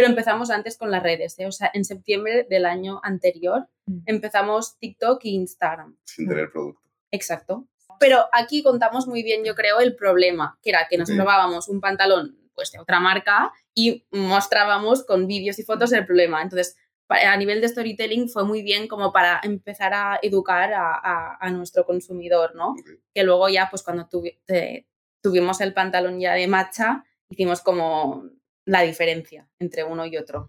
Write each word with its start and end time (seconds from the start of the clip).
pero 0.00 0.08
empezamos 0.10 0.50
antes 0.50 0.76
con 0.76 0.90
las 0.90 1.02
redes, 1.02 1.38
¿eh? 1.38 1.46
o 1.46 1.52
sea, 1.52 1.70
en 1.74 1.84
septiembre 1.84 2.46
del 2.48 2.64
año 2.66 3.00
anterior 3.02 3.68
Mm. 3.86 3.98
empezamos 4.06 4.78
TikTok 4.78 5.24
e 5.24 5.28
Instagram. 5.30 5.96
Sin 6.04 6.28
tener 6.28 6.50
producto. 6.50 6.80
Exacto. 7.10 7.66
Pero 7.98 8.26
aquí 8.32 8.62
contamos 8.62 9.06
muy 9.06 9.22
bien, 9.22 9.44
yo 9.44 9.54
creo, 9.54 9.80
el 9.80 9.94
problema, 9.96 10.58
que 10.62 10.70
era 10.70 10.86
que 10.88 10.96
nos 10.96 11.08
Sí. 11.08 11.16
probábamos 11.16 11.68
un 11.68 11.80
pantalón 11.80 12.36
pues, 12.54 12.70
de 12.72 12.78
otra 12.78 13.00
marca 13.00 13.52
y 13.74 14.04
mostrábamos 14.10 15.04
con 15.04 15.26
vídeos 15.26 15.58
y 15.58 15.62
fotos 15.64 15.92
el 15.92 16.04
problema. 16.06 16.40
Entonces, 16.42 16.76
a 17.08 17.36
nivel 17.36 17.60
de 17.60 17.68
storytelling 17.68 18.28
fue 18.28 18.44
muy 18.44 18.62
bien 18.62 18.86
como 18.86 19.12
para 19.12 19.40
empezar 19.42 19.92
a 19.94 20.18
educar 20.22 20.72
a, 20.72 20.92
a- 20.94 21.36
a 21.40 21.50
nuestro 21.50 21.84
consumidor, 21.84 22.54
¿no? 22.54 22.70
Ok. 22.72 22.88
Que 23.14 23.24
luego 23.24 23.48
ya, 23.48 23.68
pues 23.70 23.82
cuando 23.82 24.08
tuvi- 24.08 24.38
te- 24.46 24.86
tuvimos 25.22 25.60
el 25.60 25.74
pantalón 25.74 26.20
ya 26.20 26.34
de 26.34 26.46
matcha, 26.46 27.04
hicimos 27.28 27.60
como 27.62 28.24
la 28.70 28.82
diferencia 28.82 29.48
entre 29.58 29.82
uno 29.82 30.06
y 30.06 30.16
otro. 30.16 30.46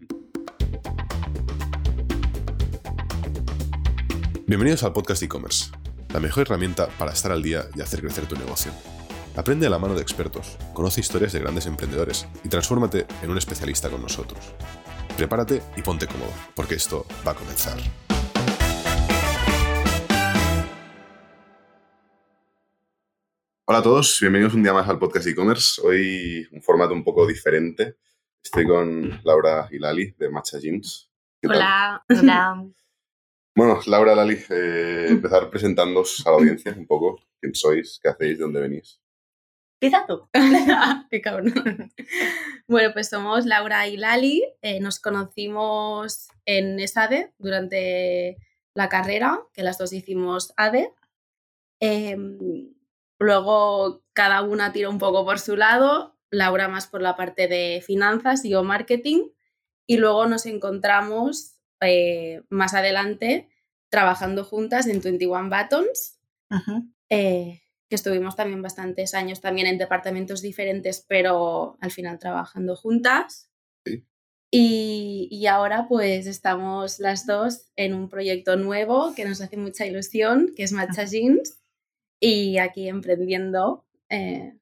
Bienvenidos 4.46 4.84
al 4.84 4.92
podcast 4.92 5.24
e-commerce, 5.24 5.72
la 6.12 6.20
mejor 6.20 6.42
herramienta 6.42 6.86
para 6.98 7.12
estar 7.12 7.32
al 7.32 7.42
día 7.42 7.64
y 7.74 7.80
hacer 7.80 8.00
crecer 8.00 8.26
tu 8.26 8.36
negocio. 8.36 8.70
Aprende 9.34 9.66
a 9.66 9.70
la 9.70 9.80
mano 9.80 9.96
de 9.96 10.02
expertos, 10.02 10.56
conoce 10.72 11.00
historias 11.00 11.32
de 11.32 11.40
grandes 11.40 11.66
emprendedores 11.66 12.28
y 12.44 12.48
transfórmate 12.48 13.06
en 13.24 13.30
un 13.30 13.38
especialista 13.38 13.90
con 13.90 14.00
nosotros. 14.00 14.54
Prepárate 15.16 15.60
y 15.76 15.82
ponte 15.82 16.06
cómodo, 16.06 16.30
porque 16.54 16.76
esto 16.76 17.04
va 17.26 17.32
a 17.32 17.34
comenzar. 17.34 17.76
Hola 23.64 23.78
a 23.78 23.82
todos, 23.82 24.18
bienvenidos 24.20 24.54
un 24.54 24.62
día 24.62 24.74
más 24.74 24.88
al 24.88 25.00
podcast 25.00 25.26
e-commerce. 25.26 25.80
Hoy 25.82 26.46
un 26.52 26.62
formato 26.62 26.92
un 26.94 27.02
poco 27.02 27.26
diferente. 27.26 27.96
Estoy 28.42 28.66
con 28.66 29.20
Laura 29.24 29.68
y 29.70 29.78
Lali 29.78 30.14
de 30.18 30.28
Matcha 30.28 30.58
Jeans. 30.58 31.10
Hola. 31.44 32.04
Hola. 32.08 32.64
Bueno, 33.54 33.80
Laura, 33.86 34.14
Lali, 34.14 34.38
eh, 34.48 35.08
empezar 35.10 35.50
presentándoos 35.50 36.26
a 36.26 36.30
la 36.30 36.36
audiencia 36.38 36.72
un 36.74 36.86
poco. 36.86 37.20
¿Quién 37.38 37.54
sois? 37.54 38.00
¿Qué 38.02 38.08
hacéis? 38.08 38.38
¿De 38.38 38.44
dónde 38.44 38.60
venís? 38.62 38.98
Empieza 39.78 40.06
tú. 40.06 40.26
Qué 41.10 41.20
cabrón. 41.20 41.52
Bueno, 42.66 42.94
pues 42.94 43.10
somos 43.10 43.44
Laura 43.44 43.86
y 43.88 43.98
Lali. 43.98 44.42
eh, 44.62 44.80
nos 44.80 45.00
conocimos 45.00 46.28
en 46.46 46.80
ESADE 46.80 47.34
durante 47.36 48.38
la 48.74 48.88
carrera, 48.88 49.42
que 49.52 49.62
las 49.62 49.76
dos 49.76 49.92
hicimos 49.92 50.54
ADE. 50.56 50.94
Em, 51.78 52.72
luego 53.18 54.02
cada 54.14 54.40
una 54.40 54.72
tiró 54.72 54.88
un 54.88 54.98
poco 54.98 55.26
por 55.26 55.38
su 55.40 55.56
lado, 55.58 56.11
Laura 56.32 56.66
más 56.66 56.88
por 56.88 57.02
la 57.02 57.14
parte 57.14 57.46
de 57.46 57.82
finanzas 57.86 58.44
y 58.44 58.50
yo 58.50 58.64
marketing. 58.64 59.28
Y 59.86 59.98
luego 59.98 60.26
nos 60.26 60.46
encontramos 60.46 61.58
eh, 61.80 62.42
más 62.48 62.74
adelante 62.74 63.48
trabajando 63.90 64.42
juntas 64.42 64.86
en 64.86 65.00
21 65.02 65.50
Buttons 65.50 66.18
eh, 67.10 67.60
que 67.88 67.96
estuvimos 67.96 68.36
también 68.36 68.62
bastantes 68.62 69.12
años 69.12 69.42
también 69.42 69.66
en 69.66 69.76
departamentos 69.76 70.40
diferentes, 70.40 71.04
pero 71.06 71.76
al 71.80 71.90
final 71.90 72.18
trabajando 72.18 72.74
juntas. 72.74 73.50
Sí. 73.84 74.06
Y, 74.50 75.28
y 75.30 75.46
ahora 75.46 75.86
pues 75.88 76.26
estamos 76.26 76.98
las 76.98 77.26
dos 77.26 77.70
en 77.76 77.92
un 77.92 78.08
proyecto 78.08 78.56
nuevo 78.56 79.14
que 79.14 79.26
nos 79.26 79.42
hace 79.42 79.58
mucha 79.58 79.86
ilusión, 79.86 80.54
que 80.56 80.62
es 80.62 80.72
Matcha 80.72 81.04
Jeans, 81.04 81.58
y 82.18 82.58
aquí 82.58 82.88
emprendiendo 82.88 83.84
eh, 84.08 84.56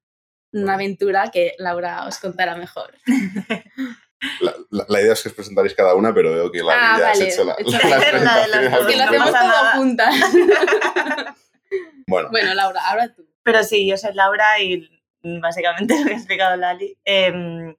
una 0.53 0.75
aventura 0.75 1.31
que 1.31 1.55
Laura 1.59 2.07
os 2.07 2.19
contará 2.19 2.57
mejor. 2.57 2.93
La, 4.43 4.55
la- 4.69 4.85
la 4.87 5.01
idea 5.01 5.15
es 5.15 5.23
que 5.23 5.31
os 5.31 5.35
presentaréis 5.35 5.75
cada 5.75 5.95
una, 5.95 6.13
pero 6.13 6.31
veo 6.33 6.53
que 6.53 6.59
Lali 6.63 6.79
Ah, 6.79 6.97
ya 6.99 7.11
has 7.11 7.19
vale. 7.19 7.31
hecho 7.33 7.43
la, 7.45 7.55
Hecho 7.59 7.71
las 7.73 7.83
la 8.23 8.41
de 8.43 8.49
las 8.49 8.71
dos. 8.73 8.87
que 8.87 8.97
lo 8.99 9.03
hacemos 9.05 9.31
todo 9.31 9.71
juntas. 9.77 10.15
Bueno, 12.07 12.29
bueno, 12.31 12.55
Laura, 12.55 12.81
ahora 12.87 13.15
tú. 13.15 13.25
Pero 13.43 13.63
sí, 13.63 13.87
yo 13.89 13.97
soy 13.97 14.13
Laura 14.15 14.61
y 14.61 14.89
básicamente 15.41 15.99
lo 15.99 16.05
que 16.07 16.13
ha 16.15 16.17
explicado 16.17 16.57
Lali. 16.57 16.99
Em, 17.05 17.75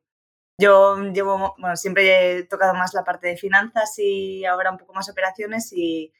yo 0.57 0.95
llevo, 1.11 1.53
bueno, 1.57 1.75
siempre 1.75 2.37
he 2.39 2.43
tocado 2.45 2.73
más 2.73 2.93
la 2.93 3.03
parte 3.03 3.27
de 3.27 3.37
finanzas 3.37 3.93
y 3.97 4.45
ahora 4.45 4.71
un 4.71 4.77
poco 4.77 4.93
más 4.93 5.09
operaciones 5.09 5.71
y, 5.73 6.13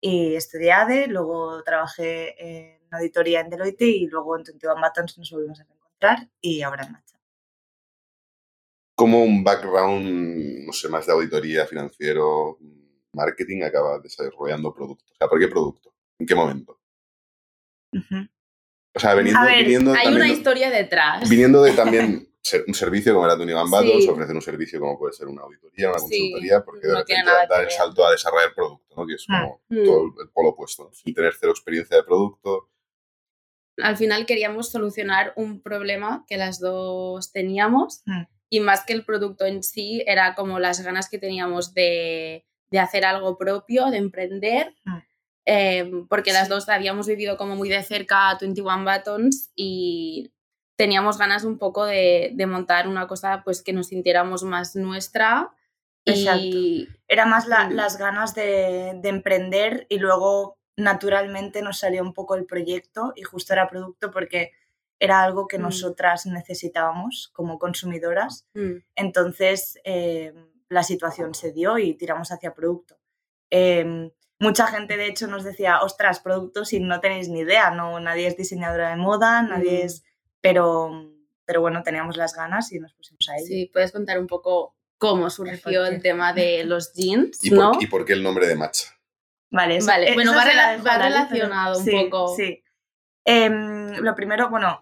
y 0.00 0.34
estudié 0.36 0.72
ADE, 0.72 1.06
luego 1.06 1.62
trabajé 1.62 2.34
en 2.38 2.80
auditoría 2.92 3.40
en 3.40 3.48
Deloitte 3.50 3.82
y 3.86 4.06
luego 4.08 4.36
en 4.36 4.44
21 4.44 4.74
Buttons 4.80 5.18
nos 5.18 5.30
volvimos 5.30 5.60
a 5.60 5.64
y 6.40 6.62
ahora 6.62 6.84
en 6.84 6.92
Matcha. 6.92 7.18
como 8.96 9.24
un 9.24 9.42
background, 9.42 10.66
no 10.66 10.72
sé, 10.72 10.88
más 10.88 11.06
de 11.06 11.12
auditoría, 11.12 11.66
financiero, 11.66 12.58
marketing, 13.12 13.62
acabas 13.62 14.02
desarrollando 14.02 14.72
productos. 14.72 15.10
O 15.12 15.16
sea, 15.16 15.28
¿por 15.28 15.38
qué 15.40 15.48
producto? 15.48 15.94
¿En 16.18 16.26
qué 16.26 16.34
momento? 16.34 16.78
O 18.96 19.00
sea, 19.00 19.14
viniendo, 19.14 19.40
A 19.40 19.44
ver, 19.46 19.62
viniendo 19.64 19.92
Hay 19.92 20.14
una 20.14 20.28
historia 20.28 20.70
detrás. 20.70 21.28
Viniendo 21.28 21.62
de 21.62 21.72
también 21.74 22.28
un 22.68 22.74
servicio 22.74 23.14
como 23.14 23.24
era 23.26 23.36
Tony 23.36 23.52
Buttons, 23.52 24.04
Sí. 24.04 24.08
ofrecer 24.10 24.34
un 24.36 24.42
servicio 24.42 24.78
como 24.78 24.98
puede 24.98 25.12
ser 25.14 25.26
una 25.28 25.42
auditoría, 25.42 25.90
una 25.90 25.98
Sí, 25.98 26.04
consultoría, 26.18 26.64
porque 26.64 26.86
de 26.86 26.92
no 26.92 26.98
repente 27.00 27.30
dar 27.48 27.64
el 27.64 27.70
salto 27.70 28.06
a 28.06 28.12
desarrollar 28.12 28.54
producto, 28.54 28.94
¿no? 28.96 29.06
que 29.06 29.14
es 29.14 29.26
como 29.26 29.60
Mm. 29.68 29.84
todo 29.84 30.04
el, 30.04 30.10
el 30.22 30.28
polo 30.30 30.48
opuesto, 30.50 30.84
¿no? 30.84 30.92
sin 30.92 31.14
tener 31.14 31.34
cero 31.38 31.52
experiencia 31.52 31.96
de 31.96 32.02
producto. 32.04 32.68
Al 33.82 33.96
final 33.96 34.26
queríamos 34.26 34.70
solucionar 34.70 35.32
un 35.36 35.60
problema 35.60 36.24
que 36.28 36.36
las 36.36 36.60
dos 36.60 37.32
teníamos 37.32 38.02
Mm. 38.06 38.22
y 38.50 38.60
más 38.60 38.84
que 38.84 38.92
el 38.92 39.04
producto 39.04 39.44
en 39.46 39.62
sí, 39.62 40.02
era 40.06 40.34
como 40.34 40.58
las 40.60 40.80
ganas 40.82 41.08
que 41.08 41.18
teníamos 41.18 41.74
de, 41.74 42.44
de 42.70 42.78
hacer 42.78 43.04
algo 43.04 43.36
propio, 43.38 43.86
de 43.90 43.96
emprender, 43.98 44.74
Mm. 44.84 44.98
eh, 45.46 45.90
porque 46.08 46.32
las 46.32 46.48
dos 46.48 46.68
habíamos 46.68 47.06
vivido 47.06 47.36
como 47.36 47.56
muy 47.56 47.68
de 47.68 47.82
cerca 47.82 48.30
a 48.30 48.38
21 48.38 48.84
Buttons 48.84 49.50
y 49.56 50.30
teníamos 50.76 51.18
ganas 51.18 51.44
un 51.44 51.58
poco 51.58 51.84
de, 51.84 52.30
de 52.34 52.46
montar 52.46 52.88
una 52.88 53.06
cosa 53.06 53.42
pues 53.44 53.62
que 53.62 53.72
nos 53.72 53.88
sintiéramos 53.88 54.42
más 54.42 54.74
nuestra 54.74 55.50
y 56.06 56.88
Era 57.08 57.26
más 57.26 57.46
la- 57.46 57.70
las 57.70 57.96
ganas 57.96 58.34
de, 58.34 58.92
de 59.00 59.08
emprender 59.08 59.86
y 59.88 59.98
luego 59.98 60.58
naturalmente 60.76 61.62
nos 61.62 61.78
salió 61.78 62.02
un 62.02 62.12
poco 62.14 62.34
el 62.34 62.46
proyecto 62.46 63.12
y 63.16 63.22
justo 63.22 63.52
era 63.52 63.68
producto 63.68 64.10
porque 64.10 64.52
era 64.98 65.22
algo 65.22 65.46
que 65.46 65.58
Mm. 65.58 65.62
nosotras 65.62 66.26
necesitábamos 66.26 67.30
como 67.32 67.58
consumidoras. 67.58 68.46
mm, 68.54 68.76
Entonces 68.96 69.78
eh, 69.84 70.32
la 70.68 70.82
situación 70.82 71.34
se 71.34 71.52
dio 71.52 71.78
y 71.78 71.94
tiramos 71.94 72.30
hacia 72.32 72.54
producto. 72.54 72.96
Eh, 73.50 74.10
mucha 74.40 74.66
gente 74.66 74.96
de 74.96 75.06
hecho 75.06 75.26
nos 75.26 75.44
decía, 75.44 75.80
ostras, 75.82 76.20
producto 76.20 76.64
si 76.64 76.80
no 76.80 77.00
tenéis 77.00 77.28
ni 77.28 77.40
idea, 77.40 77.70
no, 77.70 78.00
nadie 78.00 78.26
es 78.26 78.36
diseñadora 78.36 78.90
de 78.90 78.96
moda, 78.96 79.42
nadie 79.42 79.82
Mm. 79.82 79.86
es... 79.86 80.04
Pero, 80.40 81.10
pero 81.46 81.60
bueno, 81.62 81.82
teníamos 81.82 82.16
las 82.16 82.34
ganas 82.34 82.70
y 82.72 82.78
nos 82.78 82.92
pusimos 82.94 83.26
a 83.30 83.36
ello. 83.36 83.46
sí, 83.46 83.70
puedes 83.72 83.92
contar 83.92 84.18
un 84.18 84.26
poco 84.26 84.76
cómo 84.98 85.28
surgió 85.30 85.84
el 85.86 86.00
tema 86.02 86.32
de 86.32 86.64
los 86.64 86.92
jeans, 86.94 87.42
¿Y, 87.44 87.50
¿no? 87.50 87.72
por, 87.72 87.82
¿Y 87.82 87.86
por 87.86 88.04
qué 88.04 88.12
el 88.14 88.22
nombre 88.22 88.46
de 88.46 88.54
Matcha? 88.54 88.93
Vale, 89.54 89.76
eso- 89.76 89.86
Vale, 89.86 90.10
eh, 90.10 90.14
bueno, 90.14 90.32
eso 90.32 90.38
va 90.40 90.44
rela- 90.44 90.80
pero- 90.82 91.04
relacionado 91.04 91.78
un 91.78 91.84
sí, 91.84 91.90
poco. 92.10 92.34
Sí. 92.36 92.62
Em, 93.24 93.96
lo 94.02 94.14
primero, 94.14 94.50
bueno, 94.50 94.80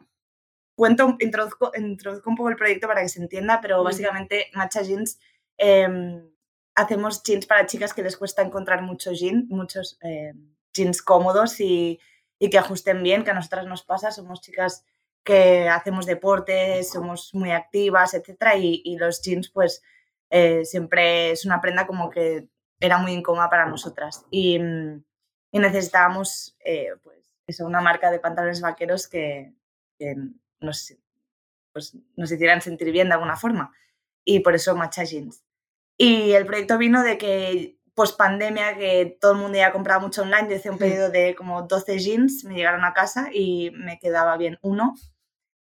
cuento, 0.74 1.16
introduzco, 1.20 1.70
introduzco 1.76 2.30
un 2.30 2.36
poco 2.36 2.48
el 2.48 2.56
proyecto 2.56 2.88
para 2.88 3.02
que 3.02 3.08
se 3.08 3.20
entienda, 3.20 3.60
pero 3.60 3.84
básicamente 3.84 4.48
Matcha 4.54 4.82
Jeans 4.82 5.18
em, 5.58 6.28
hacemos 6.74 7.22
jeans 7.22 7.46
para 7.46 7.66
chicas 7.66 7.92
que 7.94 8.02
les 8.02 8.16
cuesta 8.16 8.42
encontrar 8.42 8.82
mucho 8.82 9.12
jean, 9.12 9.46
muchos 9.48 9.98
em, 10.00 10.54
jeans 10.72 11.02
cómodos 11.02 11.60
y, 11.60 12.00
y 12.38 12.48
que 12.50 12.58
ajusten 12.58 13.02
bien, 13.02 13.22
que 13.22 13.30
a 13.30 13.34
nosotras 13.34 13.66
nos 13.66 13.84
pasa, 13.84 14.10
somos 14.10 14.40
chicas 14.40 14.84
que 15.22 15.68
hacemos 15.68 16.06
deportes, 16.06 16.90
somos 16.90 17.32
muy 17.34 17.52
activas, 17.52 18.14
etcétera, 18.14 18.56
y, 18.56 18.80
y 18.84 18.96
los 18.96 19.20
jeans 19.22 19.50
pues 19.50 19.82
eh, 20.30 20.64
siempre 20.64 21.30
es 21.30 21.44
una 21.44 21.60
prenda 21.60 21.86
como 21.86 22.08
que 22.10 22.48
era 22.82 22.98
muy 22.98 23.12
incómoda 23.12 23.48
para 23.48 23.66
nosotras. 23.66 24.26
Y, 24.30 24.58
mm, 24.58 25.04
y 25.52 25.58
necesitábamos 25.58 26.56
eh, 26.64 26.88
pues 27.02 27.18
eso, 27.46 27.64
una 27.64 27.80
marca 27.80 28.10
de 28.10 28.18
pantalones 28.18 28.60
vaqueros 28.60 29.06
que, 29.08 29.54
que 29.98 30.16
nos, 30.60 30.94
pues, 31.72 31.96
nos 32.16 32.32
hicieran 32.32 32.60
sentir 32.60 32.90
bien 32.90 33.08
de 33.08 33.14
alguna 33.14 33.36
forma. 33.36 33.72
Y 34.24 34.40
por 34.40 34.54
eso 34.54 34.76
Matcha 34.76 35.04
Jeans. 35.04 35.44
Y 35.96 36.32
el 36.32 36.44
proyecto 36.46 36.78
vino 36.78 37.02
de 37.02 37.18
que 37.18 37.78
post 37.94 38.18
pandemia, 38.18 38.76
que 38.76 39.16
todo 39.20 39.32
el 39.32 39.38
mundo 39.38 39.58
ya 39.58 39.72
compraba 39.72 40.00
mucho 40.00 40.22
online, 40.22 40.48
yo 40.48 40.56
hice 40.56 40.70
un 40.70 40.78
pedido 40.78 41.10
de 41.10 41.34
como 41.36 41.62
12 41.62 41.98
jeans, 41.98 42.44
me 42.44 42.54
llegaron 42.54 42.84
a 42.84 42.94
casa 42.94 43.28
y 43.32 43.70
me 43.72 43.98
quedaba 43.98 44.36
bien 44.36 44.58
uno. 44.62 44.94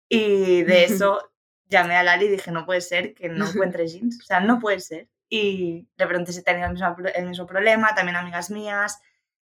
Y 0.10 0.64
de 0.64 0.84
eso 0.86 1.32
llamé 1.68 1.96
a 1.96 2.04
Lali 2.04 2.26
y 2.26 2.30
dije, 2.30 2.52
no 2.52 2.66
puede 2.66 2.82
ser 2.82 3.14
que 3.14 3.30
no 3.30 3.46
encuentre 3.50 3.88
jeans. 3.88 4.20
O 4.22 4.26
sea, 4.26 4.40
no 4.40 4.60
puede 4.60 4.80
ser. 4.80 5.10
Y 5.36 5.88
le 5.98 6.06
pregunté 6.06 6.32
si 6.32 6.44
tenía 6.44 6.66
el 6.68 6.74
mismo, 6.74 6.96
el 7.16 7.26
mismo 7.26 7.48
problema, 7.48 7.96
también 7.96 8.18
amigas 8.18 8.52
mías, 8.52 9.02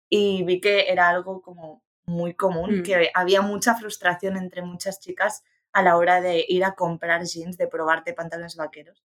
y 0.08 0.44
vi 0.44 0.60
que 0.60 0.88
era 0.92 1.08
algo 1.08 1.42
como 1.42 1.82
muy 2.06 2.34
común, 2.34 2.78
Mm. 2.78 2.82
que 2.84 3.10
había 3.12 3.42
mucha 3.42 3.74
frustración 3.74 4.36
entre 4.36 4.62
muchas 4.62 5.00
chicas 5.00 5.42
a 5.72 5.82
la 5.82 5.96
hora 5.96 6.20
de 6.20 6.44
ir 6.48 6.62
a 6.64 6.74
comprar 6.76 7.24
jeans, 7.24 7.56
de 7.56 7.66
probarte 7.66 8.12
pantalones 8.12 8.54
vaqueros. 8.56 9.02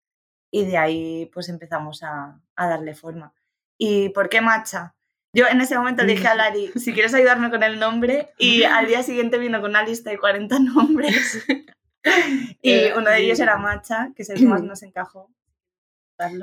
y 0.54 0.66
de 0.66 0.78
ahí 0.78 1.30
pues 1.34 1.48
empezamos 1.50 2.04
a, 2.04 2.42
a 2.58 2.68
darle 2.68 2.94
forma. 2.94 3.34
¿Y 3.78 4.10
por 4.10 4.28
qué 4.28 4.42
matcha? 4.42 4.96
Yo 5.34 5.46
en 5.48 5.62
ese 5.62 5.78
momento 5.78 6.04
le 6.04 6.14
dije 6.14 6.28
a 6.28 6.36
Lari, 6.42 6.72
si 6.76 6.94
quieres 6.94 7.14
ayudarme 7.14 7.50
con 7.52 7.64
el 7.64 7.80
nombre, 7.80 8.34
y 8.38 8.64
al 8.64 8.86
día 8.88 9.02
siguiente 9.04 9.38
vino 9.38 9.62
con 9.62 9.70
una 9.70 9.84
lista 9.84 10.10
de 10.10 10.18
40 10.20 10.58
nombres. 10.76 11.46
y 12.62 12.72
Eh, 12.72 12.94
uno 12.98 13.10
de 13.12 13.20
ellos 13.20 13.40
era 13.40 13.56
matcha, 13.58 14.10
que 14.16 14.24
es 14.24 14.30
el 14.32 14.40
que 14.40 14.46
más 14.48 14.62
nos 14.72 14.82
encajó. 14.84 15.30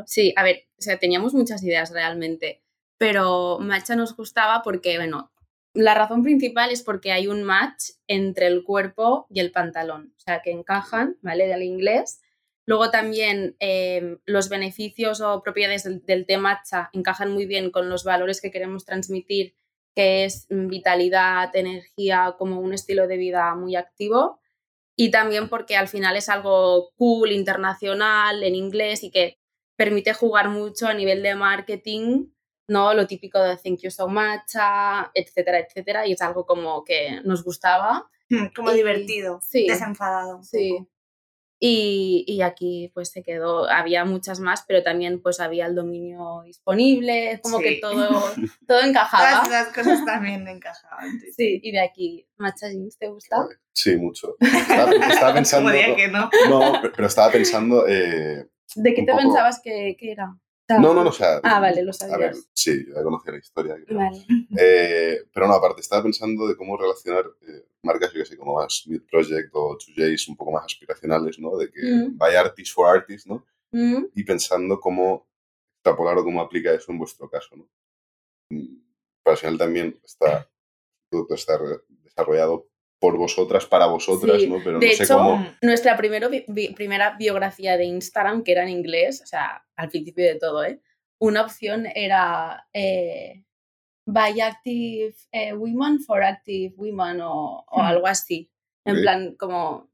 Sí, 0.07 0.33
a 0.37 0.43
ver, 0.43 0.65
o 0.79 0.83
sea, 0.83 0.99
teníamos 0.99 1.35
muchas 1.35 1.63
ideas 1.63 1.91
realmente, 1.93 2.63
pero 2.99 3.59
matcha 3.61 3.97
nos 3.97 4.17
gustaba 4.17 4.63
porque, 4.63 4.97
bueno, 4.97 5.31
la 5.75 5.95
razón 5.95 6.23
principal 6.23 6.71
es 6.71 6.83
porque 6.83 7.13
hay 7.13 7.29
un 7.29 7.45
match 7.45 7.91
entre 8.07 8.47
el 8.47 8.65
cuerpo 8.65 9.27
y 9.31 9.41
el 9.41 9.53
pantalón, 9.53 10.13
o 10.17 10.21
sea, 10.21 10.43
que 10.43 10.51
encajan, 10.51 11.17
¿vale? 11.23 11.47
Del 11.47 11.63
inglés. 11.63 12.21
Luego 12.67 12.91
también 12.91 13.57
eh, 13.61 14.19
los 14.27 14.49
beneficios 14.49 15.21
o 15.21 15.43
propiedades 15.43 15.85
del, 15.85 16.05
del 16.05 16.27
té 16.27 16.37
matcha 16.37 16.91
encajan 16.93 17.33
muy 17.33 17.47
bien 17.47 17.71
con 17.71 17.89
los 17.89 18.05
valores 18.05 18.41
que 18.41 18.51
queremos 18.51 18.85
transmitir, 18.85 19.55
que 19.95 20.25
es 20.25 20.47
vitalidad, 20.51 21.55
energía, 21.55 22.35
como 22.39 22.61
un 22.61 22.75
estilo 22.75 23.07
de 23.07 23.17
vida 23.17 23.55
muy 23.55 23.77
activo. 23.77 24.41
Y 24.97 25.11
también 25.11 25.49
porque 25.49 25.77
al 25.77 25.89
final 25.89 26.17
es 26.17 26.29
algo 26.29 26.91
cool, 26.97 27.31
internacional, 27.31 28.43
en 28.43 28.55
inglés 28.57 29.05
y 29.05 29.11
que 29.11 29.39
permite 29.79 30.13
jugar 30.13 30.49
mucho 30.49 30.89
a 30.89 30.95
nivel 30.95 31.23
de 31.23 31.37
marketing, 31.37 32.27
¿no? 32.69 32.93
Lo 32.95 33.07
típico 33.07 33.39
de 33.41 33.57
thank 33.57 33.79
you 33.81 33.91
so 33.91 34.09
much, 34.09 34.57
ah, 34.57 35.11
etcétera, 35.15 35.61
etcétera. 35.61 36.05
Y 36.07 36.13
es 36.13 36.21
algo 36.21 36.45
como 36.45 36.83
que 36.85 37.21
nos 37.25 37.45
gustaba. 37.45 38.11
Como 38.55 38.73
Y- 38.73 38.75
divertido, 38.77 39.41
sí. 39.41 39.67
desenfadado. 39.69 40.43
Sí. 40.43 40.87
Y, 41.61 42.25
y 42.29 42.43
aquí 42.43 42.91
pues 42.95 43.11
se 43.11 43.23
quedó, 43.25 43.69
había 43.69 44.05
muchas 44.05 44.39
más, 44.39 44.65
pero 44.69 44.83
también 44.85 45.21
pues 45.21 45.41
había 45.41 45.67
el 45.67 45.75
dominio 45.75 46.43
disponible, 46.45 47.41
como 47.43 47.59
Sí. 47.59 47.65
que 47.65 47.73
todo, 47.81 48.09
todo 48.69 48.81
encajaba. 48.83 49.43
Todas 49.45 49.51
las 49.51 49.75
cosas 49.75 50.05
también 50.05 50.47
encajaban. 50.47 51.19
sí. 51.21 51.33
Sí, 51.37 51.61
y 51.63 51.73
de 51.73 51.81
aquí, 51.81 52.29
Matcha 52.37 52.69
Jeans, 52.69 52.97
¿te 52.99 53.09
gusta? 53.09 53.37
Sí, 53.73 53.97
mucho. 53.97 54.37
Estaba, 54.41 54.91
estaba 55.07 55.35
pensando. 55.35 55.71
Que 55.73 56.09
no. 56.09 56.31
No, 56.49 56.81
pe- 56.83 56.91
pero 56.91 57.07
estaba 57.09 57.33
pensando. 57.33 57.87
eh, 57.89 58.47
¿De 58.77 58.95
qué 58.95 59.03
te 59.03 59.13
poco- 59.13 59.23
pensabas 59.23 59.61
que, 59.63 59.97
que 59.99 60.13
era? 60.13 60.37
no, 60.71 60.93
no, 60.93 61.03
no, 61.03 61.09
o 61.09 61.13
sea. 61.13 61.41
Ah, 61.45 61.61
vale, 61.61 61.83
lo 61.83 61.93
A 61.93 62.17
ver, 62.19 62.35
sabías. 62.35 62.51
sí, 62.53 62.85
yo 62.87 62.95
ya 62.95 63.03
conocía 63.03 63.33
la 63.33 63.39
historia. 63.39 63.75
creo. 63.85 63.99
Vale. 63.99 64.27
Eh, 64.61 65.23
pero 65.33 65.47
no, 65.47 65.55
aparte, 65.55 65.81
estaba 65.81 66.03
pensando 66.03 66.47
de 66.49 66.57
cómo 66.57 66.77
relacionar 66.77 67.25
eh, 67.43 67.67
marcas, 67.83 68.13
yo 68.13 68.21
que 68.21 68.27
sé, 68.27 68.37
como 68.37 68.55
más 68.55 68.85
Mid 68.87 69.03
Project 69.11 69.51
o 69.53 69.77
2Js 69.79 70.29
un 70.29 70.37
poco 70.37 70.53
más 70.53 70.65
aspiracionales, 70.65 71.39
¿no? 71.39 71.57
De 71.57 71.71
que 71.71 71.81
Mm. 71.83 72.19
by 72.19 72.35
artist 72.37 72.75
for 72.75 72.87
artist, 72.89 73.27
¿no? 73.27 73.47
Mm, 73.73 74.07
Y 74.15 74.25
pensando 74.25 74.81
cómo 74.81 75.29
extrapolar 75.77 76.19
o 76.19 76.25
cómo 76.25 76.41
aplica 76.41 76.73
eso 76.73 76.91
en 76.93 76.99
vuestro 76.99 77.29
caso, 77.31 77.57
¿no? 77.57 77.69
Mm, 78.51 78.81
Pero 79.23 79.33
al 79.33 79.37
final 79.39 79.59
también 79.59 80.01
está, 80.05 80.39
el 80.41 80.47
producto 81.11 81.35
está 81.35 81.59
desarrollado 82.05 82.68
por 82.99 83.17
vosotras, 83.17 83.67
para 83.67 83.87
vosotras, 83.87 84.41
Sí, 84.43 84.49
¿no? 84.49 84.57
Pero 84.65 84.81
de 84.81 84.87
no 84.87 84.93
sé 84.93 85.05
hecho, 85.05 85.17
cómo... 85.19 85.47
Nuestra 85.63 85.97
primero 85.97 86.29
bi- 86.29 86.73
primera 86.75 87.17
biografía 87.17 87.77
de 87.77 87.85
Instagram, 87.85 88.43
que 88.43 88.53
era 88.53 88.63
en 88.65 88.71
inglés, 88.71 89.21
o 89.23 89.27
sea, 89.27 89.65
al 89.77 89.89
principio 89.89 90.25
de 90.25 90.35
todo, 90.35 90.65
¿eh? 90.65 90.81
Una 91.21 91.43
opción 91.43 91.87
era 91.95 92.67
eh, 92.73 93.45
By 94.07 94.41
Active 94.41 95.15
eh, 95.33 95.53
Women 95.53 96.01
for 96.01 96.23
Active 96.23 96.75
Women 96.77 97.21
o, 97.21 97.65
o 97.69 97.79
Hmm. 97.83 97.87
algo 97.87 98.07
así. 98.07 98.51
En 98.85 99.01
plan, 99.03 99.35
como. 99.37 99.89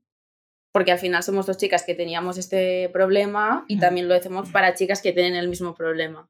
Porque 0.72 0.92
al 0.92 0.98
final 0.98 1.22
somos 1.22 1.46
dos 1.46 1.56
chicas 1.56 1.84
que 1.84 1.94
teníamos 1.94 2.36
este 2.38 2.88
problema 2.90 3.64
y 3.68 3.76
Hmm. 3.76 3.80
también 3.80 4.08
lo 4.08 4.14
hacemos 4.14 4.50
para 4.50 4.74
chicas 4.74 5.00
que 5.02 5.12
tienen 5.12 5.34
el 5.34 5.48
mismo 5.48 5.74
problema. 5.74 6.28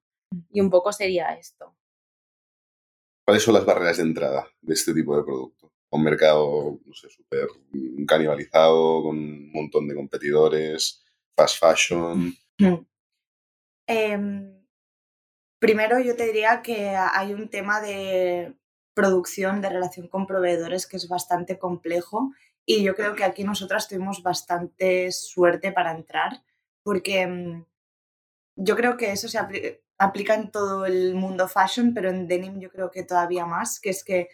Y 0.53 0.61
un 0.61 0.71
poco 0.71 0.93
sería 0.93 1.35
esto. 1.35 1.75
¿Cuáles 3.25 3.43
son 3.43 3.55
las 3.55 3.65
barreras 3.65 3.97
de 3.99 4.03
entrada 4.03 4.47
de 4.61 4.75
este 4.75 4.93
tipo 4.93 5.17
de 5.17 5.23
producto? 5.25 5.64
Un 5.95 6.03
mercado, 6.03 6.79
no 6.85 6.93
sé, 6.95 7.09
súper 7.09 7.47
mm, 7.73 8.05
canibalizado, 8.05 9.03
con 9.05 9.17
un 9.17 9.53
montón 9.53 9.87
de 9.89 9.95
competidores, 9.95 11.05
fast 11.37 11.59
fashion... 11.61 12.35
Em, 13.87 14.65
primero 15.59 15.99
yo 16.01 16.17
te 16.17 16.27
diría 16.27 16.63
que 16.63 16.97
hay 16.97 17.33
un 17.35 17.49
tema 17.49 17.81
de 17.81 18.55
producción, 18.95 19.61
de 19.61 19.69
relación 19.71 20.09
con 20.09 20.27
proveedores 20.27 20.87
que 20.87 20.97
es 20.97 21.09
bastante 21.09 21.59
complejo 21.59 22.33
y 22.67 22.83
yo 22.83 22.95
creo 22.95 23.15
que 23.15 23.25
aquí 23.25 23.45
nosotras 23.45 23.89
tuvimos 23.89 24.23
bastante 24.23 25.13
suerte 25.13 25.73
para 25.73 25.93
entrar 25.93 26.43
porque 26.83 27.21
em, 27.23 27.65
yo 28.57 28.77
creo 28.77 28.97
que 28.97 29.11
eso 29.13 29.29
se 29.29 29.39
apli- 29.39 29.81
aplica 29.99 30.35
en 30.35 30.51
todo 30.51 30.87
el 30.87 31.15
mundo 31.15 31.49
fashion, 31.49 31.93
pero 31.95 32.09
en 32.09 32.27
denim 32.29 32.59
yo 32.61 32.71
creo 32.71 32.91
que 32.91 33.03
todavía 33.05 33.45
más, 33.47 33.81
que 33.81 33.91
es 33.91 34.05
que 34.05 34.29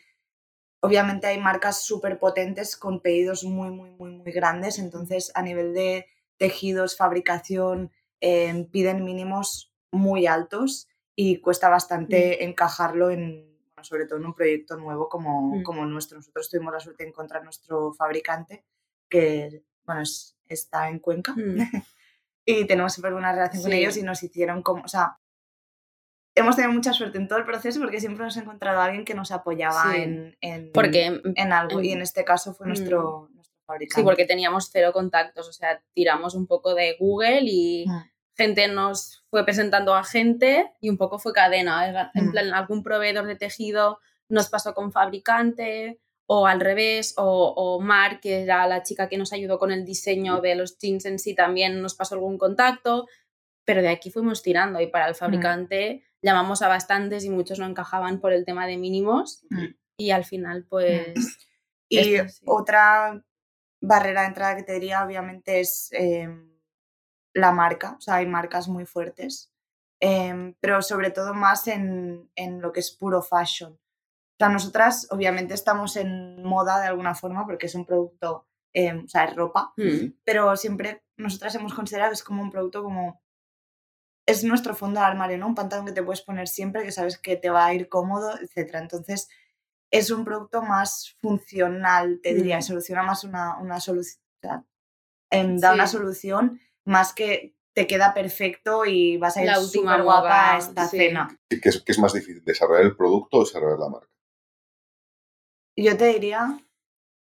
obviamente 0.81 1.27
hay 1.27 1.39
marcas 1.39 1.83
súper 1.83 2.19
potentes 2.19 2.77
con 2.77 3.01
pedidos 3.01 3.45
muy, 3.45 3.71
muy, 3.71 3.91
muy, 3.91 4.11
muy 4.13 4.33
grandes, 4.33 4.79
entonces 4.79 5.31
a 5.35 5.43
nivel 5.43 5.75
de 5.75 6.07
tejidos, 6.39 6.97
fabricación, 6.97 7.91
eh, 8.21 8.67
piden 8.73 9.05
mínimos 9.05 9.73
muy 9.91 10.27
altos 10.27 10.89
y 11.15 11.39
cuesta 11.41 11.69
bastante 11.69 12.45
encajarlo 12.45 13.11
en, 13.11 13.47
bueno, 13.75 13.85
sobre 13.85 14.07
todo 14.07 14.19
en 14.19 14.27
un 14.27 14.35
proyecto 14.35 14.77
nuevo 14.77 15.09
como, 15.09 15.57
Mm. 15.59 15.63
como 15.63 15.85
nuestro. 15.87 16.17
Nosotros 16.19 16.49
tuvimos 16.49 16.73
la 16.73 16.81
suerte 16.81 17.03
de 17.05 17.11
encontrar 17.11 17.45
nuestro 17.45 17.93
fabricante 17.93 18.65
que, 19.09 19.63
bueno, 19.85 20.03
es- 20.03 20.37
está 20.49 20.89
en 20.89 20.99
Cuenca 20.99 21.35
Mm. 21.37 21.57
y 22.45 22.67
tenemos 22.67 22.95
súper 22.95 23.13
buena 23.13 23.33
relación 23.33 23.63
con 23.63 23.73
ellos 23.73 23.97
y 23.99 24.03
nos 24.03 24.23
hicieron 24.23 24.63
como, 24.63 24.85
o 24.85 24.89
sea, 24.89 25.19
hemos 26.35 26.57
tenido 26.57 26.73
mucha 26.73 26.93
suerte 26.93 27.19
en 27.19 27.29
todo 27.29 27.39
el 27.39 27.45
proceso 27.45 27.81
porque 27.81 28.01
siempre 28.01 28.23
hemos 28.25 28.37
encontrado 28.37 28.81
a 28.81 28.85
alguien 28.85 29.05
que 29.05 29.15
nos 29.15 29.31
apoyaba 29.33 29.93
Sí. 29.93 30.01
en, 30.03 30.37
en, 30.41 30.73
Porque 30.73 31.21
en 31.25 31.53
algo 31.53 31.81
y 31.81 31.91
en- 31.91 31.99
en 31.99 32.03
este 32.03 32.25
caso 32.25 32.55
fue 32.55 32.67
Mm. 32.67 32.69
nuestro, 32.69 33.29
nuestro 33.35 33.57
fabricante. 33.67 34.01
Sí, 34.01 34.05
porque 34.05 34.25
teníamos 34.27 34.71
cero 34.73 34.93
contactos, 34.93 35.49
o 35.49 35.53
sea, 35.53 35.83
tiramos 35.93 36.35
un 36.35 36.47
poco 36.47 36.75
de 36.75 36.97
Google 36.99 37.43
y 37.45 37.85
Mm. 37.89 38.03
gente 38.37 38.69
nos 38.69 39.25
fue 39.29 39.45
presentando 39.45 39.95
a 39.95 40.03
gente 40.05 40.73
y 40.81 40.89
un 40.89 40.97
poco 40.97 41.19
fue 41.19 41.33
cadena. 41.33 41.89
Era- 41.89 42.11
En 42.15 42.29
Mm. 42.29 42.31
plan, 42.33 42.55
algún 42.55 42.83
proveedor 42.83 43.27
de 43.27 43.37
tejido 43.37 43.99
nos 44.29 44.49
pasó 44.49 44.73
con 44.75 44.93
fabricante 44.93 46.01
o 46.27 46.47
al 46.47 46.61
revés, 46.61 47.15
o, 47.17 47.53
o 47.57 47.81
Mar, 47.81 48.21
que 48.21 48.43
era 48.45 48.65
la 48.69 48.85
chica 48.85 49.09
que 49.09 49.19
nos 49.19 49.33
ayudó 49.33 49.59
con 49.59 49.73
el 49.73 49.85
diseño 49.85 50.41
de 50.41 50.55
los 50.55 50.79
jeans 50.79 51.05
en 51.05 51.19
sí, 51.19 51.35
también 51.35 51.83
nos 51.83 51.97
pasó 51.97 52.15
algún 52.15 52.39
contacto, 52.39 53.09
pero 53.65 53.83
de 53.83 53.89
aquí 53.89 54.13
fuimos 54.13 54.41
tirando 54.41 54.81
y 54.81 54.87
para 54.87 55.09
el 55.09 55.17
fabricante 55.17 56.05
llamamos 56.23 56.63
a 56.63 56.69
bastantes 56.69 57.25
y 57.25 57.31
muchos 57.31 57.59
no 57.59 57.67
encajaban 57.67 58.21
por 58.21 58.33
el 58.33 58.45
tema 58.45 58.67
de 58.67 58.77
mínimos 58.77 59.45
Mm. 59.51 59.75
y 59.97 60.11
al 60.11 60.25
final 60.25 60.65
pues... 60.69 61.15
Y 61.93 61.99
Esto 61.99 62.29
sí. 62.33 62.45
otra 62.47 63.25
barrera 63.81 64.21
de 64.21 64.29
entrada 64.29 64.55
que 64.55 64.63
te 64.63 64.75
diría, 64.75 65.05
obviamente, 65.05 65.59
es 65.59 65.89
em, 65.91 66.53
la 67.35 67.51
marca. 67.51 67.97
O 67.99 68.01
sea, 68.01 68.17
hay 68.17 68.27
marcas 68.27 68.69
muy 68.69 68.87
fuertes, 68.87 69.53
em, 69.99 70.55
pero 70.61 70.83
sobre 70.83 71.11
todo 71.11 71.35
más 71.35 71.67
en, 71.67 72.31
en 72.37 72.61
lo 72.63 72.73
que 72.73 72.79
es 72.79 72.93
puro 72.93 73.23
fashion. 73.23 73.73
O 73.73 74.37
sea, 74.39 74.49
nosotras, 74.49 75.09
obviamente, 75.11 75.53
estamos 75.55 75.97
en 75.97 76.43
moda 76.45 76.81
de 76.81 76.87
alguna 76.87 77.15
forma 77.17 77.45
porque 77.45 77.67
es 77.67 77.75
un 77.75 77.85
producto, 77.85 78.47
em, 78.73 79.05
o 79.05 79.09
sea, 79.09 79.25
es 79.25 79.35
ropa, 79.35 79.73
mm, 79.77 80.13
pero 80.25 80.57
siempre 80.57 81.03
nosotras 81.17 81.57
hemos 81.57 81.75
considerado 81.75 82.11
que 82.11 82.15
es 82.15 82.23
como 82.23 82.41
un 82.43 82.51
producto 82.53 82.85
como. 82.85 83.21
Es 84.31 84.45
nuestro 84.45 84.75
fondo 84.75 85.01
de 85.01 85.07
armario, 85.07 85.39
¿no? 85.39 85.47
Un 85.49 85.55
pantalón 85.55 85.87
que 85.87 85.93
te 85.93 86.03
puedes 86.03 86.23
poner 86.23 86.47
siempre, 86.49 86.83
que 86.85 86.93
sabes 86.93 87.19
que 87.19 87.37
te 87.37 87.51
va 87.51 87.67
a 87.67 87.75
ir 87.75 87.89
cómodo, 87.89 88.35
etc. 88.39 88.75
Entonces, 88.77 89.29
es 89.91 90.11
un 90.11 90.25
producto 90.25 90.63
más 90.63 91.17
funcional, 91.21 92.21
te 92.23 92.35
diría, 92.35 92.59
Mm. 92.59 92.63
soluciona 92.63 93.03
más 93.03 93.25
una, 93.25 93.59
una 93.59 93.81
solución, 93.81 94.21
da 95.31 95.73
una 95.75 95.87
solución 95.87 96.61
más 96.85 97.13
que 97.13 97.57
te 97.73 97.87
queda 97.87 98.13
perfecto 98.15 98.85
y 98.85 99.17
vas 99.17 99.37
a 99.37 99.41
ir 99.43 99.47
La 99.47 99.61
última 99.61 99.93
súper 99.93 100.03
guapa 100.05 100.55
a 100.55 100.59
esta 100.59 100.87
sí. 100.89 100.97
cena. 100.97 101.37
¿Qué 101.49 101.61
es, 101.69 101.83
qué 101.83 101.93
es 101.93 101.99
más 101.99 102.13
difícil, 102.13 102.45
desarrollar 102.45 102.85
el 102.85 102.97
producto 102.97 103.39
o 103.39 103.45
desarrollar 103.45 103.79
la 103.79 103.89
marca? 103.89 104.09
Yo 105.77 105.97
te 105.97 106.07
diría 106.07 106.59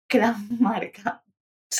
que 0.08 0.18
la 0.18 0.36
marca. 0.60 1.23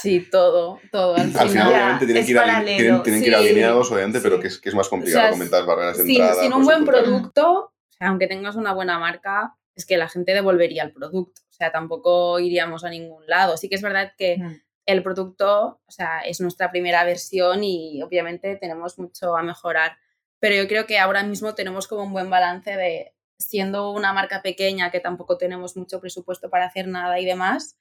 Sí, 0.03 0.29
todo, 0.31 0.81
todo. 0.91 1.15
Al 1.17 1.37
Al 1.37 1.49
final, 1.49 1.69
obviamente, 1.69 2.07
tienen 2.07 2.21
es 2.23 2.27
que 2.27 2.33
ir, 2.33 2.37
paralelo, 2.39 2.77
tienen, 2.77 3.03
tienen 3.03 3.23
que 3.23 3.29
ir 3.29 3.35
alineados, 3.37 3.91
obviamente, 3.93 4.21
pero 4.21 4.41
que 4.41 4.49
es, 4.49 4.59
que 4.59 4.69
es 4.69 4.75
más 4.75 4.89
complicado 4.89 5.21
O 5.21 5.29
sea, 5.29 5.31
comentar 5.33 5.65
barreras 5.67 5.99
de 5.99 6.05
sin, 6.05 6.21
entrada. 6.21 6.43
sin 6.43 6.53
un 6.53 6.65
buen 6.65 6.85
producto, 6.85 7.53
o 7.53 7.73
sea, 7.97 8.09
aunque 8.09 8.27
tengas 8.27 8.57
una 8.57 8.73
buena 8.73 8.99
marca, 8.99 9.55
es 9.77 9.87
que 9.87 9.97
la 9.97 10.09
gente 10.09 10.33
devolvería 10.35 10.83
el 10.85 10.93
producto. 10.93 11.43
O 11.49 11.53
sea, 11.53 11.71
tampoco 11.71 12.39
iríamos 12.41 12.85
a 12.85 12.91
ningún 12.91 13.25
lado. 13.27 13.57
Sí 13.57 13.69
que 13.69 13.77
es 13.77 13.83
verdad 13.83 14.13
que 14.19 14.39
Mm. 14.39 14.61
el 14.87 15.03
producto, 15.03 15.81
o 15.87 15.91
sea, 15.91 16.21
es 16.21 16.41
nuestra 16.41 16.71
primera 16.71 17.05
versión 17.05 17.63
y 17.65 18.03
obviamente 18.03 18.57
tenemos 18.57 18.99
mucho 18.99 19.37
a 19.37 19.43
mejorar. 19.43 19.97
Pero 20.41 20.57
yo 20.57 20.69
creo 20.69 20.87
que 20.87 20.99
ahora 20.99 21.23
mismo 21.23 21.55
tenemos 21.55 21.87
como 21.87 22.03
un 22.03 22.13
buen 22.13 22.29
balance 22.29 22.77
de 22.77 23.15
siendo 23.39 23.91
una 23.93 24.13
marca 24.13 24.43
pequeña 24.43 24.91
que 24.91 25.01
tampoco 25.01 25.39
tenemos 25.39 25.77
mucho 25.77 26.01
presupuesto 26.01 26.51
para 26.51 26.67
hacer 26.67 26.87
nada 26.89 27.19
y 27.19 27.25
demás, 27.25 27.79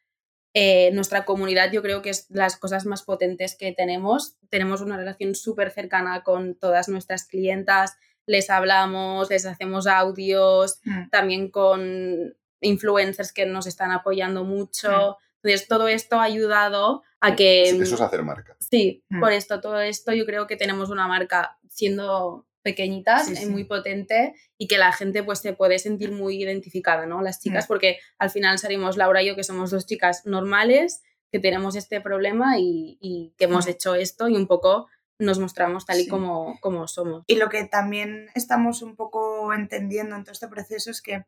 eh, 0.54 0.92
nuestra 0.94 1.26
comunidad 1.26 1.72
yo 1.72 1.82
creo 1.82 2.02
que 2.02 2.10
es 2.12 2.28
las 2.30 2.58
cosas 2.58 2.86
más 2.86 3.02
potentes 3.04 3.56
que 3.58 3.72
tenemos. 3.72 4.36
Tenemos 4.50 4.82
una 4.82 4.98
relación 4.98 5.34
súper 5.36 5.72
cercana 5.72 6.24
con 6.24 6.56
todas 6.56 6.90
nuestras 6.90 7.26
clientas, 7.26 7.96
les 8.26 8.50
hablamos, 8.50 9.30
les 9.30 9.46
hacemos 9.46 9.88
audios, 9.88 10.80
Mm. 10.86 11.10
también 11.10 11.50
con 11.52 12.36
influencers 12.62 13.34
que 13.34 13.46
nos 13.46 13.68
están 13.68 13.92
apoyando 13.92 14.44
mucho. 14.44 14.90
Mm. 14.90 15.24
Entonces, 15.44 15.68
todo 15.68 15.88
esto 15.90 16.20
ha 16.20 16.24
ayudado 16.24 17.04
a 17.20 17.36
que... 17.36 17.64
Eso 17.64 17.82
eso 17.84 17.96
es 17.96 18.02
hacer 18.02 18.24
marca. 18.24 18.56
Sí, 18.60 19.04
Mm. 19.10 19.20
por 19.20 19.34
esto, 19.34 19.60
todo 19.60 19.80
esto 19.82 20.14
yo 20.14 20.26
creo 20.26 20.48
que 20.48 20.56
tenemos 20.56 20.90
una 20.90 21.08
marca 21.08 21.58
siendo 21.70 22.46
pequeñitas, 22.64 23.28
Sí, 23.28 23.34
eh, 23.34 23.36
sí. 23.36 23.46
muy 23.48 23.66
potente 23.66 24.34
y 24.58 24.68
que 24.68 24.78
la 24.78 24.92
gente 24.92 25.22
pues 25.24 25.40
se 25.40 25.54
puede 25.54 25.78
sentir 25.80 26.12
muy 26.12 26.42
identificada, 26.42 27.06
¿no? 27.06 27.22
Las 27.22 27.40
chicas, 27.40 27.66
Mm. 27.66 27.68
porque 27.68 27.98
al 28.18 28.30
final 28.32 28.58
salimos 28.58 28.98
Laura 28.98 29.22
y 29.22 29.28
yo 29.28 29.36
que 29.36 29.44
somos 29.44 29.70
dos 29.72 29.86
chicas 29.86 30.26
normales, 30.26 31.02
que 31.32 31.40
tenemos 31.40 31.76
este 31.76 32.00
problema 32.02 32.58
y, 32.60 32.98
y 33.02 33.34
que 33.38 33.46
hemos 33.46 33.66
Mm. 33.66 33.70
hecho 33.70 33.96
esto 33.96 34.28
y 34.30 34.36
un 34.36 34.48
poco 34.48 34.88
nos 35.20 35.40
mostramos 35.40 35.86
tal 35.86 36.00
y 36.00 36.04
Sí. 36.06 36.10
como, 36.10 36.58
como 36.62 36.88
somos. 36.88 37.24
Y 37.28 37.36
lo 37.36 37.50
que 37.50 37.66
también 37.66 38.28
estamos 38.36 38.82
un 38.82 38.96
poco 38.96 39.54
entendiendo 39.54 40.16
en 40.16 40.24
todo 40.24 40.32
este 40.34 40.48
proceso 40.48 40.90
es 40.92 41.02
que 41.02 41.26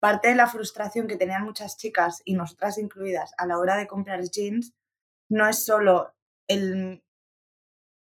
parte 0.00 0.28
de 0.28 0.34
la 0.34 0.46
frustración 0.46 1.06
que 1.06 1.16
tenían 1.16 1.44
muchas 1.44 1.76
chicas, 1.76 2.22
y 2.24 2.32
nosotras 2.34 2.78
incluidas, 2.78 3.32
a 3.36 3.46
la 3.46 3.58
hora 3.58 3.76
de 3.76 3.86
comprar 3.86 4.22
jeans, 4.30 4.72
no 5.28 5.46
es 5.48 5.64
solo 5.64 6.14
el, 6.48 7.02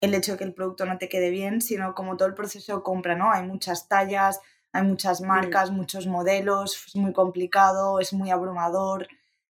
el 0.02 0.14
hecho 0.14 0.34
de 0.34 0.40
que 0.40 0.44
el 0.44 0.54
producto 0.54 0.86
no 0.86 0.98
te 0.98 1.08
quede 1.08 1.30
bien, 1.30 1.62
sino 1.62 1.94
como 1.94 2.18
todo 2.18 2.28
el 2.28 2.34
proceso 2.34 2.78
de 2.78 2.84
compra, 2.84 3.16
¿no? 3.16 3.32
Hay 3.32 3.44
muchas 3.44 3.88
tallas, 3.88 4.42
hay 4.74 4.84
muchas 4.84 5.22
marcas, 5.22 5.72
muchos 5.72 6.08
modelos, 6.08 6.86
es 6.88 6.96
muy 6.96 7.14
complicado, 7.14 8.00
es 8.00 8.12
muy 8.12 8.32
abrumador. 8.32 9.08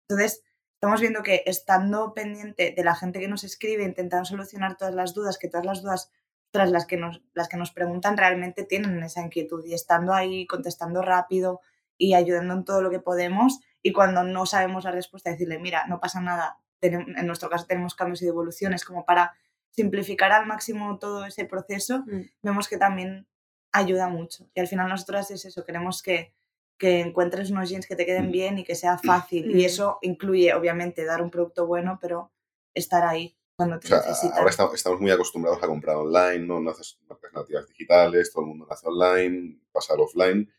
Entonces, 0.09 0.43
estamos 0.75 1.01
viendo 1.01 1.23
que 1.23 1.45
estando 1.47 2.15
pendiente 2.15 2.75
de 2.77 2.85
la 2.85 2.95
gente 2.95 3.21
que 3.21 3.29
nos 3.29 3.45
escribe, 3.45 3.85
intentando 3.85 4.25
solucionar 4.25 4.77
todas 4.77 4.95
las 4.95 5.15
dudas, 5.15 5.39
que 5.39 5.49
todas 5.49 5.65
las 5.65 5.83
dudas 5.83 6.11
tras 6.51 6.71
las 6.71 6.87
que 6.87 6.97
nos, 6.97 7.23
las 7.33 7.49
que 7.49 7.57
nos 7.57 7.71
preguntan 7.71 8.17
realmente 8.17 8.65
tienen 8.65 9.01
esa 9.05 9.23
inquietud 9.23 9.65
y 9.65 9.75
estando 9.75 10.13
ahí, 10.13 10.47
contestando 10.47 11.01
rápido 11.01 11.61
y 11.97 12.15
ayudando 12.15 12.55
en 12.55 12.65
todo 12.65 12.83
lo 12.83 12.91
que 12.91 12.99
podemos 12.99 13.61
y 13.83 13.93
cuando 13.93 14.25
no 14.25 14.47
sabemos 14.47 14.85
la 14.85 14.91
respuesta 14.91 15.31
decirle, 15.31 15.59
mira, 15.59 15.87
no 15.87 16.01
pasa 16.01 16.21
nada, 16.21 16.59
en 16.81 17.27
nuestro 17.27 17.49
caso 17.49 17.67
tenemos 17.67 17.95
cambios 17.95 18.23
y 18.23 18.27
devoluciones 18.27 18.85
como 18.85 19.05
para 19.05 19.35
simplificar 19.71 20.33
al 20.33 20.47
máximo 20.47 20.99
todo 20.99 21.25
ese 21.25 21.45
proceso, 21.45 22.05
Mm. 22.07 22.23
vemos 22.43 22.69
que 22.69 22.77
también 22.77 23.27
ayuda 23.73 24.09
mucho. 24.09 24.49
Y 24.55 24.61
al 24.61 24.67
final 24.69 24.89
nosotras 24.89 25.31
es 25.31 25.45
eso, 25.45 25.65
queremos 25.65 26.03
que, 26.03 26.35
que 26.79 27.01
encuentres 27.01 27.51
unos 27.51 27.69
jeans 27.69 27.87
que 27.87 27.95
te 27.97 28.07
queden 28.07 28.29
Mm. 28.29 28.33
bien 28.33 28.59
y 28.59 28.65
que 28.65 28.75
sea 28.75 28.99
fácil. 28.99 29.51
Y 29.51 29.63
Mm. 29.63 29.67
eso 29.67 29.99
incluye, 30.03 30.55
obviamente, 30.55 31.05
dar 31.05 31.23
un 31.23 31.31
producto 31.31 31.67
bueno, 31.67 31.99
pero 32.01 32.33
estar 32.75 33.05
ahí 33.05 33.37
cuando 33.57 33.79
te 33.79 33.87
O 33.87 33.91
sea, 33.91 33.99
necesitan. 33.99 34.39
ahora 34.39 34.51
esta- 34.51 34.71
estamos 34.75 35.01
muy 35.01 35.11
acostumbrados 35.11 35.63
a 35.63 35.67
comprar 35.67 35.97
online, 35.97 36.39
¿no? 36.47 36.61
Naces 36.61 36.99
marcas 37.09 37.33
nativas 37.35 37.67
digitales, 37.69 38.33
todo 38.33 38.43
el 38.45 38.49
mundo 38.49 38.67
nace 38.69 38.89
online, 38.89 39.59
pasa 39.73 39.93
al 39.95 40.01
offline. 40.01 40.51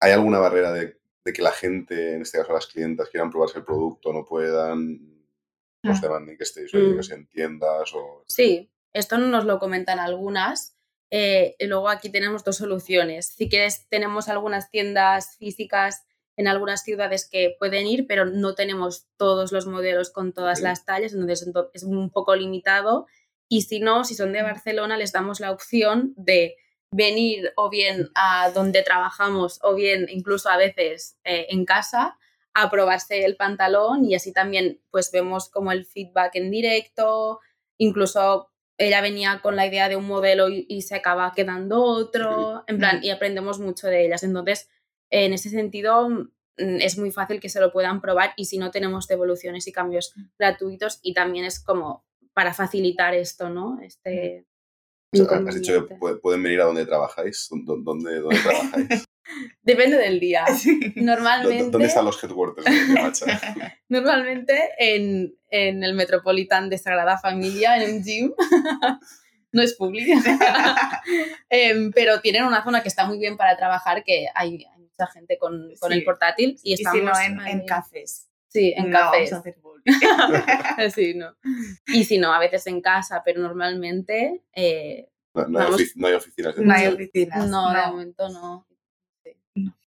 ¿Hay 0.00 0.12
alguna 0.12 0.38
barrera 0.38 0.72
de, 0.72 0.98
de 1.24 1.32
que 1.32 1.42
la 1.42 1.50
gente, 1.52 2.14
en 2.14 2.22
este 2.22 2.38
caso 2.38 2.52
las 2.52 2.66
clientas, 2.68 3.08
quieran 3.10 3.30
probarse 3.30 3.58
el 3.58 3.64
producto, 3.64 4.12
no 4.12 4.24
puedan? 4.24 5.15
Os 5.84 5.98
Mm. 5.98 6.02
demanden 6.02 6.36
que 6.36 6.44
estéis 6.44 6.72
oye, 6.74 6.84
Mm. 6.88 6.96
que 6.96 7.02
o... 7.94 8.24
Sí, 8.26 8.70
esto 8.92 9.18
nos 9.18 9.44
lo 9.44 9.58
comentan 9.58 9.98
algunas. 9.98 10.72
eh, 11.10 11.54
y 11.60 11.66
luego 11.66 11.88
aquí 11.88 12.10
tenemos 12.10 12.42
dos 12.42 12.56
soluciones. 12.56 13.28
Si 13.28 13.48
quieres, 13.48 13.86
tenemos 13.88 14.28
algunas 14.28 14.72
tiendas 14.72 15.36
físicas 15.38 16.04
en 16.36 16.48
algunas 16.48 16.82
ciudades 16.82 17.28
que 17.30 17.54
pueden 17.60 17.86
ir, 17.86 18.08
pero 18.08 18.24
no 18.26 18.56
tenemos 18.56 19.06
todos 19.16 19.52
los 19.52 19.66
modelos 19.66 20.10
con 20.10 20.32
todas 20.32 20.60
las 20.62 20.84
tallas, 20.84 21.12
entonces 21.12 21.46
ento- 21.46 21.70
es 21.74 21.84
un 21.84 22.10
poco 22.10 22.34
limitado. 22.34 23.06
Y 23.48 23.62
si 23.62 23.78
no, 23.78 24.02
si 24.04 24.16
son 24.16 24.32
de. 24.32 24.42
Barcelona, 24.42 24.96
les 24.96 25.12
damos 25.12 25.38
la 25.38 25.52
opción 25.52 26.12
de 26.16 26.56
venir 26.90 27.52
o 27.56 27.70
bien 27.70 28.10
a 28.16 28.50
donde 28.50 28.82
trabajamos 28.82 29.60
o 29.62 29.74
bien 29.76 30.06
incluso 30.08 30.48
a 30.48 30.56
veces 30.56 31.16
eh, 31.22 31.46
en 31.50 31.64
casa 31.64 32.18
a 32.58 32.70
probarse 32.70 33.24
el 33.24 33.36
pantalón 33.36 34.04
y 34.04 34.14
así 34.14 34.32
también 34.32 34.80
pues 34.90 35.10
vemos 35.12 35.50
como 35.50 35.72
el 35.72 35.84
feedback 35.84 36.36
en 36.36 36.50
directo, 36.50 37.40
incluso 37.78 38.48
ella 38.78 39.00
venía 39.00 39.40
con 39.42 39.56
la 39.56 39.66
idea 39.66 39.88
de 39.88 39.96
un 39.96 40.06
modelo 40.06 40.48
y, 40.48 40.66
y 40.68 40.82
se 40.82 40.94
acaba 40.96 41.32
quedando 41.34 41.82
otro, 41.82 42.64
en 42.66 42.78
plan, 42.78 43.00
y 43.02 43.10
aprendemos 43.10 43.58
mucho 43.58 43.86
de 43.88 44.04
ellas. 44.06 44.22
Entonces, 44.22 44.68
en 45.10 45.32
ese 45.32 45.48
sentido, 45.50 46.08
mm, 46.10 46.26
es 46.80 46.98
muy 46.98 47.10
fácil 47.10 47.40
que 47.40 47.48
se 47.48 47.60
lo 47.60 47.72
puedan 47.72 48.00
probar 48.00 48.32
y 48.36 48.44
si 48.46 48.58
no 48.58 48.70
tenemos 48.70 49.06
devoluciones 49.06 49.66
y 49.66 49.72
cambios 49.72 50.14
gratuitos 50.38 50.98
y 51.02 51.14
también 51.14 51.44
es 51.44 51.58
como 51.62 52.04
para 52.34 52.52
facilitar 52.54 53.14
esto, 53.14 53.48
¿no? 53.50 53.78
Este... 53.82 54.46
O 55.12 55.28
sea, 55.28 55.38
has 55.48 55.54
dicho 55.54 55.86
que 55.88 55.94
pueden 56.20 56.42
venir 56.42 56.60
a 56.60 56.64
donde 56.64 56.84
trabajáis. 56.84 57.48
¿Dó- 57.50 57.78
¿Dónde, 57.82 58.18
dónde 58.20 58.38
trabajáis? 58.40 59.04
Depende 59.62 59.96
del 59.98 60.20
día. 60.20 60.44
Sí. 60.56 60.78
¿Dó- 60.94 61.02
Normalmente, 61.02 61.70
¿Dónde 61.70 61.86
están 61.88 62.04
los 62.04 62.22
headquarters 62.22 62.66
normalmente 63.88 64.70
en, 64.78 65.34
en 65.50 65.82
el 65.84 65.94
Metropolitan 65.94 66.68
de 66.70 66.78
Sagrada 66.78 67.18
Familia, 67.18 67.82
en 67.82 67.96
un 67.96 68.02
gym. 68.04 68.32
no 69.52 69.62
es 69.62 69.74
público. 69.74 70.12
Em, 71.48 71.90
pero 71.92 72.20
tienen 72.20 72.44
una 72.44 72.62
zona 72.64 72.82
que 72.82 72.88
está 72.88 73.06
muy 73.06 73.18
bien 73.18 73.36
para 73.36 73.56
trabajar, 73.56 74.04
que 74.04 74.26
hay, 74.34 74.64
hay 74.64 74.80
mucha 74.82 75.06
gente 75.12 75.38
con, 75.38 75.70
con 75.80 75.92
Sí. 75.92 75.98
el 75.98 76.04
portátil 76.04 76.58
y 76.62 76.70
Y 76.70 76.74
estamos 76.74 77.18
si 77.18 77.32
no, 77.32 77.46
en, 77.46 77.64
cafés. 77.66 78.28
Sí, 78.48 78.72
en 78.76 78.90
No 78.90 78.98
cafés. 78.98 79.30
vamos 79.30 79.46
a 79.46 80.74
hacer. 80.74 80.90
Sí, 80.90 81.14
no. 81.14 81.34
Y 81.86 82.04
si 82.04 82.18
no, 82.18 82.32
a 82.32 82.38
veces 82.38 82.66
en 82.66 82.80
casa, 82.80 83.22
pero 83.24 83.40
normalmente 83.40 84.42
eh, 84.52 85.08
No, 85.34 85.46
no 85.48 85.58
hay, 85.60 85.86
no 85.96 86.06
hay 86.08 86.14
oficinas 86.14 86.56
No 86.58 86.74
hay 86.74 86.86
oficinas. 86.88 87.48
no, 87.48 87.72
de 87.72 87.86
momento 87.86 88.28
no. 88.28 88.66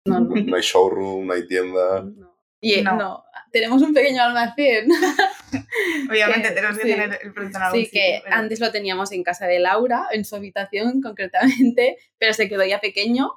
No. 0.06 0.20
No, 0.20 0.36
no. 0.36 0.56
Hay 0.56 0.62
showroom, 0.62 1.28
no 1.28 1.34
hay 1.34 1.48
tienda. 1.48 2.02
no. 2.04 2.36
Y 2.62 2.74
eh, 2.76 2.84
No. 2.84 2.96
no, 2.96 3.24
tenemos 3.52 3.82
un 3.82 3.94
pequeño 3.94 4.24
almacén. 4.24 4.88
Obviamente 6.10 6.50
Que- 6.50 6.56
tenemos 6.56 6.78
que 6.78 6.84
sí. 6.84 6.90
tener 6.90 7.20
el 7.22 7.34
producto 7.34 7.58
en 7.58 7.64
algún 7.64 7.80
Sí, 7.80 7.90
que 7.92 8.06
sitio, 8.06 8.22
pero- 8.24 8.36
antes 8.36 8.60
lo 8.60 8.72
teníamos 8.72 9.12
en 9.12 9.24
casa 9.24 9.46
de 9.46 9.60
Laura, 9.60 10.08
en 10.12 10.26
su 10.26 10.36
habitación 10.36 11.02
concretamente, 11.02 11.98
pero 12.18 12.34
se 12.34 12.48
quedó 12.50 12.64
ya 12.66 12.80
pequeño 12.80 13.32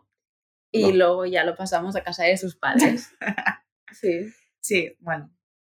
y 0.70 0.84
No. 0.84 0.90
luego 0.92 1.26
ya 1.26 1.44
lo 1.44 1.56
pasamos 1.56 1.96
a 1.96 2.02
casa 2.02 2.25
de 2.25 2.37
sus 2.37 2.56
padres. 2.56 3.10
Sí. 3.90 4.28
Sí, 4.60 4.96
bueno. 5.00 5.30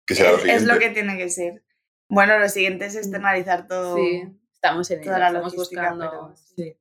¿Qué 0.07 0.15
será 0.15 0.31
lo 0.31 0.39
Es, 0.39 0.63
lo 0.65 0.79
que 0.79 0.91
tiene 0.91 1.19
que 1.19 1.29
ser. 1.29 1.65
Bueno, 2.09 2.39
lo 2.39 2.49
siguiente 2.49 2.87
es 2.87 2.95
externalizar 2.95 3.67
todo. 3.67 3.97
Sí, 3.97 4.23
estamos 4.53 4.89
en 4.93 5.01
ello, 5.01 5.07
Toda 5.07 5.19
la 5.19 5.27
estamos 5.29 5.53
logística, 5.53 5.91
buscando. 5.91 6.11
pero 6.11 6.37
sí. 6.37 6.77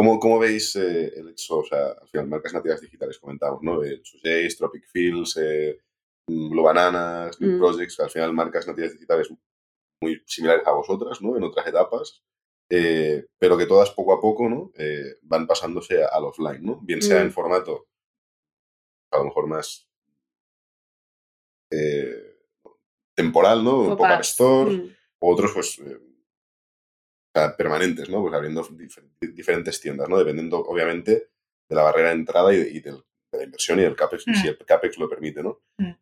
¿Cómo, 0.00 0.18
cómo 0.18 0.38
veis 0.38 0.74
eh, 0.76 1.12
el 1.14 1.28
hecho, 1.28 1.58
o 1.58 1.64
sea, 1.66 1.88
al 1.90 2.08
final, 2.08 2.26
marcas 2.26 2.54
nativas 2.54 2.80
digitales, 2.80 3.18
comentamos, 3.18 3.62
¿no? 3.62 3.84
Eh, 3.84 4.00
Sujays, 4.02 4.56
Tropic 4.56 4.86
Fields, 4.90 5.36
eh, 5.36 5.78
Blue 6.26 6.62
Bananas, 6.62 7.38
New 7.38 7.50
Mm. 7.56 7.58
Projects, 7.58 8.00
al 8.00 8.08
final, 8.08 8.32
marcas 8.32 8.66
nativas 8.66 8.94
digitales 8.94 9.28
muy 10.00 10.22
similares 10.26 10.66
a 10.66 10.72
vosotras, 10.72 11.20
¿no? 11.20 11.36
En 11.36 11.42
otras 11.42 11.66
etapas, 11.66 12.22
eh, 12.70 13.26
pero 13.38 13.58
que 13.58 13.66
todas 13.66 13.90
poco 13.90 14.14
a 14.14 14.20
poco, 14.22 14.48
¿no? 14.48 14.72
Eh, 14.78 15.16
van 15.20 15.46
pasándose 15.46 16.02
al 16.02 16.24
offline, 16.24 16.64
¿no? 16.64 16.80
Bien 16.80 17.02
sea 17.02 17.18
Mm. 17.18 17.26
en 17.26 17.32
formato, 17.32 17.86
a 19.12 19.18
lo 19.18 19.24
mejor 19.24 19.48
más 19.48 19.86
eh, 21.70 22.38
temporal, 23.14 23.62
¿no? 23.62 23.80
Un 23.82 23.96
pop-up 23.98 24.20
store, 24.22 24.70
Mm. 24.76 24.96
o 25.20 25.32
otros, 25.34 25.52
pues, 25.52 25.78
sea, 27.34 27.56
permanentes, 27.56 28.08
¿no? 28.08 28.22
Pues 28.22 28.34
abriendo 28.34 28.62
dif- 28.70 29.02
diferentes 29.34 29.80
tiendas, 29.80 30.08
¿no? 30.08 30.18
Dependiendo, 30.18 30.58
obviamente, 30.60 31.30
de 31.68 31.76
la 31.76 31.82
barrera 31.82 32.08
de 32.10 32.14
entrada 32.16 32.52
y, 32.54 32.58
y 32.58 32.80
del- 32.80 33.04
de 33.32 33.38
la 33.38 33.44
inversión 33.44 33.78
y 33.78 33.82
del 33.82 33.94
CAPEX, 33.96 34.24
Mm. 34.26 34.34
si 34.34 34.48
el 34.48 34.58
CAPEX 34.58 34.98
lo 34.98 35.08
permite, 35.08 35.42
¿no? 35.42 35.60
Mm. 35.78 35.92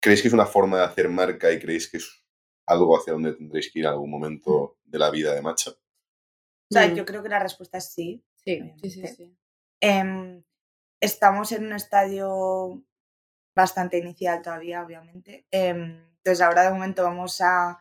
¿Creéis 0.00 0.22
que 0.22 0.28
es 0.28 0.34
una 0.34 0.46
forma 0.46 0.78
de 0.78 0.84
hacer 0.84 1.08
marca 1.08 1.50
y 1.52 1.58
creéis 1.58 1.90
que 1.90 1.98
es 1.98 2.24
algo 2.66 2.96
hacia 2.96 3.12
donde 3.12 3.32
tendréis 3.34 3.70
que 3.70 3.78
ir 3.80 3.84
en 3.84 3.90
algún 3.92 4.10
momento 4.10 4.78
de 4.84 4.98
la 4.98 5.10
vida 5.10 5.34
de 5.34 5.42
Matcha? 5.42 5.70
O 5.72 5.76
sea, 6.74 6.86
Mm. 6.88 6.94
yo 6.94 7.04
creo 7.04 7.22
que 7.22 7.28
la 7.28 7.38
respuesta 7.38 7.78
es 7.78 7.92
sí. 7.92 8.24
Sí, 8.36 8.60
sí, 8.82 8.90
sí, 8.90 9.06
sí. 9.06 9.36
Em, 9.80 10.42
estamos 11.00 11.52
en 11.52 11.66
un 11.66 11.72
estadio 11.74 12.82
bastante 13.54 13.98
inicial 13.98 14.42
todavía, 14.42 14.82
obviamente. 14.82 15.46
Em, 15.50 16.02
entonces, 16.16 16.40
ahora 16.40 16.62
de 16.64 16.70
momento 16.70 17.02
vamos 17.02 17.40
a 17.40 17.78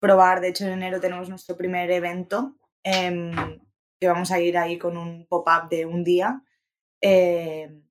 probar. 0.00 0.40
De 0.40 0.48
hecho, 0.48 0.64
en 0.66 0.72
enero 0.72 1.00
tenemos 1.00 1.28
nuestro 1.28 1.56
primer 1.56 1.90
evento, 1.90 2.56
em, 2.82 3.32
que 4.00 4.08
vamos 4.08 4.30
a 4.30 4.38
ir 4.40 4.56
ahí 4.58 4.78
con 4.78 4.96
un 4.96 5.26
pop-up 5.26 5.68
de 5.70 5.86
un 5.86 6.04
día. 6.04 6.42
Em, 7.00 7.82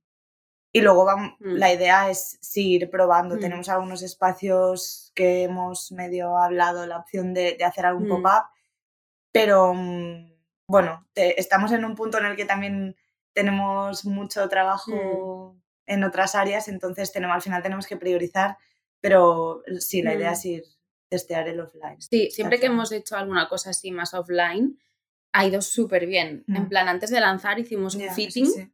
y 0.74 0.82
luego 0.82 1.06
Mm. 1.18 1.36
la 1.40 1.72
idea 1.74 2.10
es 2.10 2.38
seguir 2.42 2.90
probando. 2.90 3.36
Mm. 3.36 3.40
Tenemos 3.40 3.70
algunos 3.70 4.02
espacios 4.04 5.12
que 5.16 5.44
hemos 5.44 5.92
medio 5.92 6.38
hablado, 6.38 6.86
la 6.86 6.98
opción 6.98 7.34
de, 7.34 7.56
de 7.58 7.64
hacer 7.66 7.86
algún 7.86 8.08
Mm. 8.08 8.10
pop-up, 8.10 8.46
pero 9.32 9.74
bueno, 10.68 11.08
te- 11.14 11.40
estamos 11.40 11.72
en 11.72 11.86
un 11.86 11.96
punto 11.96 12.18
en 12.18 12.26
el 12.26 12.36
que 12.36 12.46
también 12.46 12.96
tenemos 13.34 14.06
mucho 14.06 14.48
trabajo 14.50 15.56
en 15.88 16.04
otras 16.04 16.36
áreas, 16.36 16.68
entonces 16.68 17.12
tenemos, 17.12 17.36
al 17.36 17.42
final 17.42 17.62
tenemos 17.64 17.88
que 17.88 17.98
priorizar, 17.98 18.58
Pero 19.02 19.62
sí, 19.82 20.02
la 20.02 20.16
idea 20.16 20.32
es 20.32 20.44
ir 20.46 20.64
testear 21.10 21.48
el 21.48 21.60
offline. 21.60 22.02
Sí, 22.02 22.30
siempre 22.32 22.60
que 22.60 22.68
hemos 22.68 22.92
hecho 22.92 23.16
alguna 23.16 23.48
cosa 23.48 23.70
así 23.72 23.92
más 23.92 24.14
offline, 24.14 24.80
ha 25.34 25.46
ido 25.46 25.62
súper 25.62 26.06
bien. 26.06 26.44
En 26.48 26.64
Mm. 26.64 26.70
plan, 26.70 26.88
antes 26.88 27.10
de 27.10 27.20
lanzar 27.20 27.60
hicimos 27.60 27.96
un 27.96 28.10
fitting 28.10 28.46
sí. 28.48 28.72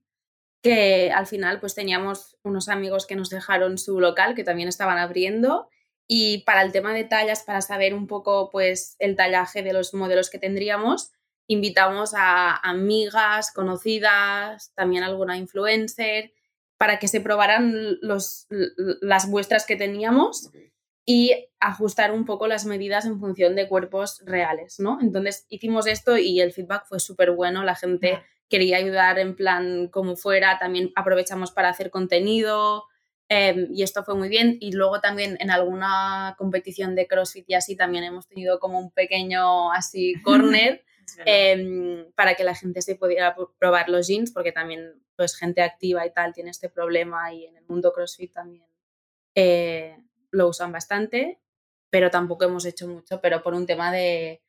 que 0.62 1.12
al 1.12 1.26
final 1.28 1.60
pues 1.60 1.74
teníamos 1.76 2.38
unos 2.44 2.70
amigos 2.70 3.08
que 3.08 3.16
nos 3.16 3.30
dejaron 3.30 3.78
su 3.78 4.00
local 4.00 4.36
que 4.36 4.44
también 4.44 4.68
estaban 4.70 4.98
abriendo 5.00 5.68
y 6.08 6.40
para 6.44 6.62
el 6.62 6.72
tema 6.72 6.94
de 6.94 7.04
tallas, 7.04 7.44
para 7.44 7.62
saber 7.62 7.94
un 7.94 8.06
poco 8.06 8.50
pues 8.52 8.96
el 9.00 9.16
tallaje 9.16 9.64
de 9.64 9.74
los 9.74 9.94
modelos 9.94 10.30
que 10.30 10.40
tendríamos, 10.40 11.12
invitamos 11.48 12.14
a 12.16 12.56
amigas, 12.58 13.52
conocidas, 13.52 14.72
también 14.76 15.04
alguna 15.04 15.38
influencer, 15.38 16.32
para 16.78 17.00
que 17.00 17.08
se 17.08 17.22
probaran 17.22 17.98
los, 18.02 18.48
las 18.50 19.28
muestras 19.28 19.66
que 19.66 19.76
teníamos. 19.76 20.52
Y 21.05 21.50
ajustar 21.60 22.12
un 22.12 22.25
poco 22.25 22.48
las 22.48 22.65
medidas 22.65 23.05
en 23.05 23.20
función 23.20 23.55
de 23.55 23.67
cuerpos 23.67 24.22
reales, 24.25 24.79
¿no? 24.79 25.00
Entonces 25.01 25.46
hicimos 25.50 25.88
esto 25.88 26.17
y 26.17 26.39
el 26.41 26.53
feedback 26.53 26.86
fue 26.86 27.00
súper 27.00 27.31
bueno, 27.31 27.63
la 27.63 27.75
gente 27.75 28.22
quería 28.50 28.77
ayudar 28.77 29.17
en 29.20 29.36
plan 29.36 29.88
como 29.88 30.15
fuera, 30.15 30.60
también 30.60 30.91
aprovechamos 30.96 31.51
para 31.51 31.70
hacer 31.70 31.89
contenido 31.89 32.84
eh, 33.29 33.67
y 33.74 33.84
esto 33.84 34.03
fue 34.03 34.15
muy 34.15 34.27
bien. 34.29 34.58
Y 34.60 34.74
luego 34.74 35.00
también 35.00 35.38
en 35.39 35.51
alguna 35.51 36.36
competición 36.38 36.96
de 36.96 37.08
CrossFit 37.08 37.50
y 37.50 37.53
así 37.53 37.75
también 37.77 38.03
hemos 38.03 38.27
tenido 38.27 38.60
como 38.60 38.77
un 38.79 38.91
pequeño 38.91 39.72
así 39.72 40.13
corner 40.24 40.84
em, 41.25 42.12
para 42.13 42.36
que 42.36 42.43
la 42.43 42.55
gente 42.55 42.81
se 42.81 42.96
pudiera 42.96 43.36
pr- 43.36 43.50
probar 43.58 43.89
los 43.89 44.08
jeans 44.08 44.31
porque 44.31 44.51
también 44.51 45.01
pues 45.15 45.36
gente 45.36 45.62
activa 45.62 46.05
y 46.05 46.13
tal 46.13 46.34
tiene 46.34 46.50
este 46.51 46.70
problema 46.70 47.34
y 47.34 47.46
en 47.46 47.58
el 47.58 47.63
mundo 47.65 47.91
CrossFit 47.93 48.34
también 48.34 48.65
eh, 49.36 49.98
lo 50.32 50.48
usan 50.48 50.72
bastante 50.72 51.40
pero 51.92 52.10
tampoco 52.10 52.46
hemos 52.46 52.66
hecho 52.66 52.88
mucho 52.88 53.20
pero 53.22 53.44
por 53.44 53.54
un 53.54 53.66
tema 53.66 53.92
de 53.92 54.42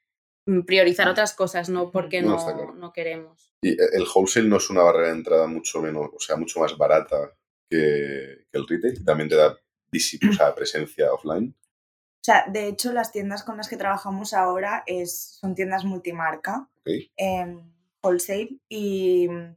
mm, 0.46 0.60
priorizar 0.62 1.08
otras 1.08 1.34
cosas 1.34 1.68
no 1.68 1.90
porque 1.90 2.22
No, 2.22 2.30
no, 2.30 2.38
está 2.38 2.54
claro. 2.54 2.74
no 2.74 2.92
queremos 2.92 3.52
Y 3.62 3.70
eh, 3.72 3.86
el 3.94 4.04
wholesale 4.12 4.48
no 4.48 4.56
es 4.56 4.70
una 4.70 4.82
barrera 4.82 5.08
de 5.08 5.14
entrada 5.18 5.46
mucho 5.46 5.80
menos, 5.80 6.10
o 6.14 6.18
sea, 6.20 6.36
mucho 6.36 6.60
más 6.60 6.76
barata 6.76 7.32
que, 7.70 8.46
que 8.50 8.58
el 8.58 8.66
retail. 8.68 8.98
y 9.00 9.04
También 9.04 9.28
te 9.28 9.36
da 9.36 9.56
o 10.30 10.32
sea, 10.32 10.54
presencia 10.54 11.12
offline. 11.12 11.54
O 11.54 12.24
sea, 12.24 12.46
de 12.48 12.68
hecho, 12.68 12.92
las 12.92 13.12
tiendas 13.12 13.42
con 13.42 13.56
las 13.56 13.68
que 13.68 13.76
trabajamos 13.76 14.32
ahora 14.32 14.84
es, 14.86 15.36
son 15.40 15.54
tiendas 15.54 15.84
multimarca, 15.84 16.68
Ok. 16.80 17.10
em, 17.16 17.60
wholesale, 18.02 18.58
y 18.68 19.28
mm, 19.28 19.56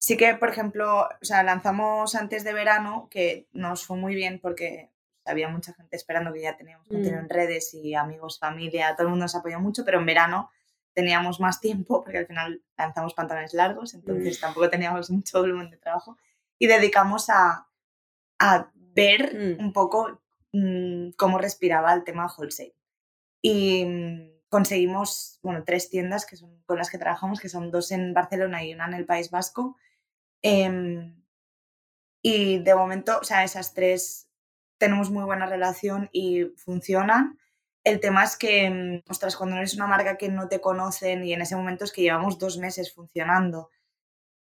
sí 0.00 0.16
que, 0.16 0.34
por 0.34 0.48
ejemplo, 0.48 1.02
o 1.02 1.24
sea, 1.24 1.42
lanzamos 1.42 2.14
antes 2.14 2.42
de 2.42 2.52
verano, 2.52 3.08
que 3.10 3.46
nos 3.52 3.84
fue 3.86 3.96
muy 3.96 4.14
bien 4.14 4.40
porque 4.40 4.90
había 5.30 5.48
mucha 5.48 5.72
gente 5.74 5.96
esperando 5.96 6.32
que 6.32 6.42
ya 6.42 6.56
teníamos 6.56 6.86
contenido 6.88 7.20
Mm. 7.20 7.24
en 7.24 7.28
redes 7.30 7.72
y 7.74 7.94
amigos, 7.94 8.38
familia, 8.38 8.94
todo 8.94 9.04
el 9.06 9.10
mundo 9.10 9.24
nos 9.24 9.34
apoyó 9.34 9.58
mucho, 9.60 9.84
pero 9.84 9.98
en 9.98 10.06
verano 10.06 10.50
teníamos 10.92 11.40
más 11.40 11.60
tiempo 11.60 12.02
porque 12.02 12.18
al 12.18 12.26
final 12.26 12.62
lanzamos 12.76 13.14
pantalones 13.14 13.54
largos, 13.54 13.94
entonces 13.94 14.38
Mm. 14.38 14.40
tampoco 14.40 14.68
teníamos 14.70 15.10
mucho 15.10 15.40
volumen 15.40 15.70
de 15.70 15.76
trabajo 15.78 16.16
y 16.58 16.66
dedicamos 16.66 17.30
a, 17.30 17.68
a 18.38 18.70
ver 18.74 19.34
Mm. 19.58 19.64
un 19.64 19.72
poco 19.72 20.20
mm, 20.52 21.10
cómo 21.16 21.38
respiraba 21.38 21.94
el 21.94 22.02
tema 22.02 22.26
wholesale. 22.26 22.74
Y 23.40 24.32
conseguimos, 24.48 25.38
bueno, 25.42 25.62
tres 25.64 25.88
tiendas 25.90 26.26
que 26.26 26.36
son 26.36 26.60
con 26.66 26.76
las 26.76 26.90
que 26.90 26.98
trabajamos, 26.98 27.38
que 27.40 27.48
son 27.48 27.70
dos 27.70 27.92
en 27.92 28.12
Barcelona 28.12 28.64
y 28.64 28.74
una 28.74 28.86
en 28.86 28.94
el 28.94 29.06
País 29.06 29.30
Vasco. 29.30 29.76
Em, 30.42 31.22
y 32.22 32.58
de 32.58 32.74
momento, 32.74 33.18
o 33.20 33.24
sea, 33.24 33.44
esas 33.44 33.72
tres 33.74 34.28
tenemos 34.80 35.10
muy 35.10 35.22
buena 35.24 35.46
relación 35.46 36.08
y 36.10 36.46
funcionan. 36.56 37.38
El 37.84 38.00
tema 38.00 38.24
es 38.24 38.36
que, 38.36 38.68
mm, 38.70 39.10
ostras, 39.10 39.36
cuando 39.36 39.56
eres 39.56 39.74
una 39.76 39.86
marca 39.86 40.16
que 40.16 40.28
no 40.30 40.48
te 40.48 40.60
conocen 40.60 41.24
y 41.24 41.32
en 41.32 41.42
ese 41.42 41.54
momento 41.54 41.84
es 41.84 41.92
que 41.92 42.02
llevamos 42.02 42.38
dos 42.38 42.58
meses 42.58 42.92
funcionando, 42.92 43.70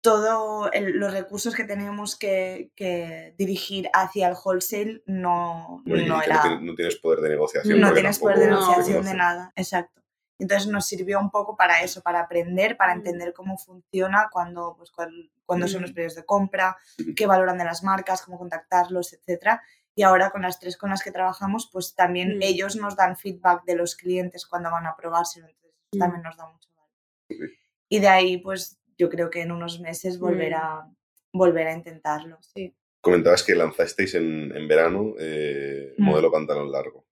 todos 0.02 0.70
los 0.94 1.12
recursos 1.12 1.56
que 1.56 1.64
teníamos 1.64 2.18
que, 2.18 2.72
que 2.76 3.34
dirigir 3.38 3.90
hacia 3.94 4.28
el 4.30 4.36
wholesale 4.42 5.02
no, 5.06 5.82
no 5.86 5.96
que 5.96 6.26
era... 6.26 6.36
no, 6.36 6.42
tienes, 6.42 6.62
no 6.62 6.76
tienes 6.76 6.96
poder 6.98 7.20
de 7.22 7.30
negociación. 7.30 7.80
No 7.82 7.94
tienes 7.94 8.20
poder 8.20 8.40
de 8.40 8.48
negociación 8.48 9.04
de 9.06 9.14
nada, 9.16 9.52
exacto. 9.56 10.02
Entonces 10.40 10.68
nos 10.70 10.86
sirvió 10.86 11.20
un 11.20 11.32
poco 11.32 11.58
para 11.58 11.82
eso, 11.82 12.02
para 12.04 12.20
aprender, 12.22 12.78
para 12.78 12.94
Mm. 12.94 12.98
entender 13.00 13.34
cómo 13.34 13.58
funciona, 13.58 14.30
cuando, 14.32 14.76
pues, 14.78 14.92
cuál- 14.92 15.32
cuándo 15.46 15.68
son 15.68 15.82
los 15.82 15.92
Mm. 15.92 15.94
periodos 15.96 16.16
de 16.16 16.26
compra, 16.26 16.78
qué 17.16 17.26
valoran 17.26 17.58
de 17.58 17.66
las 17.66 17.84
marcas, 17.84 18.22
cómo 18.22 18.38
contactarlos, 18.38 19.14
etcétera. 19.14 19.62
Y 19.98 20.04
ahora 20.04 20.30
con 20.30 20.44
las 20.44 20.60
tres 20.60 20.78
con 20.78 20.92
las 20.92 21.02
que 21.04 21.12
trabajamos, 21.12 21.70
pues 21.74 21.96
también 21.96 22.38
Mm. 22.38 22.42
ellos 22.44 22.76
nos 22.76 22.96
dan 22.96 23.18
feedback 23.18 23.64
de 23.66 23.76
los 23.76 23.96
clientes 23.96 24.46
cuando 24.46 24.70
van 24.70 24.86
a 24.86 24.96
probárselo, 24.96 25.48
entonces 25.48 25.74
Mm. 25.92 25.98
también 26.00 26.22
nos 26.22 26.38
da 26.38 26.46
mucho 26.46 26.70
valor. 26.76 27.50
Y 27.90 28.00
de 28.00 28.08
ahí, 28.08 28.38
pues 28.38 28.80
yo 28.96 29.10
creo 29.10 29.32
que 29.32 29.42
en 29.42 29.52
unos 29.52 29.80
meses 29.80 30.20
volver 30.20 30.52
Mm. 30.54 30.56
a, 30.58 30.94
volver 31.34 31.68
a 31.68 31.74
intentarlo. 31.74 32.38
sí 32.42 32.76
Comentabas 33.02 33.42
que 33.44 33.56
lanzasteis 33.56 34.14
en, 34.16 34.56
en 34.56 34.68
verano 34.68 35.14
eh, 35.20 35.96
modelo 35.98 36.32
pantalón 36.32 36.72
largo. 36.72 37.07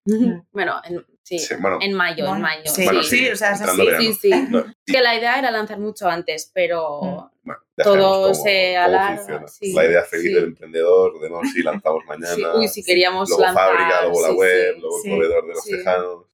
Bueno 0.51 0.81
en, 0.83 1.05
sí, 1.23 1.39
Sí, 1.39 1.55
bueno, 1.59 1.79
en 1.81 1.93
mayo 1.93 2.33
en 2.35 2.41
mayo 2.41 2.61
sí, 2.65 2.83
Bueno, 2.85 3.01
sí, 3.03 3.17
sí, 3.25 3.29
o 3.29 3.35
sea, 3.35 3.55
sí 3.55 4.13
sí 4.13 4.29
no, 4.49 4.63
que 4.85 5.01
la 5.01 5.15
idea 5.17 5.39
era 5.39 5.49
lanzar 5.51 5.79
mucho 5.79 6.07
antes 6.07 6.51
pero 6.53 7.31
bueno, 7.43 7.59
ya 7.77 7.83
sabemos 7.83 8.03
todo 8.07 8.21
cómo- 8.21 8.33
se 8.35 8.77
alarga, 8.77 9.45
la 9.73 9.85
idea 9.85 10.03
feliz 10.03 10.27
sí. 10.27 10.33
del 10.33 10.43
emprendedor, 10.45 11.19
de 11.19 11.29
no, 11.29 11.41
si 11.43 11.61
lanzamos 11.63 12.03
mañana. 12.05 12.33
Sí, 12.35 12.43
uy, 12.55 12.67
si 12.67 12.83
queríamos 12.83 13.29
luego 13.29 13.43
lanzar, 13.43 13.69
fábrica, 13.69 14.01
luego 14.03 14.21
la 14.21 14.29
sí, 14.29 14.35
web, 14.35 14.73
sí, 14.75 14.79
luego 14.81 14.97
sí, 15.01 15.09
el 15.11 15.17
proveedor 15.17 15.47
de 15.47 15.53
los 15.53 15.63
sí. 15.63 15.71
tejanos. 15.77 16.25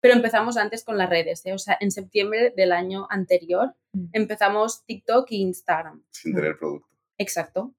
Pero 0.00 0.14
empezamos 0.14 0.56
antes 0.58 0.84
con 0.84 0.98
las 0.98 1.08
redes, 1.08 1.44
¿eh? 1.46 1.52
o 1.54 1.58
sea, 1.58 1.76
en 1.80 1.90
septiembre 1.90 2.52
del 2.56 2.72
año 2.72 3.06
anterior 3.10 3.74
Mm. 3.92 4.06
empezamos 4.12 4.84
TikTok 4.86 5.30
e 5.30 5.36
Instagram. 5.36 6.02
sin 6.10 6.32
Mm. 6.32 6.36
tener 6.36 6.58
producto. 6.58 6.88
Exacto. 7.18 7.72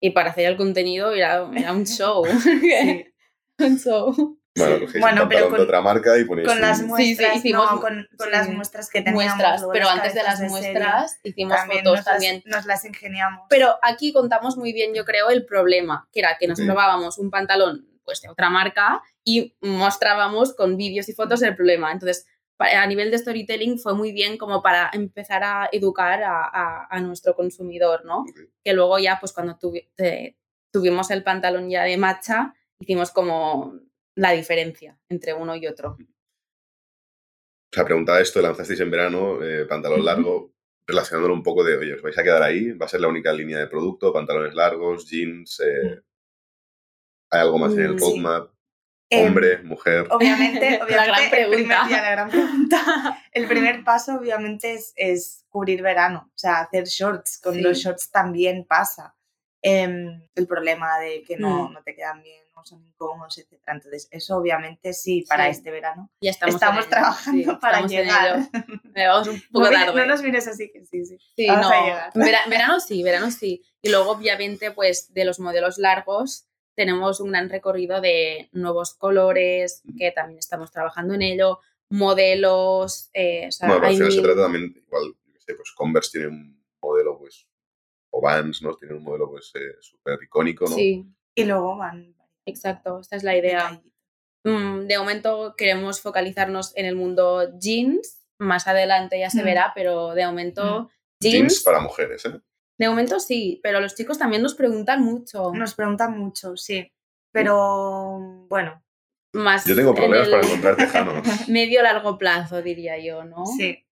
Y 0.00 0.10
para 0.10 0.30
hacer 0.30 0.46
el 0.46 0.56
contenido 0.56 1.12
era, 1.12 1.48
era 1.54 1.72
un 1.72 1.84
show. 1.86 2.24
Sí. 2.42 3.04
un 3.58 3.78
show. 3.78 4.38
Bueno, 4.58 4.80
cogéis 4.80 5.00
Bueno, 5.02 5.22
un 5.22 5.28
pero 5.28 5.40
pantalón 5.40 5.48
con- 5.50 5.58
de 5.58 5.64
otra 5.64 5.80
marca 5.80 6.18
y 6.18 6.24
ponéis 6.24 6.48
Con 6.48 6.60
las 6.60 6.80
un- 6.80 6.96
Sí, 6.96 7.14
sí, 7.14 7.14
muestras, 7.16 7.36
hicimos- 7.36 7.70
no, 7.72 7.80
con, 7.80 8.08
con 8.16 8.26
sí, 8.26 8.30
las 8.32 8.48
muestras 8.48 8.90
que 8.90 9.00
teníamos. 9.02 9.24
Muestras, 9.36 9.64
pero 9.72 9.88
antes 9.88 10.14
de 10.14 10.22
las 10.22 10.38
serie, 10.38 10.50
muestras 10.50 11.20
hicimos 11.22 11.56
también 11.56 11.78
fotos 11.84 11.96
nos 11.98 12.06
las- 12.06 12.14
también. 12.14 12.42
Nos 12.46 12.66
las 12.66 12.84
ingeniamos. 12.84 13.46
Pero 13.48 13.78
aquí 13.82 14.12
contamos 14.12 14.56
muy 14.56 14.72
bien, 14.72 14.94
yo 14.94 15.04
creo, 15.04 15.30
el 15.30 15.44
problema, 15.46 16.08
que 16.12 16.20
era 16.20 16.36
que 16.38 16.46
nos 16.48 16.60
probábamos 16.60 17.18
un 17.18 17.30
pantalón 17.30 17.86
pues, 18.04 18.22
de 18.22 18.28
otra 18.30 18.48
marca 18.50 19.02
y 19.22 19.54
mostrábamos 19.60 20.54
con 20.54 20.76
vídeos 20.78 21.08
y 21.08 21.12
fotos 21.12 21.42
el 21.42 21.54
problema. 21.54 21.92
Entonces, 21.92 22.26
a 22.58 22.86
nivel 22.86 23.10
de 23.10 23.18
storytelling 23.18 23.78
fue 23.78 23.94
muy 23.94 24.12
bien 24.12 24.36
como 24.38 24.62
para 24.62 24.90
empezar 24.92 25.44
a 25.44 25.68
educar 25.70 26.22
a, 26.22 26.42
a- 26.44 26.86
a 26.90 27.00
nuestro 27.00 27.36
consumidor, 27.36 28.04
¿no? 28.04 28.24
Que 28.64 28.72
luego 28.72 28.98
ya, 28.98 29.18
pues 29.20 29.32
cuando 29.32 29.56
tuvi- 29.58 29.88
te- 29.94 30.36
tuvimos 30.72 31.10
el 31.10 31.22
pantalón 31.22 31.68
ya 31.70 31.84
de 31.84 31.96
matcha, 31.98 32.54
hicimos 32.80 33.10
como 33.10 33.74
la 34.18 34.32
diferencia 34.32 34.98
entre 35.08 35.32
uno 35.32 35.54
y 35.56 35.66
otro. 35.66 35.90
O 37.70 37.72
sea, 37.74 37.84
preguntaba 37.84 38.20
esto, 38.20 38.40
lanzasteis 38.40 38.80
en 38.80 38.90
verano, 38.90 39.42
eh, 39.42 39.66
pantalón 39.66 40.04
largo, 40.04 40.54
relacionándolo 40.86 41.34
un 41.34 41.42
poco 41.42 41.62
de, 41.62 41.76
oye, 41.76 41.94
os 41.94 42.02
vais 42.02 42.16
a 42.18 42.22
quedar 42.22 42.42
ahí, 42.42 42.72
va 42.72 42.86
a 42.86 42.88
ser 42.88 43.00
la 43.00 43.08
única 43.08 43.32
línea 43.32 43.58
de 43.58 43.66
producto, 43.66 44.12
pantalones 44.12 44.54
largos, 44.54 45.08
jeans, 45.08 45.60
eh, 45.60 46.00
¿hay 47.30 47.40
algo 47.40 47.58
más 47.58 47.72
en 47.74 47.80
el 47.80 47.94
Mm, 47.94 47.98
sí. 47.98 48.04
roadmap? 48.04 48.50
Em, 49.10 49.26
Hombre, 49.28 49.58
mujer. 49.62 50.06
Obviamente, 50.10 50.78
La 50.78 50.84
obviamente 50.84 51.06
gran 51.06 51.22
el 51.22 51.30
primer, 51.30 51.48
pregunta. 51.50 51.86
ya, 51.90 52.02
la 52.02 52.10
gran 52.10 52.30
pregunta. 52.30 52.78
El 53.32 53.46
primer 53.48 53.84
paso, 53.84 54.16
obviamente, 54.16 54.74
es, 54.74 54.92
es 54.96 55.44
cubrir 55.48 55.80
verano. 55.82 56.30
O 56.34 56.38
sea, 56.38 56.60
hacer 56.60 56.84
shorts. 56.84 57.38
Con 57.40 57.54
Sí. 57.54 57.60
los 57.60 57.78
shorts 57.78 58.10
también 58.10 58.64
pasa. 58.66 59.14
Em, 59.62 60.22
el 60.34 60.46
problema 60.46 60.98
de 60.98 61.22
que 61.22 61.36
no, 61.38 61.68
Mm. 61.68 61.72
no 61.74 61.82
te 61.82 61.94
quedan 61.94 62.22
bien, 62.22 62.42
son 62.64 62.82
incómodos, 62.84 63.38
etc. 63.38 63.60
Entonces, 63.66 64.08
eso 64.10 64.36
obviamente 64.36 64.92
sí, 64.92 65.24
para 65.28 65.44
Sí. 65.46 65.50
este 65.52 65.70
verano. 65.70 66.10
Ya 66.20 66.30
estamos, 66.30 66.54
Estamos, 66.54 66.88
trabajando 66.88 67.52
sí, 67.52 67.58
para 67.60 67.80
estamos 67.80 67.90
llegar. 67.92 68.36
ello. 68.38 68.48
Eh, 68.94 69.06
Vamos 69.06 69.28
un 69.28 69.40
poco 69.52 69.66
no, 69.66 69.70
tarde. 69.70 69.94
no 70.00 70.06
nos 70.06 70.22
mires 70.22 70.48
así 70.48 70.70
que 70.72 70.84
sí, 70.84 71.04
sí. 71.06 71.18
Sí, 71.36 71.46
Vamos 71.46 71.66
no. 71.68 71.72
a 71.72 71.84
llegar. 71.84 72.10
en 72.14 72.20
vera- 72.20 72.40
verano 72.48 72.80
sí, 72.80 73.02
verano 73.04 73.30
sí. 73.30 73.62
Y 73.80 73.90
luego, 73.90 74.10
obviamente, 74.10 74.72
pues 74.72 75.12
de 75.14 75.24
los 75.24 75.38
modelos 75.38 75.78
largos 75.78 76.46
tenemos 76.74 77.20
un 77.20 77.30
gran 77.30 77.48
recorrido 77.48 78.00
de 78.00 78.48
nuevos 78.52 78.94
colores, 78.94 79.82
que 79.98 80.10
también 80.12 80.38
estamos 80.38 80.70
trabajando 80.72 81.14
en 81.14 81.22
ello, 81.22 81.60
modelos, 81.90 83.10
eh, 83.14 83.46
o 83.48 83.52
sea, 83.52 83.68
Bueno, 83.68 83.86
al 83.86 84.12
se 84.12 84.22
trata 84.22 84.42
también, 84.42 84.64
igual, 84.76 85.04
yo 85.26 85.32
qué 85.32 85.40
sé, 85.40 85.54
pues 85.54 85.72
Converse 85.76 86.10
tiene 86.12 86.26
un 86.28 86.64
modelo, 86.82 87.18
pues, 87.18 87.46
o 88.10 88.20
Vans, 88.20 88.62
¿no? 88.62 88.74
Tiene 88.76 88.94
un 88.94 89.04
modelo, 89.04 89.28
pues, 89.30 89.52
eh, 89.54 89.76
súper 89.80 90.18
icónico, 90.22 90.64
¿no? 90.68 90.74
Sí, 90.74 91.06
Y 91.34 91.44
luego 91.44 91.76
van. 91.76 92.14
Exacto, 92.48 93.00
esta 93.00 93.16
es 93.16 93.22
la 93.22 93.36
idea. 93.36 93.80
Mm, 94.44 94.86
de 94.86 94.98
momento 94.98 95.54
queremos 95.56 96.00
focalizarnos 96.00 96.72
en 96.76 96.86
el 96.86 96.96
mundo 96.96 97.50
jeans, 97.58 98.26
más 98.38 98.66
adelante 98.68 99.18
ya 99.18 99.30
se 99.30 99.42
Mm. 99.42 99.44
verá, 99.44 99.72
pero 99.74 100.14
de 100.14 100.24
momento 100.26 100.90
Jeans 101.20 101.34
jeans, 101.38 101.60
para 101.62 101.80
mujeres, 101.80 102.24
¿eh? 102.26 102.40
de 102.78 102.88
momento 102.88 103.18
sí, 103.18 103.58
pero 103.62 103.80
los 103.80 103.94
chicos 103.96 104.18
también 104.18 104.40
nos 104.42 104.54
preguntan 104.54 105.02
mucho. 105.02 105.52
Nos 105.52 105.74
preguntan 105.74 106.16
mucho, 106.18 106.56
sí. 106.56 106.90
Pero 107.32 108.18
bueno, 108.48 108.82
Más 109.34 109.64
Yo 109.66 109.76
tengo 109.76 109.90
en 109.90 109.96
problemas 109.96 110.26
el 110.28 110.32
para 110.32 110.46
encontrar 110.46 110.76
tejanos. 110.76 111.22
medio 111.48 111.82
largo 111.82 112.16
plazo, 112.16 112.62
diría 112.62 112.98
yo, 112.98 113.24
¿no? 113.24 113.44
sí. 113.44 113.84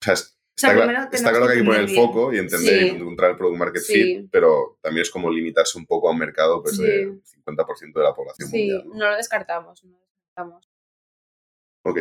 O 0.00 0.04
sea, 0.04 0.14
es- 0.14 0.37
sea, 0.58 0.70
está, 1.12 1.30
claro 1.30 1.46
que 1.46 1.52
hay 1.52 1.58
que 1.58 1.64
poner 1.64 1.80
el 1.82 1.88
foco 1.94 2.32
y 2.32 2.38
entender 2.38 2.82
y 2.82 2.88
Sí. 2.90 2.96
encontrar 2.96 3.30
el 3.32 3.36
product 3.36 3.58
market 3.58 3.82
Sí. 3.82 3.92
fit, 3.92 4.28
pero 4.30 4.78
también 4.82 5.02
es 5.02 5.10
como 5.10 5.30
limitarse 5.30 5.78
un 5.78 5.86
poco 5.86 6.08
a 6.08 6.12
un 6.12 6.18
mercado 6.18 6.62
pues, 6.62 6.76
Sí. 6.76 6.82
de 6.82 7.20
50% 7.24 8.00
de 8.00 8.04
la 8.04 8.14
población 8.14 8.48
Sí, 8.48 8.56
mundial. 8.72 8.84
no 8.98 9.10
lo 9.10 9.16
descartamos. 9.16 9.84
No 9.84 9.92
lo 9.92 9.98
descartamos. 10.06 10.68
Ok. 11.84 11.98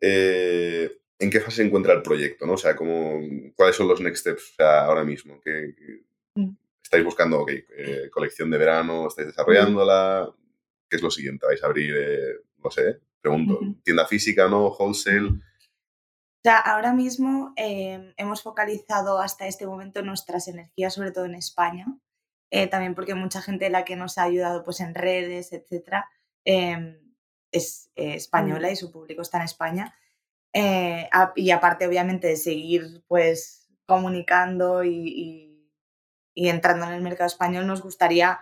Eh, 0.00 0.90
¿En 1.20 1.30
qué 1.30 1.40
fase 1.40 1.56
se 1.56 1.62
encuentra 1.64 1.92
el 1.94 2.02
proyecto? 2.02 2.46
¿no? 2.46 2.52
O 2.52 2.56
sea, 2.58 2.76
¿cómo, 2.76 3.20
¿cuáles 3.56 3.74
son 3.76 3.88
los 3.88 4.00
next 4.00 4.20
steps 4.20 4.50
o 4.52 4.54
sea, 4.56 4.84
ahora 4.84 5.04
mismo? 5.04 5.40
¿Qué, 5.44 5.74
qué- 5.76 6.02
Mm. 6.36 6.56
¿Estáis 6.82 7.04
buscando 7.04 7.40
ok, 7.40 7.50
eh, 7.50 8.08
colección 8.12 8.50
de 8.50 8.58
verano? 8.58 9.08
¿Estáis 9.08 9.28
desarrollándola? 9.28 10.32
¿Qué 10.88 10.96
es 10.96 11.02
lo 11.02 11.10
siguiente? 11.10 11.44
¿Vais 11.46 11.62
a 11.62 11.66
abrir, 11.66 11.92
eh, 11.96 12.34
no 12.62 12.70
sé, 12.70 13.00
pregunto, 13.20 13.60
tienda 13.82 14.06
física, 14.06 14.48
no? 14.48 14.68
¿Wholesale? 14.68 15.30
O 16.38 16.40
sea, 16.44 16.58
ahora 16.58 16.92
mismo 16.92 17.52
eh, 17.56 18.14
hemos 18.16 18.42
focalizado 18.42 19.18
hasta 19.20 19.46
este 19.46 19.66
momento 19.66 20.02
nuestras 20.02 20.46
energías, 20.48 20.94
sobre 20.94 21.10
todo 21.10 21.24
en 21.24 21.34
España, 21.34 21.86
eh, 22.50 22.68
también 22.68 22.94
porque 22.94 23.14
mucha 23.14 23.42
gente 23.42 23.68
la 23.70 23.84
que 23.84 23.96
nos 23.96 24.18
ha 24.18 24.22
ayudado 24.22 24.64
pues, 24.64 24.80
en 24.80 24.94
redes, 24.94 25.52
etcétera, 25.52 26.08
eh, 26.44 27.00
es 27.52 27.90
eh, 27.96 28.14
española 28.14 28.68
Mm. 28.68 28.72
y 28.72 28.76
su 28.76 28.92
público 28.92 29.22
está 29.22 29.38
en 29.38 29.44
España. 29.44 29.94
A- 31.12 31.32
y 31.36 31.50
aparte, 31.50 31.86
obviamente, 31.86 32.28
de 32.28 32.36
seguir 32.36 33.04
pues, 33.08 33.68
comunicando 33.86 34.82
y, 34.84 34.90
y- 35.08 35.72
y 36.34 36.48
entrando 36.48 36.86
en 36.86 36.92
el 36.92 37.02
mercado 37.02 37.26
español, 37.26 37.66
nos 37.66 37.82
gustaría 37.82 38.38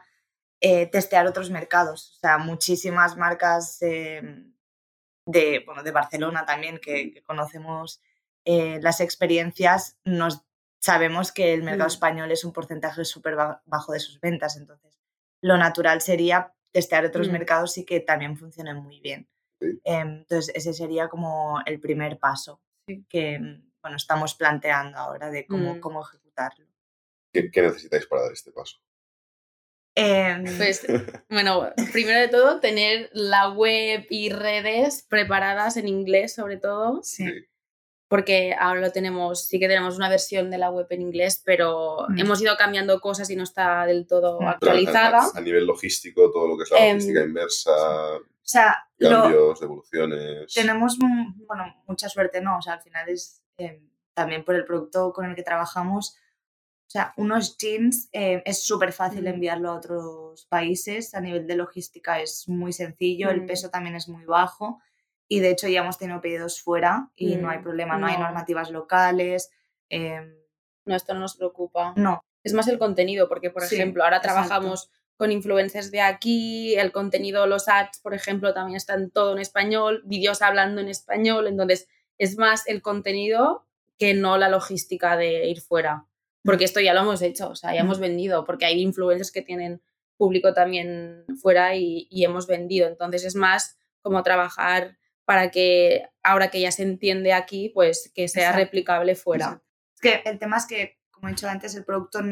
eh, 0.60 0.86
testear 0.86 1.26
otros 1.26 1.50
mercados. 1.50 2.12
O 2.16 2.18
sea, 2.20 2.38
muchísimas 2.38 3.16
marcas 3.16 3.80
eh, 3.82 4.22
de, 5.26 5.62
bueno, 5.66 5.82
de 5.82 5.90
Barcelona 5.90 6.46
también, 6.46 6.78
que, 6.78 7.12
que 7.12 7.22
conocemos 7.22 8.00
eh, 8.44 8.78
las 8.80 9.00
experiencias, 9.00 9.98
nos 10.04 10.42
sabemos 10.78 11.32
que 11.32 11.52
el 11.52 11.62
mercado 11.64 11.88
español 11.88 12.30
es 12.30 12.44
un 12.44 12.52
porcentaje 12.52 13.04
súper 13.04 13.34
ba- 13.34 13.62
bajo 13.66 13.92
de 13.92 14.00
sus 14.00 14.20
ventas. 14.20 14.56
Entonces, 14.56 14.98
lo 15.42 15.56
natural 15.58 16.00
sería 16.00 16.54
testear 16.72 17.04
otros 17.04 17.28
Mm. 17.28 17.32
mercados 17.32 17.76
y 17.78 17.84
que 17.84 18.00
también 18.00 18.36
funcionen 18.36 18.76
muy 18.76 19.00
bien. 19.00 19.28
Sí. 19.60 19.80
Em, 19.84 20.18
Entonces, 20.18 20.54
ese 20.54 20.72
sería 20.74 21.08
como 21.08 21.60
el 21.66 21.80
primer 21.80 22.18
paso 22.18 22.60
Sí. 22.86 23.04
que 23.08 23.38
mm, 23.38 23.70
bueno, 23.82 23.96
estamos 23.96 24.34
planteando 24.34 24.98
ahora 24.98 25.30
de 25.30 25.46
cómo, 25.46 25.74
Mm. 25.76 25.80
cómo 25.80 26.02
ejecutarlo. 26.02 26.66
¿Qué, 27.32 27.50
qué 27.50 27.62
necesitáis 27.62 28.06
para 28.06 28.22
dar 28.22 28.32
este 28.32 28.52
paso? 28.52 28.78
Em, 29.98 30.44
Pues, 30.58 30.86
bueno, 31.30 31.70
primero 31.92 32.20
de 32.20 32.28
todo, 32.28 32.60
tener 32.60 33.08
la 33.14 33.48
web 33.50 34.06
y 34.10 34.28
redes 34.30 35.02
preparadas 35.08 35.76
en 35.78 35.88
inglés, 35.88 36.34
sobre 36.34 36.58
todo, 36.58 37.00
sí. 37.02 37.24
porque 38.08 38.54
ahora 38.56 38.80
lo 38.82 38.92
tenemos, 38.92 39.46
sí 39.48 39.58
que 39.58 39.66
tenemos 39.66 39.96
una 39.96 40.08
versión 40.08 40.48
de 40.50 40.58
la 40.58 40.70
web 40.70 40.86
en 40.90 41.00
inglés, 41.02 41.42
pero 41.44 42.04
Mm. 42.10 42.18
hemos 42.20 42.40
ido 42.42 42.56
cambiando 42.56 43.00
cosas 43.00 43.28
y 43.30 43.36
no 43.36 43.42
está 43.42 43.84
del 43.86 44.06
todo 44.06 44.38
Mm. 44.40 44.46
A- 44.46 44.50
actualizada. 44.52 45.18
A, 45.34 45.38
a 45.38 45.40
nivel 45.40 45.66
logístico, 45.66 46.30
todo 46.30 46.46
lo 46.46 46.56
que 46.56 46.64
es 46.64 46.70
la 46.70 46.78
Em, 46.86 46.96
logística 46.98 47.22
inversa, 47.24 47.72
O 47.72 48.20
sea, 48.48 48.76
lo, 48.98 49.22
cambios, 49.22 49.60
devoluciones. 49.60 50.52
tenemos 50.54 50.96
bueno, 50.98 51.82
mucha 51.88 52.08
suerte, 52.08 52.40
¿no? 52.40 52.58
O 52.58 52.62
sea, 52.62 52.74
al 52.74 52.82
final 52.82 53.08
es 53.08 53.42
eh, 53.58 53.80
también 54.14 54.44
por 54.44 54.54
el 54.54 54.64
producto 54.66 55.12
con 55.12 55.24
el 55.24 55.34
que 55.34 55.42
trabajamos. 55.42 56.16
O 56.86 56.90
sea, 56.90 57.12
unos 57.16 57.56
jeans 57.58 58.08
eh, 58.12 58.42
es 58.46 58.62
súper 58.64 58.92
fácil 58.92 59.24
Mm. 59.24 59.28
enviarlo 59.28 59.70
a 59.70 59.74
otros 59.74 60.46
países. 60.46 61.14
A 61.14 61.20
nivel 61.20 61.46
de 61.46 61.56
logística 61.56 62.20
es 62.20 62.48
muy 62.48 62.72
sencillo, 62.72 63.30
el 63.30 63.42
Mm. 63.42 63.46
peso 63.46 63.70
también 63.70 63.96
es 63.96 64.08
muy 64.08 64.24
bajo. 64.24 64.80
Y 65.28 65.40
de 65.40 65.50
hecho 65.50 65.66
ya 65.66 65.80
hemos 65.80 65.98
tenido 65.98 66.20
pedidos 66.20 66.62
fuera 66.62 67.10
y 67.16 67.34
no 67.36 67.50
hay 67.50 67.58
Mm, 67.58 67.62
problema, 67.62 67.98
no, 67.98 68.06
hay 68.06 68.16
no. 68.16 68.22
normativas 68.24 68.70
locales. 68.70 69.50
em, 69.88 70.34
No, 70.84 70.94
esto 70.96 71.14
no 71.14 71.20
nos 71.20 71.36
preocupa. 71.36 71.92
no, 71.96 72.20
Es 72.44 72.52
más 72.52 72.68
el 72.68 72.78
contenido, 72.78 73.28
porque, 73.28 73.50
por 73.50 73.62
Sí, 73.64 73.74
ejemplo, 73.74 74.04
ahora 74.04 74.18
exacto. 74.18 74.34
trabajamos 74.46 74.88
con 75.16 75.32
influencers 75.32 75.90
de 75.90 76.00
aquí, 76.00 76.76
el 76.76 76.92
contenido, 76.92 77.46
los 77.48 77.66
ads, 77.68 77.98
por 78.00 78.14
ejemplo, 78.14 78.54
también 78.54 78.76
están 78.76 79.10
todo 79.10 79.32
en 79.32 79.38
español, 79.40 80.02
vídeos 80.04 80.42
hablando 80.42 80.80
en 80.80 80.88
español, 80.88 81.48
entonces 81.48 81.88
es 82.18 82.36
más 82.38 82.66
el 82.68 82.82
contenido 82.82 83.66
que 83.98 84.14
no 84.14 84.38
la 84.38 84.48
logística 84.48 85.16
de 85.16 85.48
ir 85.48 85.60
fuera. 85.60 86.06
Porque 86.46 86.64
esto 86.64 86.80
ya 86.80 86.94
lo 86.94 87.00
hemos 87.00 87.20
hecho, 87.22 87.50
o 87.50 87.56
sea, 87.56 87.74
ya 87.74 87.82
Mm. 87.82 87.86
hemos 87.86 87.98
vendido, 88.00 88.44
porque 88.44 88.64
hay 88.66 88.80
influencers 88.80 89.32
que 89.32 89.42
tienen 89.42 89.82
público 90.16 90.54
también 90.54 91.24
fuera 91.42 91.74
y, 91.74 92.06
y 92.10 92.24
hemos 92.24 92.46
vendido. 92.46 92.88
Entonces 92.88 93.24
es 93.24 93.34
más 93.34 93.76
como 94.00 94.22
trabajar 94.22 94.96
para 95.26 95.50
que 95.50 96.06
ahora 96.22 96.48
que 96.50 96.60
ya 96.60 96.70
se 96.70 96.84
entiende 96.84 97.32
aquí, 97.32 97.68
pues 97.74 98.10
que 98.14 98.28
sea 98.28 98.44
Exacto. 98.50 98.60
replicable 98.60 99.14
fuera. 99.16 99.60
Es 99.94 100.00
que 100.00 100.22
el 100.28 100.38
tema 100.38 100.56
es 100.58 100.66
que, 100.66 100.98
como 101.10 101.28
he 101.28 101.32
dicho 101.32 101.48
antes, 101.48 101.74
el 101.74 101.84
producto, 101.84 102.20
o 102.20 102.22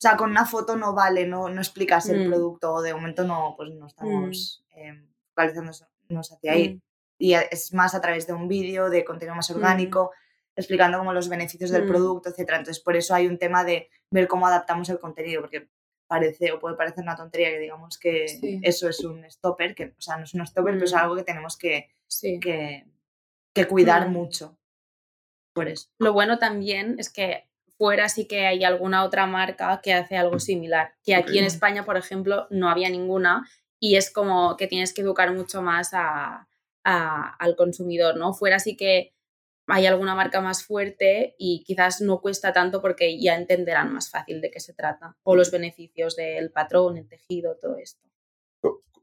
sea, 0.00 0.16
con 0.16 0.30
una 0.30 0.46
foto 0.46 0.74
no 0.76 0.94
vale, 0.94 1.26
no, 1.26 1.48
no 1.50 1.60
explicas 1.60 2.08
el 2.08 2.26
Mm. 2.26 2.30
producto, 2.30 2.80
de 2.80 2.94
momento 2.94 3.24
no, 3.24 3.54
pues 3.56 3.70
no 3.70 3.86
estamos 3.86 4.64
eh, 4.74 5.04
focalizándonos 5.28 6.32
hacia 6.32 6.52
ahí. 6.52 6.74
Mm. 6.74 6.80
Y 7.18 7.34
a- 7.34 7.42
es 7.42 7.72
más 7.74 7.94
a 7.94 8.00
través 8.00 8.26
de 8.26 8.32
un 8.32 8.48
vídeo, 8.48 8.88
de 8.90 9.04
contenido 9.04 9.36
más 9.36 9.50
Mm. 9.50 9.54
orgánico, 9.56 10.10
explicando 10.56 10.98
como 10.98 11.12
los 11.12 11.28
beneficios 11.28 11.70
del 11.70 11.84
Mm. 11.84 11.88
producto, 11.88 12.28
etcétera. 12.28 12.58
Entonces, 12.58 12.82
por 12.82 12.96
eso 12.96 13.14
hay 13.14 13.26
un 13.26 13.38
tema 13.38 13.64
de 13.64 13.88
ver 14.10 14.28
cómo 14.28 14.46
adaptamos 14.46 14.88
el 14.90 14.98
contenido, 14.98 15.40
porque 15.40 15.68
parece 16.06 16.52
o 16.52 16.58
puede 16.58 16.76
parecer 16.76 17.02
una 17.02 17.16
tontería 17.16 17.48
que 17.50 17.58
digamos 17.58 17.96
que 17.98 18.28
Sí. 18.28 18.60
eso 18.62 18.88
es 18.88 19.00
un 19.00 19.24
stopper, 19.30 19.74
que, 19.74 19.94
o 19.96 20.00
sea, 20.00 20.16
no 20.18 20.24
es 20.24 20.34
un 20.34 20.46
stopper, 20.46 20.74
pero 20.74 20.84
es 20.84 20.92
Mm. 20.92 20.96
algo 20.98 21.16
que 21.16 21.24
tenemos 21.24 21.56
que, 21.56 21.88
Sí. 22.06 22.38
que, 22.38 22.84
que 23.54 23.66
cuidar 23.66 24.08
Mm. 24.08 24.12
mucho. 24.12 24.58
Por 25.54 25.68
eso. 25.68 25.88
Lo 25.98 26.12
bueno 26.12 26.38
también 26.38 26.96
es 26.98 27.10
que 27.10 27.48
fuera 27.78 28.08
sí 28.08 28.26
que 28.26 28.46
hay 28.46 28.64
alguna 28.64 29.04
otra 29.04 29.26
marca 29.26 29.80
que 29.82 29.92
hace 29.94 30.16
algo 30.16 30.38
similar. 30.38 30.94
Que 31.04 31.14
aquí 31.14 31.38
en. 31.38 31.44
España, 31.44 31.84
por 31.84 31.96
ejemplo, 31.96 32.46
no 32.50 32.68
había 32.70 32.88
ninguna 32.90 33.48
y 33.80 33.96
es 33.96 34.10
como 34.10 34.56
que 34.56 34.66
tienes 34.66 34.94
que 34.94 35.00
educar 35.02 35.32
mucho 35.32 35.60
más 35.62 35.92
a- 35.94 36.46
a- 36.84 37.36
al 37.38 37.56
consumidor, 37.56 38.16
¿no? 38.16 38.32
Fuera 38.34 38.58
sí 38.58 38.76
que 38.76 39.12
hay 39.66 39.86
alguna 39.86 40.14
marca 40.14 40.40
más 40.40 40.64
fuerte 40.64 41.34
y 41.38 41.62
quizás 41.64 42.00
no 42.00 42.20
cuesta 42.20 42.52
tanto 42.52 42.80
porque 42.80 43.20
ya 43.20 43.36
entenderán 43.36 43.92
más 43.92 44.10
fácil 44.10 44.40
de 44.40 44.50
qué 44.50 44.60
se 44.60 44.74
trata 44.74 45.16
o 45.22 45.36
los 45.36 45.50
beneficios 45.50 46.16
del 46.16 46.50
patrón, 46.50 46.96
el 46.96 47.08
tejido, 47.08 47.56
todo 47.60 47.76
esto. 47.76 48.08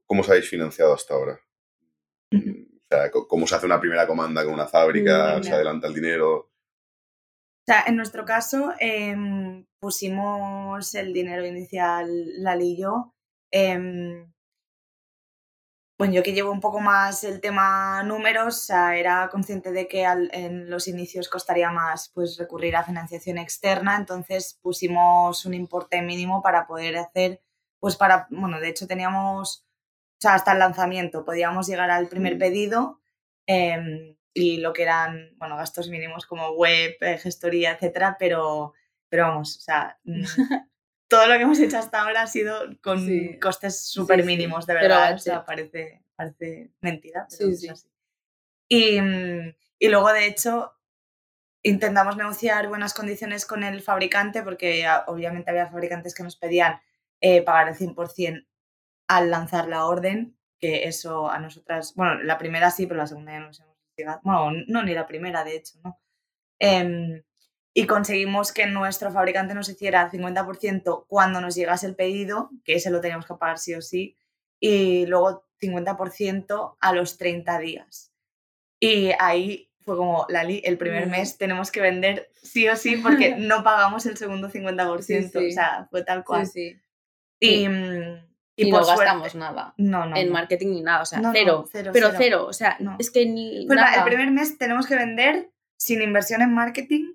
¿Cómo 0.05 0.21
os 0.21 0.29
habéis 0.29 0.49
financiado 0.49 0.93
hasta 0.93 1.13
ahora? 1.13 1.39
Ujú. 2.31 2.49
O 2.51 2.87
sea, 2.89 3.11
¿cómo 3.11 3.45
se 3.45 3.55
hace 3.55 3.67
una 3.67 3.79
primera 3.79 4.07
comanda 4.07 4.43
con 4.43 4.53
una 4.53 4.67
fábrica? 4.67 5.37
Mm, 5.37 5.43
¿Se 5.43 5.53
adelanta 5.53 5.87
el 5.87 5.93
dinero? 5.93 6.37
O 6.37 7.65
sea, 7.65 7.83
en 7.85 7.95
nuestro 7.95 8.25
caso 8.25 8.73
em, 8.79 9.67
pusimos 9.79 10.95
el 10.95 11.13
dinero 11.13 11.45
inicial 11.45 12.09
Lali 12.41 12.71
y 12.71 12.81
yo. 12.81 13.13
em, 13.51 14.31
bueno, 15.99 16.13
yo 16.15 16.23
que 16.23 16.33
llevo 16.33 16.51
un 16.51 16.61
poco 16.61 16.79
más 16.79 17.25
el 17.25 17.41
tema 17.41 18.03
números, 18.03 18.57
o 18.57 18.61
sea, 18.67 18.97
era 18.97 19.29
consciente 19.29 19.71
de 19.73 19.87
que 19.89 20.05
al- 20.05 20.31
en 20.33 20.69
los 20.69 20.87
inicios 20.87 21.29
costaría 21.29 21.71
más 21.71 22.09
pues, 22.15 22.37
recurrir 22.39 22.77
a 22.77 22.85
financiación 22.85 23.37
externa, 23.37 23.97
entonces 23.97 24.57
pusimos 24.61 25.45
un 25.45 25.53
importe 25.55 26.01
mínimo 26.01 26.41
para 26.41 26.67
poder 26.67 26.97
hacer, 26.97 27.41
pues 27.79 27.97
para, 27.97 28.27
bueno, 28.31 28.59
de 28.61 28.69
hecho 28.69 28.87
teníamos, 28.87 29.65
o 30.19 30.21
sea, 30.21 30.35
hasta 30.35 30.53
el 30.53 30.59
lanzamiento 30.59 31.25
podíamos 31.25 31.67
llegar 31.67 31.91
al 31.91 32.07
primer 32.09 32.35
Mm. 32.35 32.39
pedido 32.39 33.01
em, 33.47 34.15
y 34.33 34.57
lo 34.57 34.73
que 34.73 34.83
eran, 34.83 35.31
bueno, 35.37 35.57
gastos 35.57 35.89
mínimos 35.89 36.25
como 36.25 36.51
web, 36.51 36.95
eh, 37.01 37.17
gestoría, 37.17 37.71
etcétera, 37.73 38.15
pero, 38.19 38.73
pero 39.09 39.23
vamos, 39.27 39.57
o 39.57 39.61
sea, 39.61 39.99
mm, 40.05 40.23
todo 41.09 41.27
lo 41.27 41.35
que 41.35 41.43
hemos 41.43 41.59
hecho 41.59 41.77
hasta 41.79 42.01
ahora 42.03 42.23
ha 42.23 42.27
sido 42.27 42.61
con 42.81 43.05
Sí. 43.05 43.39
costes 43.39 43.81
súper 43.87 44.21
sí, 44.21 44.27
mínimos, 44.27 44.67
de 44.67 44.75
pero 44.75 44.89
verdad, 44.89 45.05
o 45.07 45.09
that's 45.11 45.23
sea, 45.23 45.45
parece, 45.45 46.03
parece 46.15 46.71
mentira, 46.81 47.27
pero 47.29 47.49
Sí, 47.49 47.53
es 47.53 47.61
sí. 47.61 47.69
así. 47.69 47.89
Y, 48.69 48.99
y 49.79 49.89
luego, 49.89 50.13
de 50.13 50.27
hecho, 50.27 50.73
intentamos 51.63 52.17
negociar 52.17 52.69
buenas 52.69 52.93
condiciones 52.93 53.45
con 53.45 53.63
el 53.63 53.81
fabricante 53.81 54.43
porque 54.43 54.85
ah, 54.85 55.05
obviamente 55.07 55.49
había 55.51 55.67
fabricantes 55.67 56.15
que 56.15 56.23
nos 56.23 56.37
pedían 56.37 56.79
eh, 57.21 57.41
pagar 57.43 57.69
el 57.69 57.75
100% 57.75 58.47
al 59.07 59.31
lanzar 59.31 59.67
la 59.67 59.85
orden, 59.85 60.37
que 60.59 60.85
eso 60.87 61.29
a 61.31 61.39
nosotras, 61.39 61.93
bueno, 61.95 62.21
la 62.23 62.37
primera 62.37 62.71
sí, 62.71 62.87
pero 62.87 62.99
la 62.99 63.07
segunda 63.07 63.33
ya 63.33 63.39
no 63.41 63.47
nos 63.47 63.59
hemos 63.61 63.77
llegado, 63.97 64.21
bueno, 64.23 64.51
no, 64.67 64.83
ni 64.83 64.93
la 64.93 65.07
primera, 65.07 65.43
de 65.43 65.55
hecho, 65.57 65.79
¿no? 65.83 65.99
Em, 66.59 67.23
y 67.83 67.87
conseguimos 67.87 68.51
que 68.51 68.65
nuestro 68.65 69.11
fabricante 69.11 69.53
nos 69.53 69.69
hiciera 69.69 70.03
el 70.03 70.11
50% 70.11 71.05
cuando 71.07 71.41
nos 71.41 71.55
llegase 71.55 71.85
el 71.87 71.95
pedido, 71.95 72.49
que 72.63 72.75
ese 72.75 72.89
lo 72.91 73.01
teníamos 73.01 73.25
que 73.25 73.35
pagar 73.35 73.57
sí 73.59 73.73
o 73.75 73.81
sí, 73.81 74.17
y 74.59 75.05
luego 75.05 75.45
50% 75.61 76.77
a 76.79 76.93
los 76.93 77.17
30 77.17 77.59
días. 77.59 78.13
Y 78.79 79.11
ahí 79.19 79.71
fue 79.81 79.97
como, 79.97 80.25
Lali, 80.29 80.61
el 80.65 80.77
primer 80.77 81.07
mes 81.07 81.37
tenemos 81.37 81.71
que 81.71 81.81
vender 81.81 82.29
sí 82.41 82.67
o 82.69 82.75
sí 82.75 82.97
porque 82.97 83.35
no 83.37 83.63
pagamos 83.63 84.05
el 84.05 84.17
segundo 84.17 84.49
50%, 84.49 85.01
Sí, 85.01 85.23
sí. 85.23 85.37
o 85.47 85.51
sea, 85.51 85.87
fue 85.89 86.03
tal 86.03 86.23
cual. 86.23 86.45
Sí, 86.47 86.73
sí. 86.73 86.81
Y, 87.39 87.67
mm, 87.69 88.25
Y, 88.55 88.71
no 88.71 88.83
suerte- 88.83 89.03
gastamos 89.05 89.35
nada 89.35 89.73
No, 89.77 90.05
no. 90.05 90.15
en 90.17 90.31
marketing 90.31 90.67
ni 90.71 90.81
nada, 90.81 91.01
o 91.03 91.05
sea, 91.05 91.19
No, 91.19 91.31
cero, 91.33 91.65
cero, 91.71 91.91
pero 91.93 92.07
cero. 92.07 92.17
cero, 92.21 92.45
o 92.47 92.53
sea, 92.53 92.75
No. 92.79 92.97
es 92.99 93.09
que 93.09 93.25
ni 93.25 93.65
Pues 93.67 93.77
nada. 93.79 93.95
el 93.99 94.03
primer 94.03 94.31
mes 94.31 94.57
tenemos 94.57 94.85
que 94.85 94.95
vender 94.95 95.49
sin 95.77 96.01
inversión 96.01 96.41
en 96.41 96.53
marketing. 96.53 97.13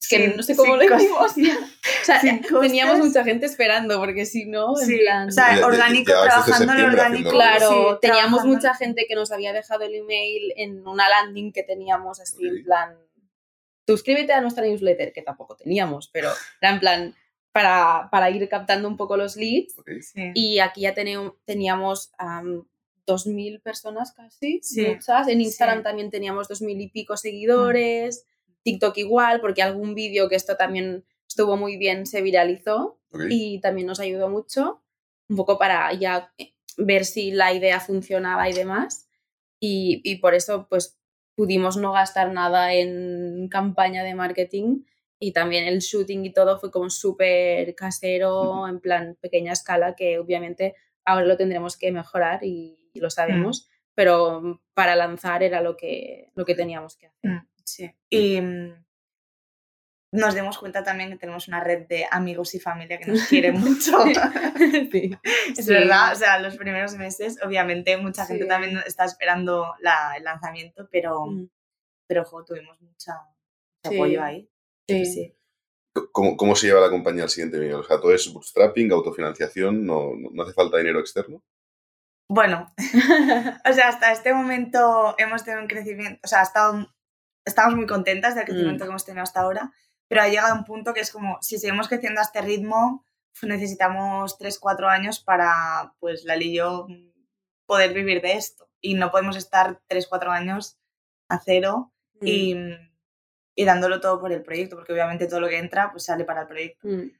Es 0.00 0.08
que 0.08 0.16
sin- 0.28 0.36
no 0.36 0.42
sé 0.42 0.54
cómo 0.56 0.76
lo 0.76 0.82
hicimos. 0.84 1.32
O 1.32 2.04
sea, 2.04 2.20
teníamos 2.60 2.98
mucha 2.98 3.24
gente 3.24 3.46
esperando, 3.46 3.98
porque 3.98 4.26
si 4.26 4.44
no, 4.44 4.78
en 4.80 4.86
Sí, 4.86 4.98
plan... 4.98 5.28
o 5.28 5.32
sea, 5.32 5.54
Ya- 5.54 5.60
ya- 5.60 5.66
orgánico, 5.66 6.10
llevabais 6.12 6.34
desde 6.36 6.44
trabajando 6.46 6.72
en 6.82 6.90
orgánico. 6.90 7.30
Claro, 7.30 7.68
sí, 7.68 7.98
teníamos 8.02 8.30
trabajando- 8.42 8.54
mucha 8.54 8.74
gente 8.74 9.06
que 9.08 9.14
nos 9.14 9.32
había 9.32 9.52
dejado 9.52 9.84
el 9.84 9.94
email 9.94 10.52
en 10.56 10.86
una 10.86 11.08
landing 11.08 11.50
que 11.52 11.62
teníamos 11.62 12.20
así, 12.20 12.46
en 12.46 12.62
plan, 12.64 12.96
suscríbete 13.86 14.32
a 14.32 14.40
nuestra 14.40 14.64
newsletter, 14.64 15.12
que 15.12 15.22
tampoco 15.22 15.56
teníamos, 15.56 16.08
pero 16.12 16.30
era 16.60 16.72
en 16.72 16.80
plan 16.80 17.14
para, 17.52 18.08
para 18.10 18.30
ir 18.30 18.46
captando 18.48 18.86
un 18.88 18.96
poco 18.96 19.16
los 19.16 19.36
leads. 19.36 19.78
Ok. 19.78 19.88
Sí. 20.02 20.30
Y 20.34 20.58
aquí 20.58 20.82
ya 20.82 20.94
teníamos 20.94 22.12
am, 22.18 22.64
2.000 23.06 23.62
personas 23.62 24.12
casi, 24.12 24.60
Sí, 24.62 24.86
muchas. 24.86 25.28
En 25.28 25.40
Instagram 25.40 25.78
sí. 25.78 25.84
también 25.84 26.10
teníamos 26.10 26.48
2.000 26.50 26.82
y 26.82 26.88
pico 26.88 27.16
seguidores, 27.16 28.26
TikTok 28.66 28.98
igual, 28.98 29.40
porque 29.40 29.62
algún 29.62 29.94
vídeo 29.94 30.28
que 30.28 30.34
esto 30.34 30.56
también 30.56 31.04
estuvo 31.28 31.56
muy 31.56 31.76
bien 31.76 32.04
se 32.04 32.20
viralizó 32.20 32.98
y 33.30 33.60
también 33.60 33.86
nos 33.86 34.00
ayudó 34.00 34.28
mucho, 34.28 34.82
un 35.28 35.36
poco 35.36 35.56
para 35.56 35.92
ya 35.92 36.32
eh, 36.36 36.54
ver 36.76 37.04
si 37.04 37.30
la 37.30 37.52
idea 37.54 37.78
funcionaba 37.78 38.50
y 38.50 38.54
demás. 38.54 39.08
Y, 39.60 40.00
y 40.02 40.16
por 40.16 40.34
eso, 40.34 40.66
pues, 40.68 40.98
pudimos 41.36 41.76
no 41.76 41.92
gastar 41.92 42.32
nada 42.32 42.74
en 42.74 43.48
campaña 43.48 44.02
de 44.02 44.16
marketing 44.16 44.82
y 45.20 45.32
también 45.32 45.64
el 45.66 45.78
shooting 45.78 46.24
y 46.24 46.32
todo 46.32 46.58
fue 46.58 46.72
como 46.72 46.90
súper 46.90 47.72
casero, 47.76 48.66
en 48.66 48.80
plan 48.80 49.16
pequeña 49.20 49.52
escala, 49.52 49.94
que 49.94 50.18
obviamente 50.18 50.74
ahora 51.04 51.24
lo 51.24 51.36
tendremos 51.36 51.76
que 51.76 51.92
mejorar 51.92 52.42
y, 52.42 52.90
y 52.92 53.00
lo 53.00 53.10
sabemos, 53.10 53.68
pero 53.94 54.60
para 54.74 54.96
lanzar 54.96 55.44
era 55.44 55.60
lo 55.60 55.76
que, 55.76 56.32
lo 56.34 56.44
que 56.44 56.56
teníamos 56.56 56.96
que 56.96 57.06
hacer. 57.06 57.30
Mm, 57.30 57.46
Sí. 57.66 57.90
Y 58.08 58.40
mm, 58.40 58.84
nos 60.12 60.34
dimos 60.34 60.56
cuenta 60.58 60.82
también 60.84 61.10
que 61.10 61.16
tenemos 61.18 61.48
una 61.48 61.62
red 61.62 61.86
de 61.88 62.06
amigos 62.10 62.54
y 62.54 62.60
familia 62.60 62.98
que 62.98 63.10
nos 63.10 63.24
quiere 63.26 63.52
mucho. 63.52 63.92
Sí. 64.92 65.10
Es 65.56 65.66
Sí. 65.66 65.72
verdad, 65.72 66.12
o 66.12 66.14
sea, 66.14 66.38
los 66.38 66.56
primeros 66.56 66.94
meses, 66.94 67.38
obviamente, 67.44 67.96
mucha 67.96 68.24
gente 68.24 68.44
Sí. 68.44 68.48
también 68.48 68.78
está 68.86 69.04
esperando 69.04 69.74
la- 69.80 70.14
el 70.16 70.24
lanzamiento, 70.24 70.88
pero, 70.90 71.26
Mm, 71.26 71.48
pero 72.08 72.24
jo, 72.24 72.44
tuvimos 72.44 72.80
mucha, 72.80 73.12
mucho 73.14 73.90
Sí. 73.90 73.96
apoyo 73.96 74.22
ahí. 74.22 74.48
sí. 74.88 75.04
Sí. 75.04 75.32
¿Cómo, 76.12 76.36
¿Cómo 76.36 76.54
se 76.54 76.66
lleva 76.66 76.80
la 76.82 76.90
compañía 76.90 77.22
al 77.24 77.30
siguiente 77.30 77.58
nivel? 77.58 77.76
O 77.76 77.82
sea, 77.82 77.98
todo 77.98 78.12
es 78.14 78.30
bootstrapping, 78.32 78.92
autofinanciación, 78.92 79.84
no, 79.86 80.10
no 80.14 80.42
hace 80.42 80.52
falta 80.52 80.76
dinero 80.76 81.00
externo. 81.00 81.42
Bueno, 82.28 82.70
o 83.64 83.72
sea, 83.72 83.88
hasta 83.88 84.12
este 84.12 84.34
momento 84.34 85.14
hemos 85.18 85.42
tenido 85.44 85.62
un 85.62 85.68
crecimiento, 85.68 86.20
o 86.22 86.28
sea, 86.28 86.40
ha 86.40 86.42
estado, 86.42 86.94
estamos 87.46 87.74
muy 87.76 87.86
contentas 87.86 88.34
del 88.34 88.44
crecimiento 88.44 88.84
Mm. 88.84 88.86
que 88.86 88.90
hemos 88.90 89.04
tenido 89.06 89.22
hasta 89.22 89.40
ahora, 89.40 89.72
pero 90.08 90.20
ha 90.20 90.28
llegado 90.28 90.54
un 90.54 90.64
punto 90.64 90.92
que 90.92 91.00
es 91.00 91.10
como, 91.10 91.38
si 91.40 91.58
seguimos 91.58 91.88
creciendo 91.88 92.20
a 92.20 92.24
este 92.24 92.42
ritmo, 92.42 93.04
necesitamos 93.42 94.36
3, 94.38 94.58
4 94.58 94.88
años 94.88 95.20
para, 95.20 95.94
pues, 96.00 96.24
Lali 96.24 96.50
y 96.52 96.56
yo 96.56 96.86
poder 97.66 97.92
vivir 97.94 98.20
de 98.22 98.32
esto. 98.34 98.68
Y 98.80 98.94
no 98.94 99.10
podemos 99.10 99.36
estar 99.36 99.80
3, 99.88 100.06
4 100.06 100.30
años 100.30 100.78
a 101.28 101.40
cero 101.40 101.92
Mm. 102.20 102.26
y, 102.26 102.56
y 103.56 103.64
dándolo 103.64 104.00
todo 104.00 104.20
por 104.20 104.32
el 104.32 104.42
proyecto, 104.42 104.76
porque 104.76 104.92
obviamente 104.92 105.26
todo 105.26 105.40
lo 105.40 105.48
que 105.48 105.58
entra, 105.58 105.90
pues 105.90 106.04
sale 106.04 106.24
para 106.24 106.42
el 106.42 106.46
proyecto. 106.46 106.86
Mm. 106.88 107.10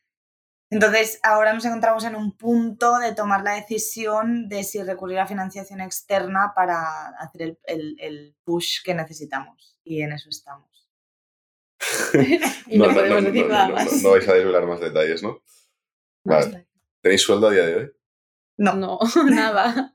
Entonces, 0.70 1.20
ahora 1.22 1.52
nos 1.52 1.64
encontramos 1.64 2.04
en 2.04 2.16
un 2.16 2.36
punto 2.36 2.98
de 2.98 3.14
tomar 3.14 3.42
la 3.44 3.54
decisión 3.54 4.48
de 4.48 4.64
si 4.64 4.82
recurrir 4.82 5.18
a 5.20 5.26
financiación 5.26 5.80
externa 5.80 6.52
para 6.56 7.08
hacer 7.18 7.42
el, 7.42 7.58
el- 7.64 7.96
el 8.00 8.36
push 8.44 8.82
que 8.84 8.94
necesitamos. 8.94 9.78
Y 9.84 10.02
en 10.02 10.12
eso 10.12 10.28
estamos. 10.28 10.88
y 12.66 12.78
no, 12.78 12.92
podemos 12.92 13.22
decir 13.24 13.46
nada 13.46 13.68
no, 13.68 13.74
más. 13.74 14.02
no 14.02 14.10
vais 14.10 14.28
a 14.28 14.34
desvelar 14.34 14.66
más 14.66 14.80
detalles, 14.80 15.22
¿no? 15.22 15.40
Vale. 16.24 16.66
¿Tenéis 17.00 17.22
sueldo 17.22 17.48
a 17.48 17.52
día 17.52 17.66
de 17.66 17.76
hoy? 17.76 17.92
No, 18.58 18.74
No, 18.74 18.98
nada. 19.30 19.92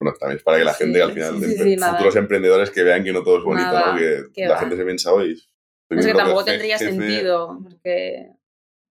Bueno, 0.00 0.16
también 0.18 0.36
es 0.38 0.44
para 0.44 0.58
que 0.58 0.64
la 0.64 0.74
gente 0.74 0.94
Sí, 0.98 1.00
al 1.02 1.12
final, 1.12 1.40
sí, 1.40 1.56
sí, 1.56 1.76
futuros 1.78 2.16
emprendedores 2.16 2.70
que 2.70 2.82
vean 2.82 3.02
que 3.02 3.12
no 3.12 3.22
todo 3.24 3.38
es 3.38 3.44
bonito, 3.44 3.66
Nada, 3.72 3.92
¿no? 3.94 3.98
Que 3.98 4.46
la 4.46 4.54
va. 4.54 4.60
gente 4.60 4.76
se 4.76 4.84
piensa 4.84 5.12
hoy. 5.12 5.42
Es 5.90 6.06
que 6.06 6.12
tampoco 6.14 6.44
tendría 6.44 6.76
jefe- 6.78 6.90
sentido, 6.90 7.58
porque 7.62 8.30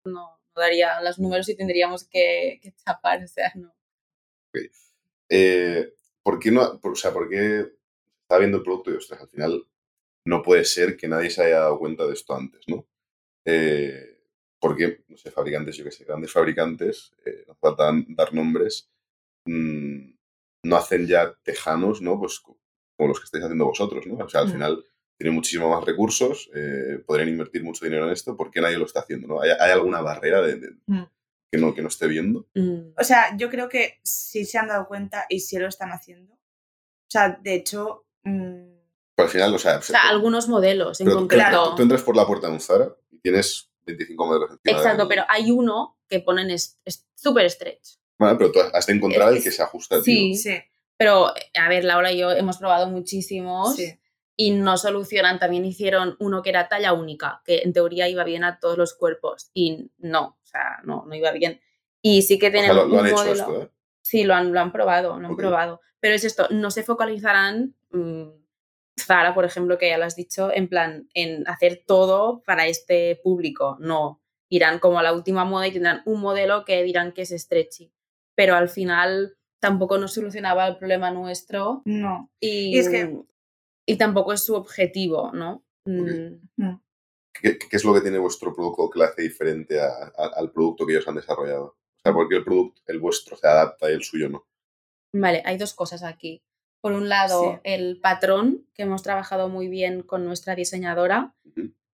no, 0.05 0.39
no 0.55 0.61
daría 0.63 1.01
los 1.01 1.19
números 1.19 1.49
y 1.49 1.57
tendríamos 1.57 2.05
que, 2.05 2.59
que 2.63 2.73
chapar, 2.85 3.23
o 3.25 3.29
sea, 3.29 3.53
no. 3.55 3.75
Eh, 5.29 5.93
¿Por 6.23 6.39
qué 6.39 6.51
no? 6.51 6.79
por- 6.81 6.93
o 6.93 6.97
sea, 6.97 7.13
¿por 7.13 7.29
qué 7.29 7.61
estaba 8.23 8.39
viendo 8.41 8.59
el 8.59 8.63
producto 8.63 8.91
y 8.91 8.97
ostras, 8.97 9.21
al 9.23 9.29
final 9.29 9.67
no 10.27 10.43
puede 10.43 10.65
ser 10.65 10.97
que 10.97 11.09
nadie 11.09 11.31
se 11.31 11.43
haya 11.43 11.61
dado 11.61 11.79
cuenta 11.79 12.07
de 12.07 12.13
esto 12.13 12.35
antes, 12.35 12.63
¿no? 12.69 12.87
Eh, 13.47 14.21
porque, 14.61 15.05
no 15.09 15.17
sé, 15.17 15.31
fabricantes, 15.31 15.77
yo 15.77 15.85
que 15.85 15.91
sé, 15.91 16.05
grandes 16.05 16.33
fabricantes, 16.33 17.13
eh, 17.25 17.45
no 17.49 17.55
falta 17.57 17.91
dar 18.09 18.33
nombres, 18.35 18.91
mm, 19.47 20.13
no 20.65 20.77
hacen 20.77 21.07
ya 21.09 21.35
tejanos, 21.43 22.01
¿no? 22.03 22.19
Pues 22.21 22.39
co- 22.41 22.59
como 22.97 23.09
los 23.09 23.19
que 23.21 23.25
estáis 23.25 23.45
haciendo 23.45 23.67
vosotros, 23.67 24.07
¿no? 24.07 24.25
O 24.25 24.29
sea, 24.29 24.43
al 24.43 24.49
Mm. 24.49 24.53
final 24.53 24.85
tienen 25.23 25.35
muchísimo 25.37 25.71
más 25.71 25.85
recursos, 25.85 26.51
eh, 26.53 26.99
podrían 27.07 27.29
invertir 27.29 27.63
mucho 27.63 27.85
dinero 27.85 28.07
en 28.07 28.13
esto, 28.13 28.37
¿por 28.37 28.51
qué 28.51 28.61
nadie 28.61 28.77
lo 28.77 28.87
está 28.87 29.01
haciendo, 29.01 29.29
¿no? 29.29 29.41
¿Hay, 29.41 29.51
hay 29.51 29.71
alguna 29.71 30.01
barrera 30.01 30.43
de, 30.43 30.57
de- 30.57 30.73
Mm. 30.87 31.05
que, 31.53 31.59
no, 31.61 31.73
que 31.75 31.81
no 31.83 31.87
esté 31.89 32.09
viendo? 32.09 32.49
Mm. 32.55 32.95
O 32.99 33.05
sea, 33.05 33.37
yo 33.37 33.49
creo 33.49 33.69
que 33.69 34.01
sí 34.03 34.45
se 34.45 34.59
han 34.59 34.67
dado 34.67 34.89
cuenta 34.89 35.27
y 35.29 35.39
sí 35.39 35.59
lo 35.59 35.69
están 35.69 35.91
haciendo. 35.93 36.33
O 36.35 37.11
sea, 37.11 37.39
de 37.41 37.55
hecho, 37.55 38.05
mm, 38.25 38.73
Pero 39.15 39.27
al 39.27 39.29
final, 39.29 39.55
o 39.55 39.59
sea, 39.59 39.79
O 39.79 39.83
sea, 39.83 40.09
algunos 40.09 40.49
modelos 40.49 41.01
en 41.01 41.07
tú, 41.09 41.15
concreto. 41.15 41.49
Claro. 41.51 41.75
tú 41.77 41.83
entras 41.83 42.03
por 42.03 42.17
la 42.17 42.27
puerta 42.27 42.49
de 42.49 42.55
un 42.55 42.61
Zara 42.61 42.89
y 43.11 43.19
tienes 43.21 43.71
25 43.87 44.27
modelos. 44.27 44.51
Exacto, 44.65 45.07
pero 45.07 45.23
hay 45.29 45.51
uno 45.53 45.99
que 46.09 46.19
ponen 46.19 46.49
súper 47.15 47.49
stretch. 47.49 47.99
Bueno, 48.19 48.37
pero 48.39 48.51
tú 48.51 48.59
has 48.73 48.87
de 48.87 48.93
encontrar 48.95 49.29
Es- 49.31 49.37
el 49.39 49.43
que 49.45 49.51
se 49.53 49.63
ajusta 49.63 49.97
a 49.97 50.03
ti. 50.03 50.35
sí. 50.35 50.51
sí, 50.51 50.59
Pero, 50.97 51.27
a 51.29 51.69
ver, 51.69 51.85
Laura 51.85 52.11
y 52.11 52.19
yo 52.19 52.31
hemos 52.33 52.59
probado 52.59 52.89
muchísimos 52.89 53.77
sí. 53.77 53.93
Y 54.47 54.51
no 54.53 54.77
solucionan. 54.77 55.39
También 55.39 55.65
hicieron 55.65 56.17
uno 56.19 56.43
que 56.43 56.51
era 56.51 56.69
talla 56.69 56.93
única, 56.93 57.41
que 57.45 57.59
en 57.63 57.73
teoría 57.73 58.09
iba 58.09 58.25
bien 58.25 58.45
a 58.45 58.59
todos 58.59 58.77
los 58.79 58.95
cuerpos 58.95 59.51
y 59.55 59.91
no, 59.99 60.39
o 60.43 60.47
sea, 60.47 60.81
no, 60.85 61.05
no 61.07 61.15
iba 61.15 61.31
bien. 61.33 61.61
Y 62.01 62.23
sí 62.23 62.39
que 62.39 62.49
O 62.49 62.51
sea, 62.51 62.61
tienen 62.61 62.77
lo, 62.77 62.87
lo 62.87 62.95
un 62.95 63.01
han 63.01 63.07
hecho 63.07 63.17
modelo. 63.17 63.33
esto, 63.35 63.63
¿eh? 63.63 63.71
Sí, 64.03 64.25
lo 64.25 64.35
han, 64.35 64.53
lo 64.53 64.61
han 64.61 64.73
probado, 64.73 65.19
lo 65.21 65.27
han 65.29 65.37
probado. 65.37 65.81
Pero 66.01 66.15
es 66.15 66.25
esto, 66.25 66.49
no 66.51 66.71
se 66.73 66.83
focalizarán, 66.83 67.75
mm, 67.93 68.25
Zara, 69.01 69.35
por 69.35 69.45
ejemplo, 69.45 69.79
que 69.79 69.89
ya 69.89 69.99
lo 69.99 70.05
has 70.05 70.17
dicho, 70.17 70.51
en 70.53 70.69
plan, 70.69 71.09
en 71.15 71.47
hacer 71.49 71.83
todo 71.87 72.43
para 72.45 72.67
este 72.67 73.21
público. 73.23 73.77
No, 73.81 74.21
irán 74.49 74.79
como 74.81 74.99
a 74.99 75.03
la 75.03 75.13
última 75.15 75.45
moda 75.45 75.67
y 75.67 75.73
tendrán 75.73 76.03
un 76.05 76.21
modelo 76.21 76.65
que 76.65 76.83
dirán 76.83 77.13
que 77.13 77.23
es 77.23 77.31
stretchy. 77.31 77.93
Pero 78.35 78.55
al 78.57 78.69
final 78.69 79.37
tampoco 79.61 79.97
nos 79.99 80.13
solucionaba 80.15 80.67
el 80.67 80.77
problema 80.77 81.11
nuestro 81.11 81.83
No. 81.85 82.31
y, 82.41 82.75
Y 82.75 82.79
es 82.79 82.89
que- 82.89 83.17
y 83.87 83.97
tampoco 83.97 84.33
es 84.33 84.45
su 84.45 84.55
objetivo, 84.55 85.31
¿no? 85.33 85.65
Mm, 85.85 86.37
¿Qué, 87.35 87.59
qué 87.59 87.77
es 87.77 87.85
lo 87.85 87.95
que 87.95 88.01
tiene 88.03 88.19
vuestro 88.19 88.55
producto 88.55 88.91
que 88.91 88.99
le 88.99 89.05
hace 89.07 89.23
diferente 89.23 89.81
a- 89.81 90.13
a- 90.17 90.31
al 90.37 90.53
producto 90.53 90.87
que 90.87 90.93
ellos 90.93 91.09
han 91.09 91.17
desarrollado? 91.17 91.65
O 91.65 92.01
sea, 92.03 92.13
¿por 92.13 92.29
qué 92.29 92.37
el 92.37 92.45
producto, 92.45 92.83
el 92.87 92.99
vuestro, 93.01 93.37
se 93.37 93.47
adapta 93.47 93.91
y 93.91 93.95
el 93.95 94.03
suyo 94.03 94.29
no? 94.29 94.47
Vale, 95.15 95.43
hay 95.45 95.57
dos 95.57 95.75
cosas 95.75 96.03
aquí. 96.03 96.43
Por 96.81 96.93
un 96.93 97.09
lado, 97.09 97.43
Sí. 97.55 97.61
el 97.65 98.01
patrón, 98.01 98.67
que 98.75 98.83
hemos 98.83 99.03
trabajado 99.03 99.49
muy 99.49 99.69
bien 99.69 100.03
con 100.03 100.25
nuestra 100.25 100.55
diseñadora, 100.55 101.35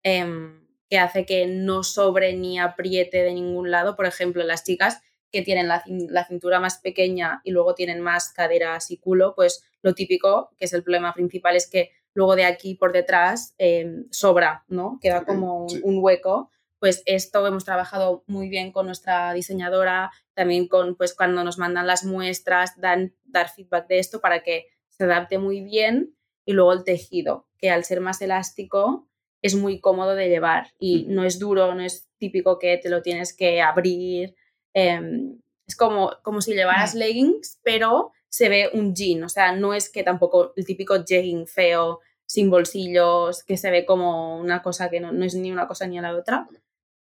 em, 0.04 0.65
que 0.89 0.97
hace 1.00 1.26
que 1.26 1.45
no 1.47 1.84
sobre 1.84 2.34
ni 2.34 2.58
apriete 2.60 3.21
de 3.23 3.34
ningún 3.34 3.69
lado. 3.71 3.95
Por 3.97 4.06
ejemplo, 4.06 4.43
las 4.43 4.63
chicas 4.63 5.02
que 5.38 5.43
tienen 5.43 5.67
la, 5.67 5.84
la 5.88 6.26
cintura 6.26 6.60
más 6.60 6.80
pequeña 6.80 7.41
y 7.43 7.52
luego 7.52 7.76
tienen 7.76 8.02
más 8.02 8.34
caderas 8.34 8.89
y 8.89 8.97
culo, 8.97 9.34
pues 9.36 9.63
lo 9.84 9.93
típico, 9.93 10.50
que 10.58 10.65
es 10.65 10.73
el 10.73 10.82
problema 10.84 11.13
principal, 11.13 11.56
es 11.56 11.69
que 11.69 11.91
luego 12.15 12.36
de 12.36 12.45
aquí 12.45 12.73
por 12.73 12.91
detrás 12.91 13.54
em, 13.60 14.08
sobra, 14.10 14.63
¿no? 14.67 14.97
Queda 15.02 15.23
como 15.26 15.63
un- 15.63 15.69
sí. 15.69 15.80
un 15.84 16.00
hueco. 16.04 16.50
Pues 16.80 17.04
esto 17.06 17.45
hemos 17.45 17.65
trabajado 17.65 18.23
muy 18.28 18.50
bien 18.50 18.71
con 18.71 18.86
nuestra 18.88 19.34
diseñadora, 19.34 20.12
también 20.34 20.67
con 20.67 20.95
pues 20.95 21.13
cuando 21.15 21.43
nos 21.43 21.58
mandan 21.60 21.86
las 21.88 22.04
muestras, 22.04 22.73
dan, 22.80 23.13
dar 23.26 23.50
feedback 23.50 23.88
de 23.88 24.00
esto 24.00 24.19
para 24.21 24.41
que 24.41 24.65
se 24.89 25.04
adapte 25.04 25.38
muy 25.38 25.62
bien 25.62 26.15
y 26.45 26.54
luego 26.54 26.73
el 26.73 26.84
tejido, 26.84 27.47
que 27.60 27.69
al 27.69 27.84
ser 27.84 28.00
más 28.02 28.21
elástico 28.21 29.08
es 29.43 29.54
muy 29.56 29.80
cómodo 29.80 30.15
de 30.15 30.30
llevar 30.30 30.71
y 30.80 31.06
no 31.10 31.23
es 31.23 31.38
duro, 31.39 31.76
no 31.76 31.82
es 31.84 32.10
típico 32.17 32.58
que 32.58 32.78
te 32.78 32.89
lo 32.89 33.02
tienes 33.04 33.36
que 33.36 33.62
abrir. 33.62 34.34
Em, 34.78 35.42
es 35.66 35.76
como, 35.76 36.12
como 36.22 36.40
si 36.40 36.54
llevaras 36.54 36.94
leggings, 36.94 37.60
pero 37.63 38.12
se 38.30 38.48
ve 38.48 38.70
un 38.74 38.94
jean, 38.94 39.24
o 39.24 39.30
sea, 39.30 39.52
no 39.54 39.74
es 39.74 39.90
que 39.90 40.04
tampoco 40.04 40.54
el 40.56 40.66
típico 40.66 41.04
jegging 41.04 41.48
feo, 41.48 42.02
sin 42.28 42.52
bolsillos, 42.52 43.44
que 43.44 43.58
se 43.58 43.72
ve 43.72 43.86
como 43.86 44.38
una 44.40 44.62
cosa 44.62 44.90
que 44.92 45.00
no, 45.00 45.12
no 45.12 45.26
es 45.26 45.34
ni 45.34 45.52
una 45.52 45.68
cosa 45.68 45.88
ni 45.88 46.00
la 46.00 46.16
otra. 46.16 46.48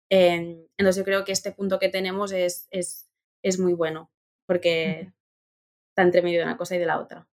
Em, 0.09 0.65
entonces 0.77 0.97
yo 0.97 1.05
creo 1.05 1.23
que 1.23 1.33
este 1.33 1.51
punto 1.51 1.77
que 1.79 1.89
tenemos 1.89 2.31
es, 2.31 2.67
es, 2.71 3.07
es 3.43 3.59
muy 3.59 3.73
bueno. 3.73 4.09
porque 4.47 5.11
está 5.89 6.03
entre 6.03 6.21
medio 6.21 6.39
de 6.39 6.45
una 6.45 6.57
cosa 6.57 6.75
y 6.75 6.79
de 6.79 6.85
la 6.85 6.99
otra. 6.99 7.27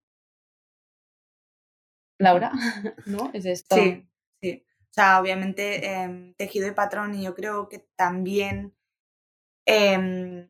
Laura, 2.18 2.52
¿no? 3.06 3.30
Es 3.32 3.46
esto. 3.46 3.76
Sí, 3.76 4.06
sí. 4.42 4.64
O 4.90 4.92
sea, 4.92 5.20
obviamente 5.20 5.86
em, 5.86 6.34
tejido 6.34 6.68
y 6.68 6.72
patrón 6.72 7.14
y 7.14 7.24
yo 7.24 7.34
creo 7.34 7.68
que 7.68 7.78
también 7.96 8.74
em, 9.66 10.48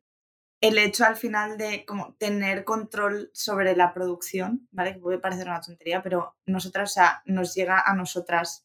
el 0.61 0.79
hecho 0.79 1.05
al 1.05 1.16
final 1.16 1.59
de 1.59 1.85
como 1.85 2.14
tener 2.18 2.64
control 2.64 3.31
sobre 3.35 3.77
la 3.77 3.92
producción, 3.92 4.66
¿vale? 4.70 4.94
Que 4.94 5.00
puede 5.00 5.18
parecer 5.18 5.46
una 5.46 5.61
tontería, 5.61 6.03
pero 6.03 6.37
nosotras, 6.46 6.90
o 6.92 6.94
sea, 6.94 7.22
nos 7.27 7.55
llega 7.55 7.81
a 7.85 7.94
nosotras 7.94 8.64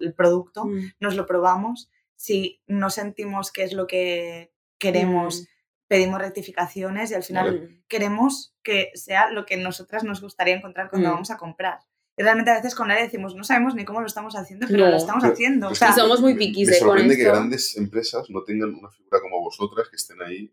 el 0.00 0.14
producto, 0.14 0.64
Mm, 0.66 0.92
nos 1.00 1.16
lo 1.16 1.26
probamos, 1.26 1.90
si 2.14 2.62
no 2.66 2.90
sentimos 2.90 3.50
que 3.50 3.64
es 3.64 3.72
lo 3.72 3.86
que 3.86 4.52
queremos, 4.78 5.40
mm, 5.40 5.44
pedimos 5.88 6.20
rectificaciones 6.20 7.10
y 7.10 7.14
al 7.14 7.24
final 7.24 7.62
mm. 7.62 7.84
queremos 7.88 8.54
que 8.62 8.90
sea 8.94 9.30
lo 9.30 9.44
que 9.44 9.56
nosotras 9.56 10.04
nos 10.04 10.20
gustaría 10.20 10.54
encontrar 10.54 10.88
cuando 10.88 11.08
Mm. 11.08 11.12
vamos 11.12 11.30
a 11.32 11.36
comprar. 11.36 11.80
Realmente 12.16 12.50
a 12.50 12.54
veces 12.56 12.74
con 12.74 12.88
nadie 12.88 13.04
decimos, 13.04 13.34
no 13.34 13.44
sabemos 13.44 13.74
ni 13.74 13.84
cómo 13.84 14.00
lo 14.00 14.06
estamos 14.06 14.34
haciendo, 14.36 14.66
pero 14.68 14.84
No. 14.84 14.90
lo 14.90 14.96
estamos 14.96 15.22
Pero- 15.22 15.32
haciendo. 15.32 15.66
O 15.66 15.70
pero 15.70 15.72
es 15.72 15.78
sea, 15.78 15.90
Y 15.90 15.92
somos 15.92 16.20
muy 16.20 16.34
piquis 16.34 16.68
Me 16.68 16.76
eh, 16.76 16.78
con 16.80 16.88
sorprende 16.88 17.16
que 17.16 17.22
esto. 17.22 17.32
grandes 17.34 17.76
empresas 17.76 18.28
no 18.28 18.42
tengan 18.44 18.74
una 18.74 18.90
figura 18.90 19.20
como 19.20 19.40
vosotras 19.40 19.88
que 19.88 19.96
estén 19.96 20.20
ahí 20.22 20.52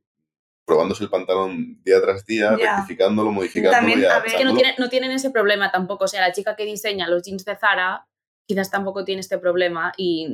probándose 0.65 1.03
el 1.03 1.09
pantalón 1.09 1.81
día 1.83 2.01
tras 2.01 2.25
día, 2.25 2.55
Ya. 2.59 2.75
rectificándolo, 2.77 3.31
modificándolo 3.31 3.77
También, 3.77 4.01
y 4.01 4.05
a 4.05 4.19
ver, 4.19 4.27
Es 4.27 4.33
que 4.35 4.43
no 4.45 4.53
tienen, 4.53 4.75
no 4.77 4.89
tienen 4.89 5.11
ese 5.11 5.29
problema 5.29 5.71
tampoco. 5.71 6.05
O 6.05 6.07
sea, 6.07 6.21
la 6.21 6.33
chica 6.33 6.55
que 6.55 6.65
diseña 6.65 7.07
los 7.09 7.23
jeans 7.23 7.45
de 7.45 7.55
Zara 7.55 8.07
quizás 8.45 8.69
tampoco 8.71 9.03
tiene 9.05 9.21
este 9.21 9.37
problema 9.37 9.91
y 9.97 10.27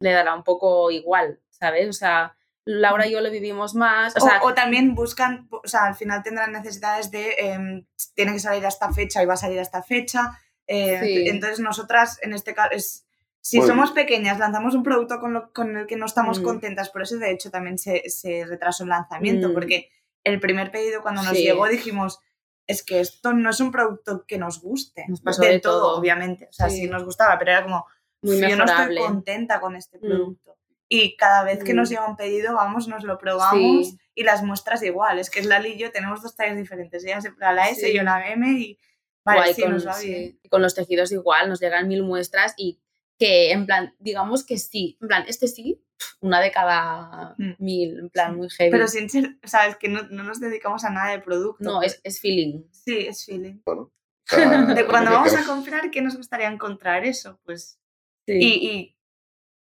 le 0.00 0.10
dará 0.12 0.34
un 0.34 0.44
poco 0.44 0.90
igual, 0.90 1.40
¿sabes? 1.50 1.88
O 1.88 1.92
sea, 1.92 2.36
Laura 2.66 3.06
y 3.06 3.12
yo 3.12 3.20
lo 3.20 3.30
vivimos 3.30 3.74
más. 3.74 4.14
O, 4.16 4.24
o, 4.24 4.26
sea, 4.28 4.42
o 4.42 4.54
también 4.54 4.94
buscan, 4.94 5.46
o 5.50 5.60
sea, 5.68 5.84
al 5.86 5.94
final 5.94 6.22
tendrán 6.22 6.52
necesidades 6.52 7.10
de, 7.10 7.34
em, 7.38 7.86
tiene 8.14 8.32
que 8.32 8.38
salir 8.38 8.64
a 8.64 8.68
esta 8.68 8.90
fecha 8.92 9.22
y 9.22 9.26
va 9.26 9.34
a 9.34 9.38
salir 9.38 9.58
a 9.58 9.62
esta 9.62 9.82
fecha. 9.82 10.38
Eh, 10.66 11.00
Sí. 11.02 11.28
Entonces 11.28 11.60
nosotras, 11.60 12.18
en 12.22 12.32
este 12.32 12.54
caso, 12.54 12.70
es, 12.72 13.06
si 13.40 13.58
Bueno, 13.58 13.74
somos 13.74 13.92
pequeñas, 13.92 14.38
lanzamos 14.38 14.74
un 14.74 14.82
producto 14.82 15.20
con, 15.20 15.34
lo- 15.34 15.52
con 15.52 15.76
el 15.76 15.86
que 15.86 15.96
no 15.96 16.06
estamos 16.06 16.40
Mm. 16.40 16.44
contentas, 16.44 16.90
por 16.90 17.02
eso 17.02 17.18
de 17.18 17.30
hecho 17.30 17.50
también 17.50 17.76
se, 17.78 18.08
se 18.08 18.44
retrasó 18.46 18.84
el 18.84 18.88
lanzamiento, 18.90 19.50
Mm. 19.50 19.54
porque 19.54 19.90
el 20.24 20.40
primer 20.40 20.70
pedido 20.70 21.02
cuando 21.02 21.22
nos 21.22 21.32
Sí. 21.36 21.42
llegó 21.42 21.66
dijimos, 21.68 22.20
es 22.66 22.82
que 22.82 23.00
esto 23.00 23.34
no 23.34 23.50
es 23.50 23.60
un 23.60 23.70
producto 23.70 24.24
que 24.26 24.38
nos 24.38 24.62
guste. 24.62 25.04
Nos 25.08 25.20
pasó 25.20 25.42
del 25.42 25.52
de 25.52 25.60
todo. 25.60 25.98
obviamente. 25.98 26.46
O 26.48 26.52
sea, 26.54 26.70
sí. 26.70 26.78
Sí. 26.82 26.86
nos 26.88 27.04
gustaba, 27.04 27.38
pero 27.38 27.50
era 27.50 27.62
como, 27.62 27.84
muy 28.22 28.40
yo 28.40 28.56
no 28.56 28.64
estoy 28.64 28.96
contenta 28.96 29.60
con 29.60 29.76
este 29.76 29.98
Mm. 29.98 30.00
producto. 30.00 30.56
Y 30.88 31.14
cada 31.16 31.44
vez 31.44 31.62
que 31.62 31.74
nos 31.74 31.90
Mm. 31.90 31.92
llega 31.92 32.06
un 32.08 32.16
pedido, 32.16 32.54
vamos, 32.54 32.88
nos 32.88 33.04
lo 33.04 33.18
probamos 33.18 33.88
Sí. 33.88 33.98
y 34.14 34.22
las 34.22 34.42
muestras 34.42 34.82
igual. 34.82 35.18
Es 35.18 35.28
que 35.28 35.40
es 35.40 35.46
Lali 35.46 35.72
y 35.74 35.78
yo 35.78 35.92
tenemos 35.92 36.22
dos 36.22 36.34
tallas 36.36 36.56
diferentes. 36.56 37.04
Ella 37.04 37.18
a 37.42 37.52
la 37.52 37.68
S, 37.68 37.86
Sí. 37.88 37.94
yo 37.94 38.02
la 38.02 38.30
M 38.30 38.50
y 38.50 38.78
vale, 39.24 39.40
Guay, 39.40 39.54
sí, 39.54 39.62
con, 39.62 39.76
va 39.86 39.92
sí. 39.94 40.38
Y 40.42 40.48
con 40.48 40.62
los 40.62 40.74
tejidos 40.74 41.12
igual, 41.12 41.48
nos 41.48 41.60
llegan 41.60 41.88
mil 41.88 42.02
muestras 42.02 42.54
y 42.56 42.80
que 43.18 43.52
en 43.52 43.64
plan, 43.66 43.94
digamos 43.98 44.44
que 44.44 44.58
sí, 44.58 44.98
en 45.00 45.08
plan, 45.08 45.24
este 45.28 45.46
sí, 45.48 45.80
una 46.20 46.40
de 46.40 46.50
cada 46.50 47.34
Mm. 47.38 47.52
mil, 47.58 47.98
en 47.98 48.10
plan, 48.10 48.32
Sí. 48.32 48.36
muy 48.36 48.50
heavy. 48.50 48.70
Pero 48.70 48.88
sin 48.88 49.08
ser, 49.08 49.36
o 49.42 49.48
sea, 49.48 49.66
es 49.68 49.76
que 49.76 49.88
no, 49.88 50.02
no 50.10 50.24
nos 50.24 50.40
dedicamos 50.40 50.84
a 50.84 50.90
nada 50.90 51.12
de 51.12 51.20
producto. 51.20 51.62
no, 51.64 51.82
es, 51.82 52.00
es 52.02 52.20
feeling. 52.20 52.64
Sí, 52.72 53.06
es 53.06 53.24
feeling. 53.24 53.60
O 53.66 53.90
sea, 54.26 54.62
De 54.74 54.86
cuando 54.86 55.12
vamos 55.12 55.34
a 55.34 55.44
comprar, 55.46 55.90
¿qué 55.90 56.00
nos 56.02 56.16
gustaría 56.16 56.48
encontrar 56.48 57.04
eso? 57.04 57.38
Pues 57.44 57.78
Sí. 58.26 58.32
y, 58.40 58.68
y 58.70 58.96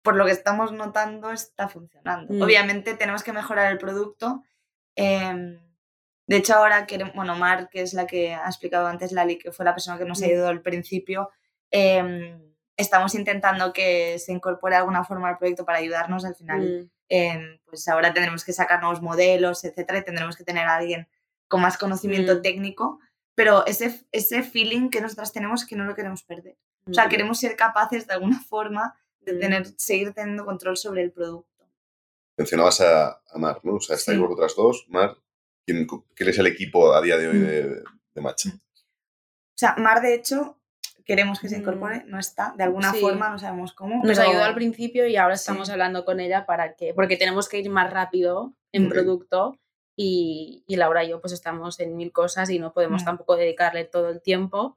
por 0.02 0.16
lo 0.16 0.26
que 0.26 0.32
estamos 0.32 0.70
notando 0.72 1.30
está 1.30 1.68
funcionando. 1.68 2.32
Mm. 2.32 2.42
Obviamente 2.42 2.94
tenemos 2.94 3.22
que 3.22 3.32
mejorar 3.32 3.72
el 3.72 3.78
producto. 3.78 4.42
em, 4.96 5.58
de 6.30 6.36
hecho, 6.36 6.54
ahora 6.54 6.86
queremos, 6.86 7.12
bueno, 7.14 7.34
Mar, 7.36 7.68
que 7.70 7.82
es 7.82 7.92
la 7.92 8.06
que 8.06 8.32
ha 8.34 8.46
explicado 8.46 8.86
antes 8.86 9.10
Lali, 9.12 9.36
que 9.36 9.50
fue 9.50 9.64
la 9.64 9.74
persona 9.74 9.98
que 9.98 10.04
nos 10.04 10.22
ha 10.22 10.26
Mm. 10.26 10.28
ayudado 10.28 10.48
al 10.48 10.62
principio, 10.62 11.30
em, 11.72 12.40
estamos 12.76 13.14
intentando 13.14 13.72
que 13.72 14.18
se 14.18 14.32
incorpore 14.32 14.74
de 14.74 14.78
alguna 14.78 15.02
forma 15.04 15.28
al 15.28 15.38
proyecto 15.38 15.64
para 15.64 15.78
ayudarnos 15.78 16.24
al 16.24 16.34
final. 16.36 16.60
Mm, 16.60 16.90
em, 17.08 17.58
pues 17.66 17.86
ahora 17.88 18.12
tendremos 18.14 18.44
que 18.44 18.52
sacar 18.52 18.80
nuevos 18.80 19.02
modelos, 19.02 19.64
etcétera, 19.64 19.98
y 19.98 20.04
tendremos 20.04 20.36
que 20.36 20.44
tener 20.44 20.66
a 20.68 20.76
alguien 20.76 21.08
con 21.48 21.60
más 21.62 21.76
conocimiento 21.76 22.36
Mm. 22.36 22.42
técnico, 22.42 23.00
pero 23.34 23.66
ese, 23.66 24.00
ese 24.12 24.42
feeling 24.44 24.88
que 24.88 25.00
nosotras 25.00 25.32
tenemos 25.32 25.66
que 25.66 25.74
no 25.76 25.84
lo 25.84 25.94
queremos 25.96 26.22
perder. 26.22 26.56
O 26.88 26.94
sea, 26.94 27.08
queremos 27.08 27.38
ser 27.40 27.56
capaces 27.56 28.06
de 28.06 28.14
alguna 28.14 28.40
forma 28.40 28.94
de 29.20 29.34
tener, 29.34 29.66
seguir 29.76 30.12
teniendo 30.14 30.44
control 30.44 30.76
sobre 30.76 31.02
el 31.02 31.10
producto. 31.12 31.66
Mencionabas 32.36 32.80
a, 32.80 33.20
a 33.34 33.38
Mar, 33.38 33.58
¿no? 33.64 33.74
O 33.74 33.80
sea, 33.80 33.96
estáis 33.96 34.16
Sí. 34.16 34.22
vosotras 34.22 34.54
dos. 34.56 34.86
Mar, 34.88 35.16
¿quién, 35.66 35.86
¿quién 36.14 36.28
es 36.28 36.38
el 36.38 36.46
equipo 36.46 36.92
a 36.92 37.00
día 37.00 37.16
de 37.16 37.28
hoy 37.28 37.38
Mm. 37.38 37.46
de, 37.46 37.82
de 38.14 38.20
Matcha? 38.20 38.50
O 38.54 39.56
sea, 39.60 39.74
Mar, 39.76 40.00
de 40.00 40.14
hecho, 40.14 40.58
queremos 41.04 41.40
que 41.40 41.48
se 41.48 41.56
Mm. 41.56 41.60
incorpore, 41.60 42.04
no 42.06 42.18
está, 42.18 42.54
de 42.56 42.64
alguna 42.64 42.92
Sí. 42.92 43.00
forma, 43.00 43.28
no 43.30 43.38
sabemos 43.38 43.72
cómo. 43.72 44.02
Nos 44.04 44.18
pero- 44.18 44.30
ayudó 44.30 44.44
al 44.44 44.54
principio 44.54 45.06
y 45.06 45.16
ahora 45.16 45.34
estamos 45.34 45.66
Sí. 45.68 45.72
hablando 45.72 46.04
con 46.04 46.20
ella 46.20 46.46
para 46.46 46.74
que, 46.74 46.94
porque 46.94 47.16
tenemos 47.16 47.48
que 47.48 47.58
ir 47.58 47.68
más 47.70 47.92
rápido 47.92 48.54
en 48.72 48.86
Ok. 48.86 48.92
producto 48.92 49.58
y, 49.96 50.64
y 50.66 50.76
Laura 50.76 51.04
y 51.04 51.10
yo 51.10 51.20
pues 51.20 51.32
estamos 51.32 51.78
en 51.80 51.96
mil 51.96 52.10
cosas 52.12 52.48
y 52.50 52.58
no 52.58 52.72
podemos 52.72 53.02
Mm. 53.02 53.04
tampoco 53.06 53.36
dedicarle 53.36 53.84
todo 53.84 54.08
el 54.08 54.22
tiempo. 54.22 54.76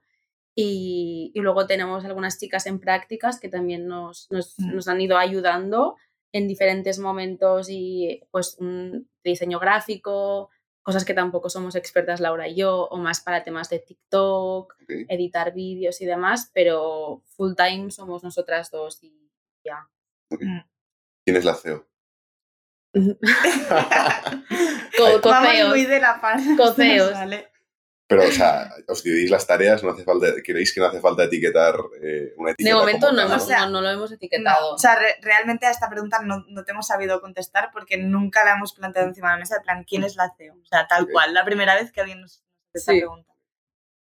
Y, 0.56 1.32
y 1.34 1.40
luego 1.40 1.66
tenemos 1.66 2.06
algunas 2.06 2.38
chicas 2.40 2.68
en 2.68 2.80
prácticas 2.80 3.40
que 3.40 3.50
también 3.50 3.88
nos, 3.88 4.28
nos, 4.32 4.54
Mm. 4.60 4.76
nos 4.76 4.88
han 4.88 5.02
ido 5.02 5.18
ayudando 5.18 5.96
en 6.32 6.48
diferentes 6.48 7.00
momentos 7.00 7.68
y 7.70 8.22
pues 8.32 8.58
un 8.60 9.10
diseño 9.24 9.60
gráfico, 9.60 10.50
cosas 10.84 11.06
que 11.06 11.14
tampoco 11.14 11.50
somos 11.50 11.76
expertas 11.76 12.20
Laura 12.20 12.48
y 12.48 12.56
yo, 12.56 12.84
o 12.92 12.98
más 12.98 13.22
para 13.22 13.44
temas 13.44 13.70
de 13.70 13.80
TikTok, 13.80 14.74
Ok. 14.84 14.90
editar 15.10 15.54
vídeos 15.54 16.00
y 16.02 16.06
demás, 16.06 16.52
pero 16.54 17.24
full 17.36 17.54
time 17.56 17.90
somos 17.90 18.24
nosotras 18.24 18.70
dos 18.70 19.02
y 19.02 19.32
ya. 19.64 19.90
¿Quién 20.30 21.38
es 21.38 21.46
la 21.46 21.56
CEO? 21.56 21.88
Co- 24.98 25.20
Vamos 25.24 25.48
coceos. 25.50 25.70
muy 25.70 25.86
de 25.86 26.00
la 26.00 26.20
par. 26.22 26.40
Coceos. 26.58 27.14
Vale. 27.14 27.50
Pero, 28.08 28.24
o 28.24 28.32
sea, 28.32 28.70
os 28.90 29.02
dividís 29.02 29.30
las 29.32 29.48
tareas, 29.48 29.82
no 29.82 29.92
hace 29.92 30.04
falta, 30.04 30.28
¿creéis 30.44 30.74
que 30.74 30.80
no 30.82 30.88
hace 30.88 31.00
falta 31.00 31.24
etiquetar 31.24 31.76
eh, 32.02 32.34
una 32.38 32.48
De 32.50 32.54
etiqueta? 32.54 32.76
momento 32.78 33.08
como 33.08 33.18
no, 33.22 33.28
hemos, 33.28 33.44
O 33.44 33.46
sea, 33.46 33.60
no, 33.66 33.72
no 33.72 33.82
lo 33.82 33.90
hemos 33.90 34.10
No, 34.12 34.16
etiquetado. 34.18 34.74
o 34.76 34.78
sea, 34.78 34.96
re- 34.96 35.16
realmente 35.22 35.66
a 35.66 35.72
esta 35.72 35.90
pregunta 35.90 36.20
no, 36.22 36.44
no 36.50 36.64
te 36.66 36.72
hemos 36.74 36.86
sabido 36.86 37.22
contestar 37.22 37.70
porque 37.72 37.98
nunca 37.98 38.44
la 38.44 38.54
hemos 38.54 38.74
planteado 38.74 39.08
encima 39.08 39.30
de 39.30 39.34
la 39.36 39.40
mesa, 39.40 39.56
en 39.58 39.64
plan, 39.64 39.84
¿quién 39.88 40.04
es 40.04 40.16
la 40.18 40.34
CEO? 40.38 40.56
O 40.62 40.66
sea, 40.66 40.86
tal 40.88 41.04
Ok. 41.06 41.12
cual, 41.12 41.34
la 41.34 41.46
primera 41.46 41.76
vez 41.76 41.92
que 41.92 42.02
alguien 42.02 42.22
nos 42.22 42.38
hace 42.40 42.44
esta 42.74 42.92
Sí. 42.92 43.00
pregunta. 43.00 43.32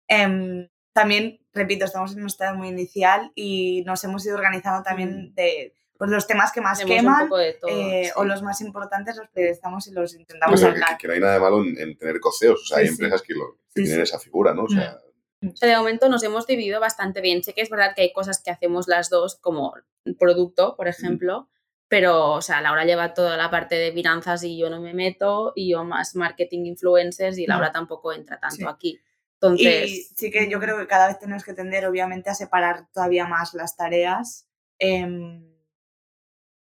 Em, 0.09 0.69
también, 0.93 1.41
repito, 1.55 1.85
estamos 1.85 2.13
en 2.13 2.21
un 2.23 2.27
estado 2.27 2.55
muy 2.57 2.69
inicial 2.69 3.31
y 3.35 3.83
nos 3.87 4.03
hemos 4.05 4.27
ido 4.27 4.35
organizando 4.37 4.83
también 4.83 5.33
de 5.35 5.75
pues, 6.07 6.11
los 6.11 6.27
temas 6.27 6.51
que 6.53 6.61
más 6.61 6.79
Hacemos 6.81 6.97
queman 6.97 7.29
todo. 7.29 7.41
eh, 7.41 8.05
sí. 8.07 8.11
o 8.17 8.25
los 8.25 8.43
más 8.43 8.61
importantes 8.61 9.17
los 9.17 9.29
priorizamos 9.29 9.87
y 9.87 9.93
los 9.93 10.15
intentamos 10.15 10.61
que, 10.61 10.67
sacar. 10.67 10.99
que 10.99 11.07
no 11.07 11.15
hay 11.15 11.21
nada 11.21 11.35
de 11.35 11.41
malo 11.41 11.63
en, 11.63 11.79
en 11.79 11.97
tener 11.97 12.19
coceos. 12.21 12.61
O 12.61 12.65
sea, 12.67 12.79
hay 12.79 12.89
Sí, 12.89 12.95
sí. 12.95 13.03
empresas 13.05 13.23
que, 13.23 13.35
lo, 13.35 13.55
que 13.75 13.83
Sí, 13.83 13.85
tienen 13.85 14.01
esa 14.03 14.19
figura, 14.19 14.53
¿no? 14.53 14.65
O 14.65 14.69
sea, 14.69 14.99
O 15.43 15.57
sea, 15.57 15.69
de 15.69 15.77
momento 15.77 16.09
nos 16.09 16.23
hemos 16.25 16.47
dividido 16.47 16.81
bastante 16.81 17.21
bien. 17.21 17.43
Sé 17.45 17.53
que 17.55 17.63
es 17.63 17.71
verdad 17.71 17.95
que 17.95 18.03
hay 18.03 18.13
cosas 18.13 18.43
que 18.43 18.51
hacemos 18.51 18.89
las 18.89 19.11
dos, 19.11 19.37
como 19.37 19.75
producto, 20.19 20.75
por 20.77 20.89
ejemplo, 20.89 21.49
pero, 21.89 22.31
o 22.33 22.43
sea, 22.43 22.61
Laura 22.63 22.85
lleva 22.85 23.13
toda 23.15 23.37
la 23.37 23.51
parte 23.51 23.75
de 23.77 23.93
finanzas 23.93 24.43
y 24.45 24.57
yo 24.59 24.71
no 24.71 24.81
me 24.81 24.95
meto, 24.95 25.53
y 25.55 25.71
yo 25.71 25.85
más 25.85 26.17
marketing 26.17 26.65
influencers, 26.67 27.39
y 27.39 27.47
Laura 27.47 27.71
tampoco 27.71 28.13
entra 28.13 28.41
tanto 28.41 28.57
Sí. 28.57 28.65
aquí. 28.67 28.89
Y 28.91 29.01
Entonces, 29.35 30.13
sí 30.17 30.31
que 30.31 30.49
yo 30.49 30.59
creo 30.61 30.79
que 30.79 30.87
cada 30.87 31.09
vez 31.09 31.19
tenemos 31.19 31.45
que 31.45 31.53
tender, 31.53 31.85
obviamente, 31.87 32.31
a 32.31 32.35
separar 32.35 32.87
todavía 32.93 33.27
más 33.27 33.55
las 33.55 33.77
tareas. 33.77 34.49
em, 34.79 35.52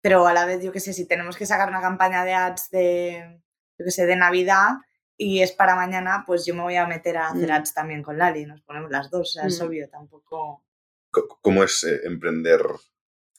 pero 0.01 0.27
a 0.27 0.33
la 0.33 0.45
vez, 0.45 0.63
yo 0.63 0.71
qué 0.71 0.79
sé, 0.79 0.93
si 0.93 1.07
tenemos 1.07 1.37
que 1.37 1.45
sacar 1.45 1.69
una 1.69 1.81
campaña 1.81 2.23
de 2.25 2.33
ads 2.33 2.69
de, 2.69 3.41
yo 3.77 3.85
qué 3.85 3.91
sé, 3.91 4.05
de 4.05 4.15
Navidad 4.15 4.69
y 5.17 5.41
es 5.41 5.51
para 5.51 5.75
mañana, 5.75 6.23
pues 6.27 6.45
yo 6.45 6.53
me 6.53 6.61
voy 6.61 6.75
a 6.75 6.85
meter 6.87 7.17
a 7.17 7.29
hacer 7.29 7.49
Mm. 7.49 7.53
ads 7.53 7.73
también 7.73 8.03
con 8.03 8.17
Lali. 8.17 8.45
Nos 8.45 8.61
ponemos 8.61 8.91
las 8.91 9.09
dos, 9.09 9.29
o 9.29 9.31
sea, 9.39 9.45
es 9.47 9.59
Mm. 9.61 9.65
obvio, 9.65 9.89
tampoco. 9.89 10.63
co- 11.09 11.39
¿cómo 11.41 11.63
es 11.63 11.83
eh, 11.85 12.01
emprender 12.03 12.61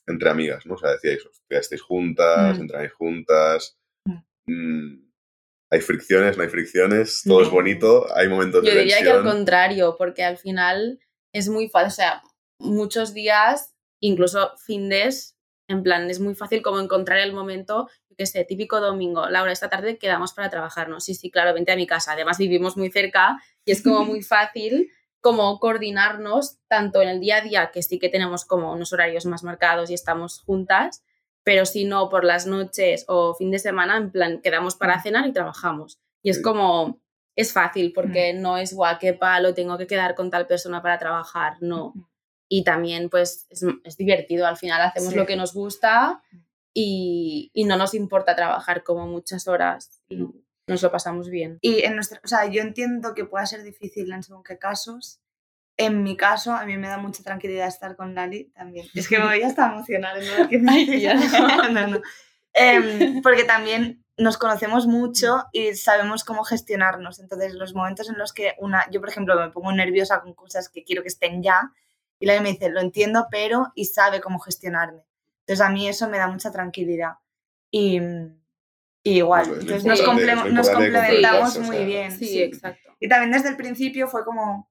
entre 0.07 0.31
amigas? 0.31 0.65
¿no? 0.67 0.75
O 0.75 0.79
sea, 0.79 0.91
decíais, 0.93 1.25
hostia, 1.27 1.59
estáis 1.61 1.83
juntas, 1.83 2.59
Mm. 2.59 2.61
entráis 2.63 2.93
juntas. 2.93 3.79
Mm. 4.47 5.05
hay 5.71 5.81
fricciones, 5.83 6.37
no 6.39 6.43
hay 6.45 6.49
fricciones, 6.49 7.21
todo 7.25 7.43
es 7.43 7.51
bonito, 7.51 8.07
hay 8.17 8.27
momentos 8.29 8.65
yo 8.65 8.73
de 8.73 8.79
diría 8.81 9.03
que 9.03 9.11
al 9.11 9.23
contrario, 9.23 9.97
porque 9.99 10.25
al 10.25 10.39
final 10.39 10.99
es 11.35 11.51
muy 11.51 11.69
fácil, 11.69 11.89
o 11.89 11.91
sea, 11.91 12.23
muchos 12.59 13.13
días, 13.13 13.75
incluso 14.01 14.55
findes, 14.67 15.37
en 15.69 15.83
plan, 15.83 16.11
es 16.11 16.19
muy 16.19 16.35
fácil 16.35 16.63
como 16.63 16.81
encontrar 16.81 17.19
el 17.19 17.33
momento, 17.33 17.89
qué 18.17 18.27
sé, 18.27 18.45
típico 18.45 18.81
domingo, 18.81 19.29
Laura, 19.29 19.53
esta 19.53 19.69
tarde 19.69 19.99
quedamos 19.99 20.33
para 20.33 20.51
trabajarnos. 20.51 21.05
Sí, 21.05 21.15
sí, 21.15 21.31
claro, 21.31 21.55
vente 21.55 21.73
a 21.73 21.77
mi 21.77 21.87
casa. 21.87 22.13
Además 22.13 22.39
vivimos 22.39 22.77
muy 22.77 22.91
cerca 22.91 23.39
y 23.65 23.73
es 23.73 23.83
como 23.83 24.05
muy 24.05 24.23
fácil 24.23 24.91
como 25.21 25.59
coordinarnos 25.59 26.59
tanto 26.69 27.03
en 27.03 27.09
el 27.09 27.21
día 27.21 27.37
a 27.37 27.41
día, 27.43 27.71
que 27.73 27.83
sí 27.83 27.99
que 27.99 28.09
tenemos 28.09 28.45
como 28.45 28.73
unos 28.73 28.93
horarios 28.93 29.27
más 29.27 29.43
marcados 29.43 29.91
y 29.91 29.95
estamos 29.95 30.41
juntas, 30.41 31.05
pero 31.43 31.67
si 31.67 31.85
no 31.85 32.09
por 32.09 32.25
las 32.25 32.47
noches 32.47 33.05
o 33.09 33.35
fin 33.35 33.51
de 33.51 33.59
semana, 33.59 33.97
en 33.97 34.11
plan, 34.11 34.41
quedamos 34.41 34.77
para 34.77 35.03
cenar 35.03 35.27
y 35.27 35.33
trabajamos. 35.33 35.99
Y 36.23 36.31
es 36.31 36.41
como 36.43 37.01
es 37.37 37.53
fácil 37.53 37.93
porque 37.93 38.33
no 38.33 38.59
es 38.59 38.73
guau, 38.75 38.99
qué 38.99 39.13
palo, 39.13 39.55
tengo 39.55 39.79
que 39.79 39.87
quedar 39.87 40.15
con 40.15 40.31
tal 40.31 40.47
persona 40.47 40.83
para 40.83 40.99
trabajar, 40.99 41.57
no. 41.61 41.95
Y 42.49 42.65
también 42.65 43.11
pues 43.11 43.47
es, 43.51 43.65
es 43.85 43.97
divertido, 43.97 44.47
al 44.47 44.57
final 44.57 44.81
hacemos 44.81 45.15
lo 45.15 45.23
Sí. 45.23 45.27
que 45.27 45.37
nos 45.37 45.53
gusta 45.53 46.23
y, 46.75 47.51
y 47.53 47.65
no 47.65 47.77
nos 47.77 47.95
importa 47.95 48.35
trabajar 48.37 48.83
como 48.85 49.07
muchas 49.07 49.49
horas 49.49 50.01
y 50.09 50.27
nos 50.67 50.83
lo 50.83 50.91
pasamos 50.91 51.29
bien. 51.31 51.59
Y 51.61 51.83
en 51.85 51.95
nuestra, 51.95 52.21
o 52.25 52.29
sea, 52.29 52.47
yo 52.47 52.63
entiendo 52.63 53.15
que 53.15 53.25
pueda 53.25 53.45
ser 53.47 53.63
difícil 53.63 54.13
en 54.13 54.23
según 54.23 54.43
qué 54.45 54.59
casos. 54.59 55.21
En 55.77 56.03
mi 56.03 56.17
caso, 56.17 56.53
a 56.53 56.65
mí 56.67 56.77
me 56.77 56.89
da 56.89 56.99
mucha 56.99 57.23
tranquilidad 57.23 57.69
estar 57.69 57.97
con 57.97 58.15
Lali 58.15 58.45
también. 58.55 58.87
Es 58.95 59.09
que 59.09 59.19
me 59.19 59.27
voy 59.27 59.43
hasta 59.43 59.69
a 59.69 59.73
emocionar. 59.75 60.17
¿no? 60.39 60.49
Que 60.49 60.59
me 60.59 60.73
Ay, 60.73 61.07
no. 61.33 61.71
No, 61.71 61.87
no. 61.87 62.01
Em, 62.53 63.23
porque 63.23 63.45
también 63.45 64.05
nos 64.17 64.37
conocemos 64.39 64.87
mucho 64.89 65.45
y 65.53 65.75
sabemos 65.75 66.25
cómo 66.25 66.43
gestionarnos. 66.43 67.21
Entonces, 67.21 67.55
los 67.55 67.75
momentos 67.75 68.09
en 68.09 68.19
los 68.19 68.33
que 68.33 68.55
una, 68.59 68.91
yo 68.91 69.01
por 69.01 69.09
ejemplo 69.09 69.39
me 69.39 69.51
pongo 69.51 69.71
nerviosa 69.73 70.21
con 70.21 70.35
cosas 70.35 70.69
que 70.69 70.83
quiero 70.83 71.03
que 71.03 71.09
estén 71.09 71.43
ya, 71.43 71.71
y 72.19 72.27
Lali 72.27 72.41
me 72.41 72.53
dice, 72.53 72.69
lo 72.71 72.81
entiendo, 72.81 73.29
pero, 73.31 73.73
y 73.75 73.87
sabe 73.87 74.21
cómo 74.21 74.39
gestionarme. 74.41 75.05
Entonces, 75.41 75.65
a 75.65 75.71
mí 75.71 75.89
eso 75.89 76.09
me 76.09 76.19
da 76.19 76.27
mucha 76.27 76.51
tranquilidad. 76.51 77.15
Y, 77.71 78.01
y 79.03 79.17
igual, 79.19 79.47
Pues 79.47 79.61
entonces 79.61 79.85
nos, 79.85 80.03
complementamos 80.03 81.57
o 81.57 81.61
muy 81.61 81.77
sea, 81.77 81.87
bien. 81.87 82.13
Sí, 82.13 82.27
sí. 82.27 82.43
exacto. 82.43 82.97
Y 83.01 83.09
también 83.09 83.33
desde 83.33 83.49
el 83.49 83.57
principio 83.57 84.09
fue 84.09 84.25
como. 84.25 84.71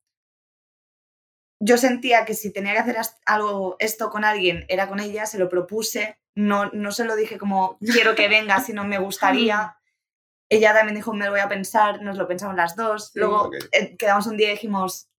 Yo 1.59 1.77
sentía 1.77 2.25
que 2.25 2.35
si 2.35 2.53
tenía 2.53 2.73
que 2.73 2.79
hacer 2.79 2.97
algo, 3.25 3.77
esto 3.79 4.11
con 4.11 4.23
alguien, 4.23 4.65
era 4.67 4.87
con 4.87 4.99
ella, 4.99 5.25
se 5.25 5.39
lo 5.39 5.49
propuse. 5.49 6.19
No, 6.35 6.69
no 6.71 6.91
se 6.91 7.05
lo 7.05 7.15
dije 7.15 7.39
como 7.39 7.79
quiero 7.79 8.13
que 8.13 8.27
venga, 8.27 8.59
sino 8.59 8.83
me 8.83 8.99
gustaría. 8.99 9.77
Ella 10.49 10.73
también 10.73 10.95
dijo, 10.95 11.13
me 11.13 11.25
lo 11.25 11.31
voy 11.31 11.41
a 11.41 11.49
pensar, 11.49 12.01
nos 12.03 12.15
lo 12.15 12.27
pensamos 12.27 12.55
las 12.55 12.75
dos. 12.75 13.07
Sí. 13.07 13.19
Luego 13.19 13.51
eh, 13.71 13.97
quedamos 13.97 14.27
un 14.27 14.37
día 14.37 14.49
y 14.49 14.51
dijimos, 14.51 15.09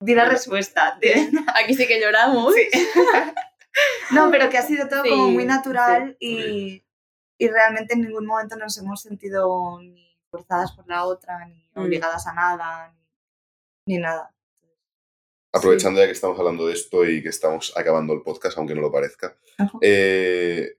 di 0.00 0.14
la 0.14 0.24
respuesta. 0.24 0.98
di- 1.00 1.08
Aquí 1.54 1.74
sí 1.74 1.86
que 1.86 2.00
lloramos. 2.00 2.54
Sí. 2.54 2.68
no, 4.14 4.30
pero 4.30 4.48
que 4.50 4.58
ha 4.58 4.62
sido 4.62 4.88
todo 4.88 5.02
como 5.02 5.30
muy 5.30 5.44
natural 5.44 6.16
sí. 6.20 6.82
y, 7.38 7.44
y 7.44 7.48
realmente 7.48 7.94
en 7.94 8.02
ningún 8.02 8.26
momento 8.26 8.56
nos 8.56 8.76
hemos 8.78 9.00
sentido 9.02 9.78
ni 9.80 10.16
forzadas 10.30 10.72
por 10.72 10.86
la 10.88 11.04
otra, 11.04 11.46
ni 11.46 11.60
Mm. 11.72 11.82
obligadas 11.82 12.26
a 12.26 12.32
nada, 12.34 12.92
ni, 13.86 13.94
ni 13.94 14.00
nada. 14.02 14.34
Aprovechando 15.52 16.00
ya 16.00 16.06
que 16.06 16.12
estamos 16.12 16.36
hablando 16.38 16.66
de 16.66 16.72
esto 16.74 17.04
y 17.04 17.22
que 17.22 17.28
estamos 17.28 17.72
acabando 17.76 18.12
el 18.12 18.22
podcast, 18.22 18.58
aunque 18.58 18.74
no 18.74 18.80
lo 18.80 18.90
parezca. 18.90 19.36
Eh, 19.80 20.76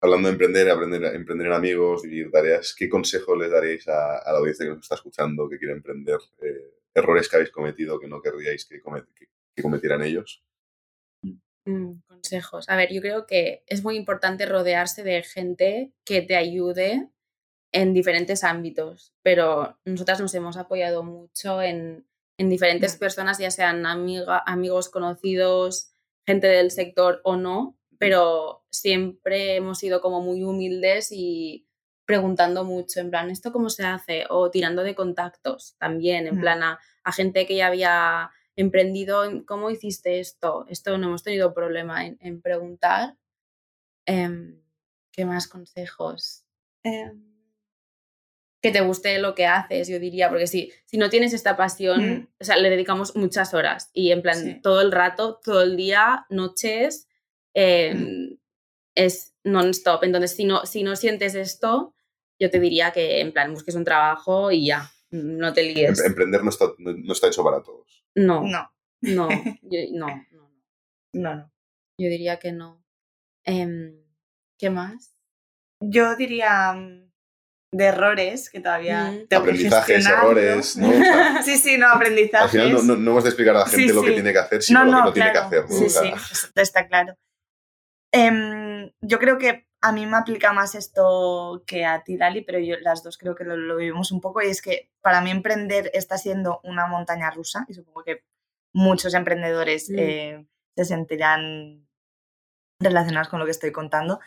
hablando 0.00 0.26
de 0.28 0.32
emprender, 0.32 0.68
aprender, 0.70 1.04
emprender 1.14 1.46
en 1.46 1.52
amigos, 1.52 2.02
dividir 2.02 2.30
tareas, 2.32 2.74
¿qué 2.76 2.88
consejo 2.88 3.36
les 3.36 3.50
daréis 3.52 3.86
a, 3.88 4.18
a 4.18 4.32
la 4.32 4.38
audiencia 4.38 4.64
que 4.66 4.70
nos 4.70 4.82
está 4.82 4.96
escuchando, 4.96 5.48
que 5.48 5.58
quiere 5.58 5.74
emprender? 5.74 6.18
eh, 6.42 6.73
errores 6.94 7.28
que 7.28 7.36
habéis 7.36 7.50
cometido 7.50 7.98
que 8.00 8.08
no 8.08 8.20
querríais 8.22 8.64
que, 8.66 8.80
comet- 8.82 9.06
que- 9.14 9.28
que 9.56 9.62
cometieran 9.62 10.02
ellos. 10.02 10.42
Mm, 11.66 12.00
consejos. 12.06 12.68
A 12.68 12.76
ver, 12.76 12.92
yo 12.92 13.00
creo 13.00 13.26
que 13.26 13.62
es 13.66 13.82
muy 13.82 13.96
importante 13.96 14.44
rodearse 14.46 15.02
de 15.02 15.22
gente 15.22 15.92
que 16.04 16.20
te 16.22 16.36
ayude 16.36 17.08
en 17.72 17.94
diferentes 17.94 18.44
ámbitos, 18.44 19.14
pero 19.22 19.78
nosotras 19.84 20.20
nos 20.20 20.34
hemos 20.34 20.56
apoyado 20.56 21.02
mucho 21.02 21.60
en, 21.62 22.06
en 22.38 22.50
diferentes 22.50 22.96
personas, 22.96 23.38
ya 23.38 23.50
sean 23.50 23.86
amiga, 23.86 24.42
amigos 24.46 24.88
conocidos, 24.90 25.92
gente 26.26 26.46
del 26.46 26.70
sector 26.70 27.20
o 27.24 27.36
no, 27.36 27.76
pero 27.98 28.64
siempre 28.70 29.56
hemos 29.56 29.78
sido 29.78 30.00
como 30.00 30.20
muy 30.20 30.42
humildes 30.44 31.10
y 31.10 31.66
preguntando 32.06 32.64
mucho, 32.64 33.00
en 33.00 33.10
plan, 33.10 33.30
¿esto 33.30 33.52
cómo 33.52 33.70
se 33.70 33.84
hace? 33.84 34.24
O 34.28 34.50
tirando 34.50 34.82
de 34.82 34.94
contactos 34.94 35.74
también, 35.78 36.26
en 36.26 36.40
plan, 36.40 36.62
a, 36.62 36.78
a 37.02 37.12
gente 37.12 37.46
que 37.46 37.56
ya 37.56 37.68
había 37.68 38.30
emprendido, 38.56 39.22
¿cómo 39.46 39.70
hiciste 39.70 40.20
esto? 40.20 40.66
Esto 40.68 40.96
no 40.98 41.08
hemos 41.08 41.22
tenido 41.22 41.54
problema 41.54 42.06
en, 42.06 42.18
en 42.20 42.40
preguntar. 42.42 43.16
Em, 44.06 44.60
¿Qué 45.12 45.24
más 45.24 45.48
consejos? 45.48 46.44
Em, 46.82 47.22
que 48.62 48.70
te 48.70 48.80
guste 48.80 49.18
lo 49.18 49.34
que 49.34 49.46
haces, 49.46 49.88
yo 49.88 49.98
diría, 49.98 50.28
porque 50.30 50.46
si, 50.46 50.72
si 50.86 50.96
no 50.96 51.10
tienes 51.10 51.32
esta 51.34 51.56
pasión, 51.56 52.00
Mm. 52.20 52.28
o 52.40 52.44
sea, 52.44 52.56
le 52.56 52.70
dedicamos 52.70 53.14
muchas 53.14 53.52
horas 53.54 53.90
y 53.92 54.10
en 54.10 54.22
plan 54.22 54.36
Sí. 54.36 54.60
todo 54.62 54.80
el 54.80 54.90
rato, 54.92 55.40
todo 55.44 55.62
el 55.62 55.76
día, 55.76 56.26
noches, 56.30 57.08
em, 57.54 58.38
es 58.94 59.34
non-stop. 59.44 60.04
Entonces, 60.04 60.32
si 60.34 60.44
no, 60.44 60.64
si 60.66 60.82
no 60.82 60.96
sientes 60.96 61.34
esto, 61.34 61.93
yo 62.38 62.50
te 62.50 62.58
diría 62.60 62.92
que 62.92 63.20
en 63.20 63.32
plan 63.32 63.52
busques 63.52 63.74
un 63.74 63.84
trabajo 63.84 64.50
y 64.50 64.66
ya, 64.66 64.90
no 65.10 65.52
te 65.52 65.62
líes. 65.62 65.98
Em- 66.00 66.06
Emprender 66.06 66.42
no 66.42 66.50
está, 66.50 66.66
no, 66.78 67.12
está 67.12 67.28
hecho 67.28 67.44
para 67.44 67.62
todos. 67.62 68.04
No, 68.14 68.42
No, 68.42 68.70
no, 69.02 69.28
yo, 69.62 69.78
no, 69.92 70.06
no, 70.08 70.24
no. 70.32 70.50
no, 71.12 71.34
no. 71.36 71.52
Yo 71.98 72.08
diría 72.08 72.38
que 72.38 72.52
no. 72.52 72.84
Em, 73.44 74.02
¿Qué 74.58 74.70
más? 74.70 75.16
Yo 75.80 76.16
diría 76.16 76.72
mm, 76.72 77.10
de 77.72 77.84
errores 77.84 78.50
que 78.50 78.60
todavía 78.60 79.10
Mm. 79.10 79.26
tengo 79.28 79.28
que 79.28 79.36
Aprendizajes, 79.50 80.06
errores, 80.06 80.76
¿no? 80.76 80.88
O 80.88 80.92
sea, 80.92 81.42
sí, 81.44 81.56
sí, 81.58 81.76
no, 81.78 81.88
aprendizajes. 81.88 82.42
al 82.44 82.50
final 82.50 82.72
no, 82.72 82.82
no, 82.82 82.96
no 82.96 83.10
hemos 83.12 83.24
de 83.24 83.30
explicar 83.30 83.56
a 83.56 83.60
la 83.60 83.66
gente 83.66 83.88
Sí, 83.88 83.92
lo 83.94 84.02
que 84.02 84.08
sí. 84.08 84.14
tiene 84.14 84.32
que 84.32 84.38
hacer, 84.38 84.62
sino 84.62 84.84
no, 84.84 84.90
lo 84.90 84.96
que 84.98 85.04
no, 85.04 85.12
tiene 85.12 85.32
que 85.32 85.38
hacer. 85.38 85.62
¿no? 85.68 85.76
Sí, 85.76 85.84
O 85.84 85.88
sea, 85.90 86.02
sí, 86.02 86.08
eso 86.34 86.48
está 86.56 86.88
claro. 86.88 87.16
Em, 88.12 88.90
yo 89.00 89.18
creo 89.18 89.38
que 89.38 89.66
a 89.86 89.92
mí 89.92 90.06
me 90.06 90.16
aplica 90.16 90.54
más 90.54 90.74
esto 90.74 91.62
que 91.66 91.84
a 91.84 92.02
ti, 92.02 92.16
Dali, 92.16 92.40
pero 92.40 92.58
yo 92.58 92.76
las 92.80 93.02
dos 93.02 93.18
creo 93.18 93.34
que 93.34 93.44
lo, 93.44 93.54
lo 93.54 93.76
vivimos 93.76 94.12
un 94.12 94.20
poco 94.22 94.40
y 94.40 94.46
es 94.46 94.62
que 94.62 94.90
para 95.02 95.20
mí 95.20 95.30
emprender 95.30 95.90
está 95.92 96.16
siendo 96.16 96.60
una 96.64 96.86
montaña 96.86 97.30
rusa 97.30 97.66
y 97.68 97.74
supongo 97.74 98.02
que 98.02 98.24
muchos 98.72 99.12
emprendedores 99.12 99.90
Mm. 99.90 99.98
eh, 99.98 100.46
se 100.74 100.84
sentirán 100.86 101.86
relacionados 102.80 103.28
con 103.28 103.40
lo 103.40 103.44
que 103.44 103.50
estoy 103.50 103.72
contando. 103.72 104.20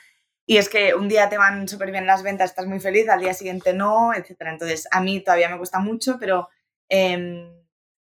Y 0.45 0.57
es 0.57 0.69
que 0.69 0.93
un 0.93 1.09
día 1.09 1.27
te 1.27 1.39
van 1.39 1.67
súper 1.67 1.89
bien 1.89 2.05
las 2.05 2.21
ventas, 2.21 2.51
estás 2.51 2.67
muy 2.67 2.79
feliz, 2.79 3.09
al 3.09 3.19
día 3.19 3.33
siguiente 3.33 3.73
no, 3.73 4.13
etc. 4.13 4.35
Entonces, 4.41 4.87
a 4.91 5.01
mí 5.01 5.21
todavía 5.21 5.49
me 5.49 5.57
cuesta 5.57 5.79
mucho, 5.79 6.17
pero 6.19 6.49
em, 6.87 7.51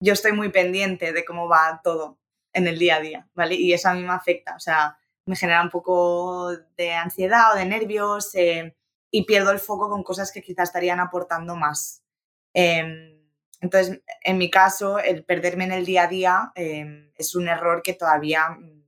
yo 0.04 0.12
estoy 0.14 0.34
muy 0.34 0.50
pendiente 0.50 1.14
de 1.14 1.24
cómo 1.24 1.48
va 1.48 1.80
todo 1.84 2.20
en 2.54 2.68
el 2.68 2.78
día 2.78 2.98
a 2.98 3.00
día, 3.00 3.30
¿vale? 3.34 3.56
Y 3.56 3.72
eso 3.74 3.88
a 3.90 3.94
mí 3.94 4.04
me 4.04 4.14
afecta, 4.14 4.56
o 4.56 4.60
sea, 4.60 4.98
me 5.30 5.36
genera 5.36 5.62
un 5.62 5.70
poco 5.70 6.52
de 6.76 6.92
ansiedad 6.92 7.54
o 7.54 7.56
de 7.56 7.66
nervios 7.66 8.34
eh, 8.34 8.76
y 9.12 9.26
pierdo 9.26 9.52
el 9.52 9.60
foco 9.60 9.88
con 9.88 10.04
cosas 10.04 10.32
que 10.32 10.42
quizás 10.42 10.70
estarían 10.70 11.00
aportando 11.00 11.56
más. 11.56 12.04
Em, 12.52 13.22
entonces, 13.62 14.02
en 14.24 14.38
mi 14.40 14.50
caso, 14.50 14.98
el 14.98 15.24
perderme 15.24 15.66
en 15.66 15.74
el 15.74 15.86
día 15.86 16.04
a 16.04 16.08
día 16.08 16.52
em, 16.56 17.12
es 17.16 17.36
un 17.36 17.48
error 17.48 17.84
que 17.84 17.94
todavía 17.94 18.50
mm, 18.50 18.84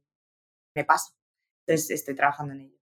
me 0.76 0.84
pasa. 0.84 1.14
Entonces, 1.68 1.92
estoy 1.92 2.16
trabajando 2.16 2.54
en 2.54 2.62
ello. 2.62 2.78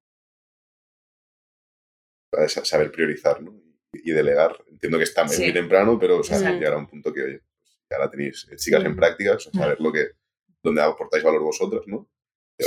saber 2.64 2.92
priorizar 2.92 3.42
¿no? 3.42 3.52
y, 3.92 4.12
delegar. 4.12 4.56
Entiendo 4.70 4.98
que 4.98 5.04
está 5.04 5.28
Sí. 5.28 5.44
muy 5.44 5.54
temprano, 5.54 6.00
pero 6.00 6.20
o 6.20 6.24
sea, 6.24 6.38
llegará 6.52 6.78
un 6.78 6.88
punto 6.88 7.12
que, 7.12 7.24
oye, 7.24 7.40
pues, 7.40 7.78
ya 7.92 7.98
la 7.98 8.10
tenéis 8.10 8.48
eh, 8.52 8.56
chicas 8.56 8.86
en 8.86 8.94
Mm. 8.94 8.96
prácticas, 8.96 9.36
o 9.36 9.40
sea, 9.52 9.62
saber 9.62 9.82
lo 9.82 9.92
que, 9.92 10.12
donde 10.64 10.82
aportáis 10.82 11.24
valor 11.24 11.42
vosotras, 11.42 11.82
¿no? 11.88 12.08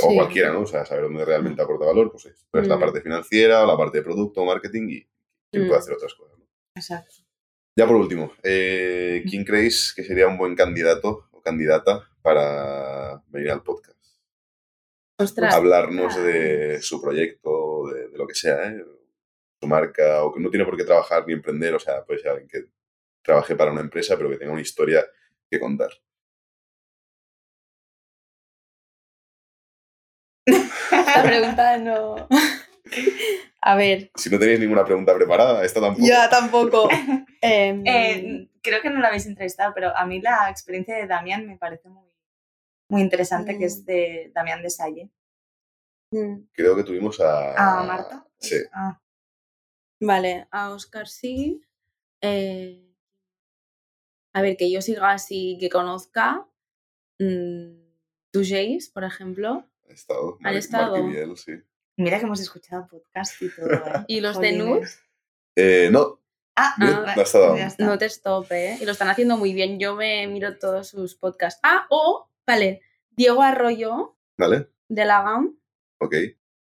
O 0.01 0.09
Sí. 0.09 0.15
cualquiera, 0.15 0.51
¿no? 0.51 0.61
O 0.61 0.65
sea, 0.65 0.85
saber 0.85 1.03
dónde 1.03 1.23
realmente 1.25 1.61
aporta 1.61 1.85
valor, 1.85 2.11
pues, 2.11 2.25
es 2.25 2.45
pues, 2.49 2.67
la 2.67 2.77
Mm. 2.77 2.79
parte 2.79 3.01
financiera, 3.01 3.63
o 3.63 3.67
la 3.67 3.77
parte 3.77 3.99
de 3.99 4.03
producto, 4.03 4.43
marketing 4.43 4.87
y 4.89 5.07
quién 5.51 5.65
Mm. 5.65 5.67
puede 5.67 5.79
hacer 5.79 5.93
otras 5.93 6.13
cosas. 6.15 6.37
¿no? 6.39 6.45
Exacto. 6.75 7.15
Ya 7.77 7.85
por 7.87 7.95
último, 7.97 8.31
eh, 8.43 9.23
¿quién 9.29 9.43
creéis 9.43 9.93
que 9.95 10.03
sería 10.03 10.27
un 10.27 10.37
buen 10.37 10.55
candidato 10.55 11.27
o 11.31 11.41
candidata 11.41 12.07
para 12.21 13.21
venir 13.27 13.51
al 13.51 13.61
podcast? 13.63 13.93
Ostras. 15.19 15.53
hablarnos 15.53 16.15
de 16.15 16.81
su 16.81 16.99
proyecto, 17.01 17.87
de, 17.93 18.07
de 18.09 18.17
lo 18.17 18.25
que 18.27 18.33
sea, 18.33 18.67
¿eh? 18.67 18.83
su 19.61 19.67
marca, 19.67 20.23
o 20.23 20.33
que 20.33 20.39
no 20.41 20.49
tiene 20.49 20.65
por 20.65 20.75
qué 20.75 20.83
trabajar 20.83 21.25
ni 21.27 21.33
emprender, 21.33 21.73
o 21.75 21.79
sea, 21.79 22.03
puede 22.03 22.19
ser 22.19 22.31
alguien 22.31 22.49
que 22.49 22.65
trabaje 23.23 23.55
para 23.55 23.71
una 23.71 23.81
empresa, 23.81 24.17
pero 24.17 24.29
que 24.29 24.37
tenga 24.37 24.51
una 24.51 24.61
historia 24.61 25.05
que 25.49 25.59
contar. 25.59 25.91
Esta 31.15 31.23
pregunta 31.23 31.77
no. 31.77 32.27
A 33.61 33.75
ver. 33.75 34.11
Si 34.15 34.29
no 34.29 34.39
tenéis 34.39 34.59
ninguna 34.59 34.83
pregunta 34.85 35.15
preparada, 35.15 35.63
esta 35.63 35.79
tampoco. 35.81 36.07
tampoco. 36.29 36.89
Em, 37.45 37.83
Eh, 37.85 38.49
creo 38.61 38.81
que 38.81 38.89
no 38.89 39.01
lo 39.01 39.07
habéis 39.07 39.25
entrevistado, 39.25 39.73
pero 39.73 39.95
a 39.97 40.05
mí 40.05 40.21
la 40.21 40.49
experiencia 40.49 40.95
de 40.95 41.07
Damián 41.07 41.45
me 41.45 41.57
parece 41.57 41.89
muy, 41.89 42.07
muy 42.89 43.01
interesante, 43.01 43.57
que 43.57 43.65
es 43.65 43.85
de 43.85 44.31
Damián 44.33 44.61
de 44.61 44.69
Salle. 44.69 45.09
mm, 46.11 46.47
Creo 46.53 46.75
que 46.75 46.83
tuvimos 46.83 47.19
a... 47.19 47.79
¿A 47.79 47.83
Marta? 47.83 48.25
Sí. 48.39 48.55
Ah, 48.71 48.97
Vale, 49.99 50.47
a 50.51 50.69
Oscar 50.71 51.07
sí. 51.07 51.61
Eh, 52.21 52.95
a 54.33 54.41
ver, 54.41 54.55
que 54.57 54.71
yo 54.71 54.81
siga 54.81 55.11
así, 55.11 55.57
que 55.59 55.69
conozca. 55.69 56.47
Mm, 57.19 57.75
tú, 58.31 58.39
Jace, 58.39 58.89
por 58.93 59.03
ejemplo. 59.03 59.69
Ha 59.93 59.95
estado. 59.95 60.37
Mar- 60.39 60.55
estado. 60.55 60.91
Marc 60.97 61.05
y 61.05 61.11
Biel, 61.11 61.37
sí. 61.37 61.51
mira 61.97 62.17
que 62.19 62.25
hemos 62.25 62.39
escuchado 62.41 62.87
podcast 62.87 63.41
y 63.41 63.49
todo. 63.49 63.71
¿eh? 63.71 63.79
¿Y 64.07 64.21
los 64.21 64.39
de. 64.39 64.51
Nude? 64.53 64.87
Eh, 65.55 65.89
no, 65.91 66.19
Ah, 66.55 66.75
Ah, 66.77 67.15
no 67.15 67.55
ya 67.55 67.67
está. 67.67 67.83
No 67.85 67.97
te 67.97 68.05
stop, 68.05 68.51
¿eh? 68.51 68.77
Y 68.79 68.85
lo 68.85 68.91
están 68.91 69.07
haciendo 69.09 69.37
muy 69.37 69.53
bien. 69.53 69.79
Yo 69.79 69.95
me 69.95 70.27
miro 70.27 70.57
todos 70.59 70.87
sus 70.89 71.15
podcasts. 71.15 71.59
Ah, 71.63 71.87
o, 71.89 72.27
vale, 72.45 72.81
Diego 73.11 73.41
Arroyo 73.41 74.15
¿Vale? 74.37 74.67
de 74.87 75.05
la 75.05 75.23
GAM 75.23 75.57
Ok. 75.99 76.15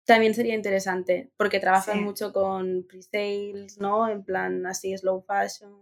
también 0.06 0.34
sería 0.34 0.54
interesante 0.54 1.30
porque 1.36 1.60
trabajan 1.60 1.98
Sí. 1.98 2.00
mucho 2.04 2.32
con 2.32 2.86
pre-sales, 2.88 3.78
¿no? 3.78 4.08
En 4.08 4.24
plan 4.24 4.64
así, 4.66 4.96
slow 4.96 5.22
fashion. 5.26 5.74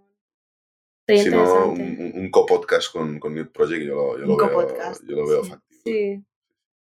Sería 1.06 1.22
Si 1.24 1.30
no, 1.30 1.66
un, 1.68 1.80
un- 1.80 2.12
un 2.16 2.30
co-podcast 2.30 2.92
con, 2.92 3.18
con 3.20 3.34
New 3.34 3.50
Project 3.52 3.82
yo 3.84 3.94
lo, 3.94 4.18
yo 4.18 4.26
lo 4.26 4.32
Un 4.32 4.38
veo, 4.38 4.48
co-podcast, 4.48 5.02
yo 5.08 5.16
lo 5.16 5.26
veo 5.28 5.44
sí. 5.44 5.50
factible. 5.50 5.82
Sí. 5.84 6.24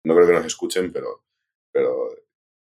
No 0.04 0.16
creo 0.16 0.28
que 0.28 0.34
nos 0.34 0.46
escuchen, 0.46 0.92
pero, 0.92 1.24
pero 1.72 2.12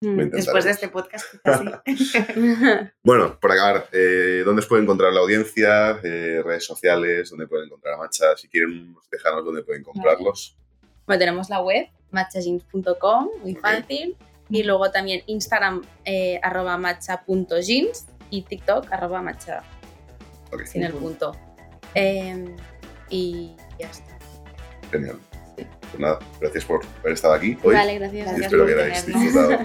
Mm. 0.00 0.30
Después 0.30 0.64
de 0.64 0.70
este 0.70 0.88
podcast, 0.88 1.26
quizás 1.42 1.82
sí. 1.86 2.18
Bueno, 3.02 3.38
por 3.40 3.50
acabar, 3.50 3.88
eh, 3.92 4.42
¿dónde 4.44 4.60
os 4.60 4.66
puede 4.66 4.82
encontrar 4.82 5.12
la 5.12 5.20
audiencia? 5.20 5.98
Eh, 6.04 6.40
redes 6.44 6.64
sociales, 6.64 7.30
¿dónde 7.30 7.48
pueden 7.48 7.66
encontrar 7.66 7.94
a 7.94 7.98
Macha? 7.98 8.36
Si 8.36 8.48
quieren, 8.48 8.94
dejarnos 9.10 9.44
dónde 9.44 9.62
pueden 9.64 9.82
comprarlos. 9.82 10.56
Bueno, 11.04 11.18
tenemos 11.18 11.50
la 11.50 11.60
web, 11.62 11.88
matchajeans.com, 12.12 13.28
muy 13.42 13.56
fácil. 13.56 14.16
Y 14.50 14.62
luego 14.62 14.90
también 14.90 15.22
Instagram, 15.26 15.82
eh, 16.04 16.38
arroba 16.42 16.78
matcha.jeans 16.78 18.06
y 18.30 18.42
TikTok, 18.42 18.90
arroba 18.92 19.20
matcha, 19.20 19.62
Ok, 20.52 20.64
sin 20.64 20.84
el 20.84 20.92
punto. 20.92 21.32
Eh, 21.94 22.54
y 23.10 23.56
ya 23.78 23.90
está. 23.90 24.16
Genial. 24.90 25.18
Pues 25.90 26.00
nada, 26.00 26.18
gracias 26.40 26.64
por 26.64 26.80
haber 27.00 27.12
estado 27.12 27.34
aquí 27.34 27.56
hoy. 27.62 27.74
Vale, 27.74 27.98
gracias. 27.98 28.26
Gracias 28.26 28.46
espero 28.46 28.66
que 28.66 28.74
hayáis 28.74 29.06
disfrutado. 29.06 29.58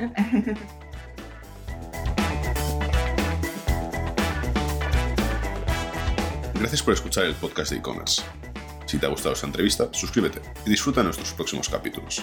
Gracias 6.55 6.81
por 6.81 6.93
escuchar 6.93 7.25
el 7.25 7.35
podcast 7.35 7.71
de 7.71 7.77
e-commerce. 7.79 8.21
Si 8.85 8.97
te 8.97 9.05
ha 9.05 9.09
gustado 9.09 9.33
esta 9.33 9.47
entrevista, 9.47 9.89
suscríbete 9.91 10.39
y 10.65 10.69
disfruta 10.69 11.01
de 11.01 11.05
nuestros 11.05 11.33
próximos 11.33 11.67
capítulos. 11.67 12.21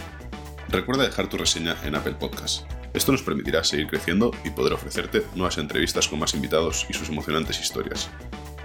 Recuerda 0.68 1.02
dejar 1.02 1.28
tu 1.28 1.36
reseña 1.36 1.76
en 1.84 1.94
Apple 1.94 2.14
Podcast. 2.14 2.64
Esto 2.94 3.12
nos 3.12 3.22
permitirá 3.22 3.62
seguir 3.64 3.88
creciendo 3.88 4.30
y 4.44 4.50
poder 4.50 4.72
ofrecerte 4.72 5.24
nuevas 5.34 5.58
entrevistas 5.58 6.08
con 6.08 6.20
más 6.20 6.32
invitados 6.34 6.86
y 6.88 6.94
sus 6.94 7.08
emocionantes 7.08 7.60
historias. 7.60 8.08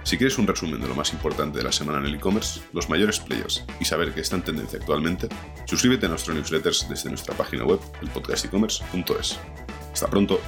Si 0.06 0.16
quieres 0.16 0.38
un 0.38 0.46
resumen 0.46 0.80
de 0.80 0.86
lo 0.86 0.94
más 0.94 1.12
importante 1.12 1.58
de 1.58 1.64
la 1.64 1.72
semana 1.72 1.98
en 1.98 2.04
el 2.04 2.14
e-commerce, 2.14 2.60
los 2.72 2.88
mayores 2.88 3.18
players 3.18 3.64
y 3.80 3.84
saber 3.84 4.14
qué 4.14 4.20
está 4.20 4.36
en 4.36 4.42
tendencia 4.42 4.78
actualmente, 4.78 5.28
suscríbete 5.64 6.06
a 6.06 6.08
nuestro 6.08 6.32
newsletters 6.32 6.88
desde 6.88 7.08
nuestra 7.08 7.34
página 7.34 7.64
web, 7.64 7.80
elpodcastecommerce.es. 8.02 9.36
Hasta 9.92 10.06
pronto. 10.06 10.38